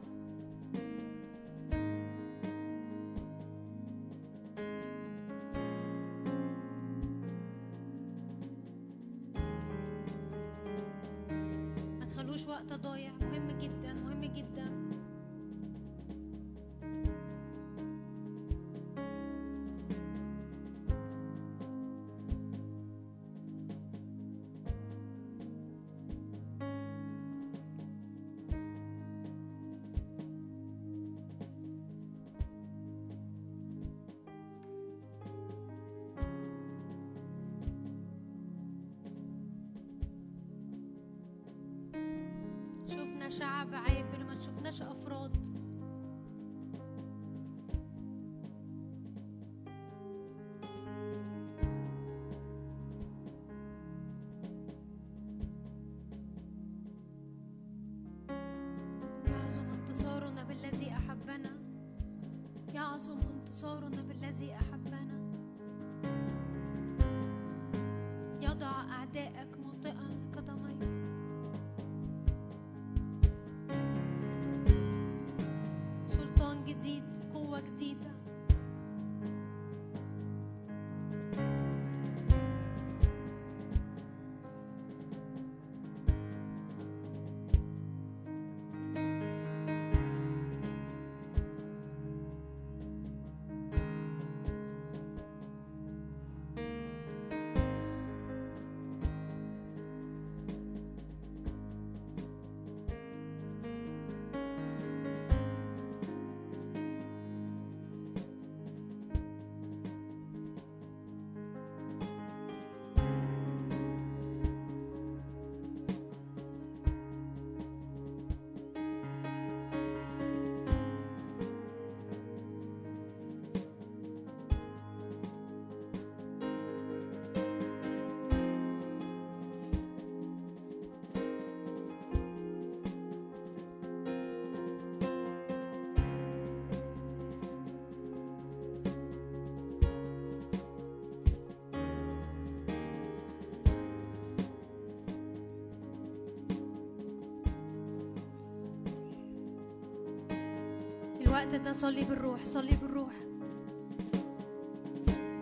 [151.38, 153.12] الوقت ده صلي بالروح صلي بالروح.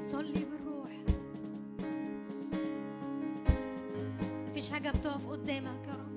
[0.03, 0.91] صلي بالروح.
[4.49, 6.16] مفيش حاجة بتقف قدامك يا رب.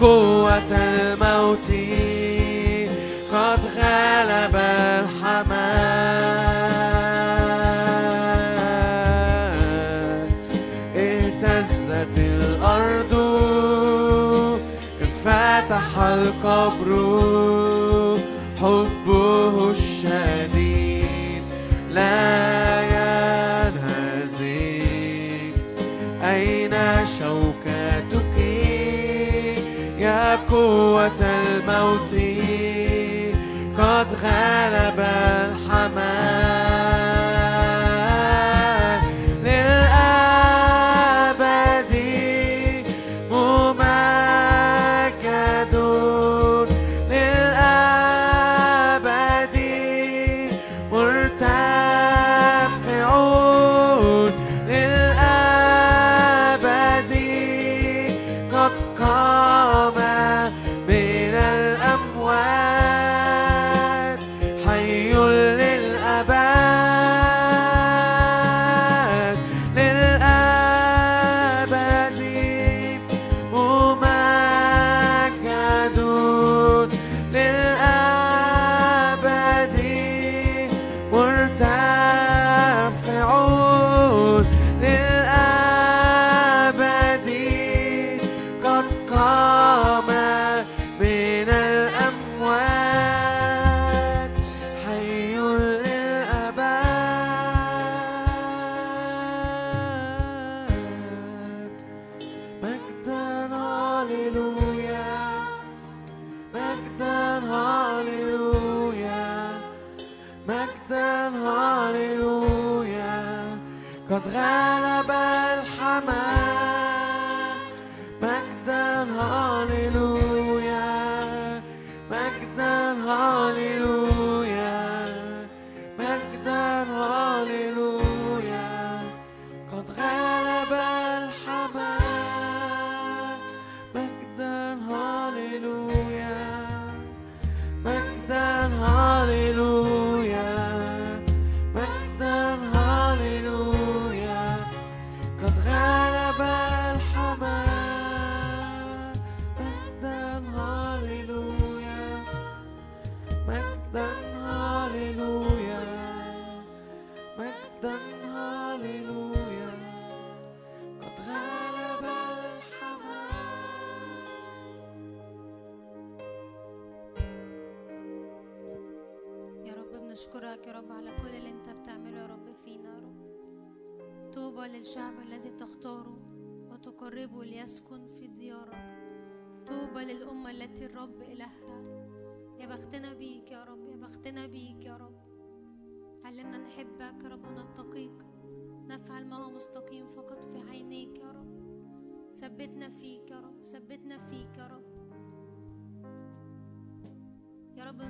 [0.00, 1.70] قوة الموت.
[3.32, 5.82] قد غلب الحمام.
[10.96, 13.12] اهتزت الأرض
[15.02, 17.51] انفتح القبر.
[34.22, 36.31] غلب الحمام.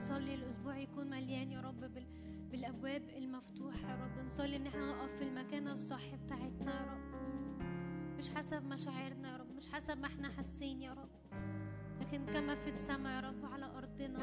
[0.03, 2.05] نصلي الأسبوع يكون مليان يا رب بال...
[2.51, 4.25] بالأبواب المفتوحة يا رب.
[4.27, 7.13] نصلي إن إحنا نقف في المكان الصح بتاعتنا يا رب.
[8.19, 11.09] مش حسب مشاعرنا يا رب مش حسب ما إحنا حاسين يا رب.
[12.01, 14.19] لكن كما في السماء يا رب على أرضنا.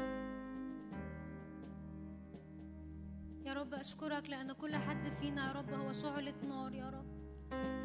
[3.44, 7.06] يا رب أشكرك لأن كل حد فينا يا رب هو شعلة نار يا رب.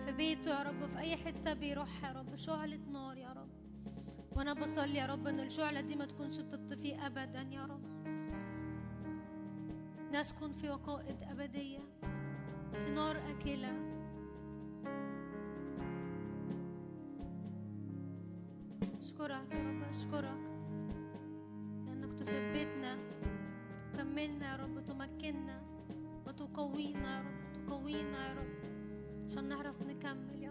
[0.05, 3.54] في بيته يا رب في أي حتة بيروحها يا رب شعلة نار يا رب.
[4.35, 7.81] وأنا بصلي يا رب إن الشعلة دي ما تكونش بتطفي أبدا يا رب.
[10.13, 11.79] نسكن في وقائد أبدية
[12.71, 13.95] في نار أكلة.
[18.97, 20.37] أشكرك يا رب أشكرك
[21.85, 22.97] لأنك تثبتنا
[23.93, 25.61] تكملنا يا رب تمكننا
[26.27, 28.55] وتقوينا يا رب تقوينا يا رب
[29.27, 30.44] عشان نعرف نكمل.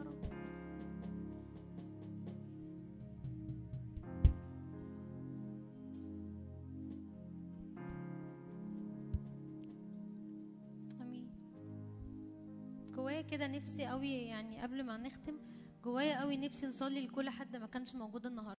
[13.14, 15.38] جوايا كده نفسي قوي يعني قبل ما نختم
[15.84, 18.52] جوايا قوي نفسي نصلي لكل حد ما كانش موجود النهارده.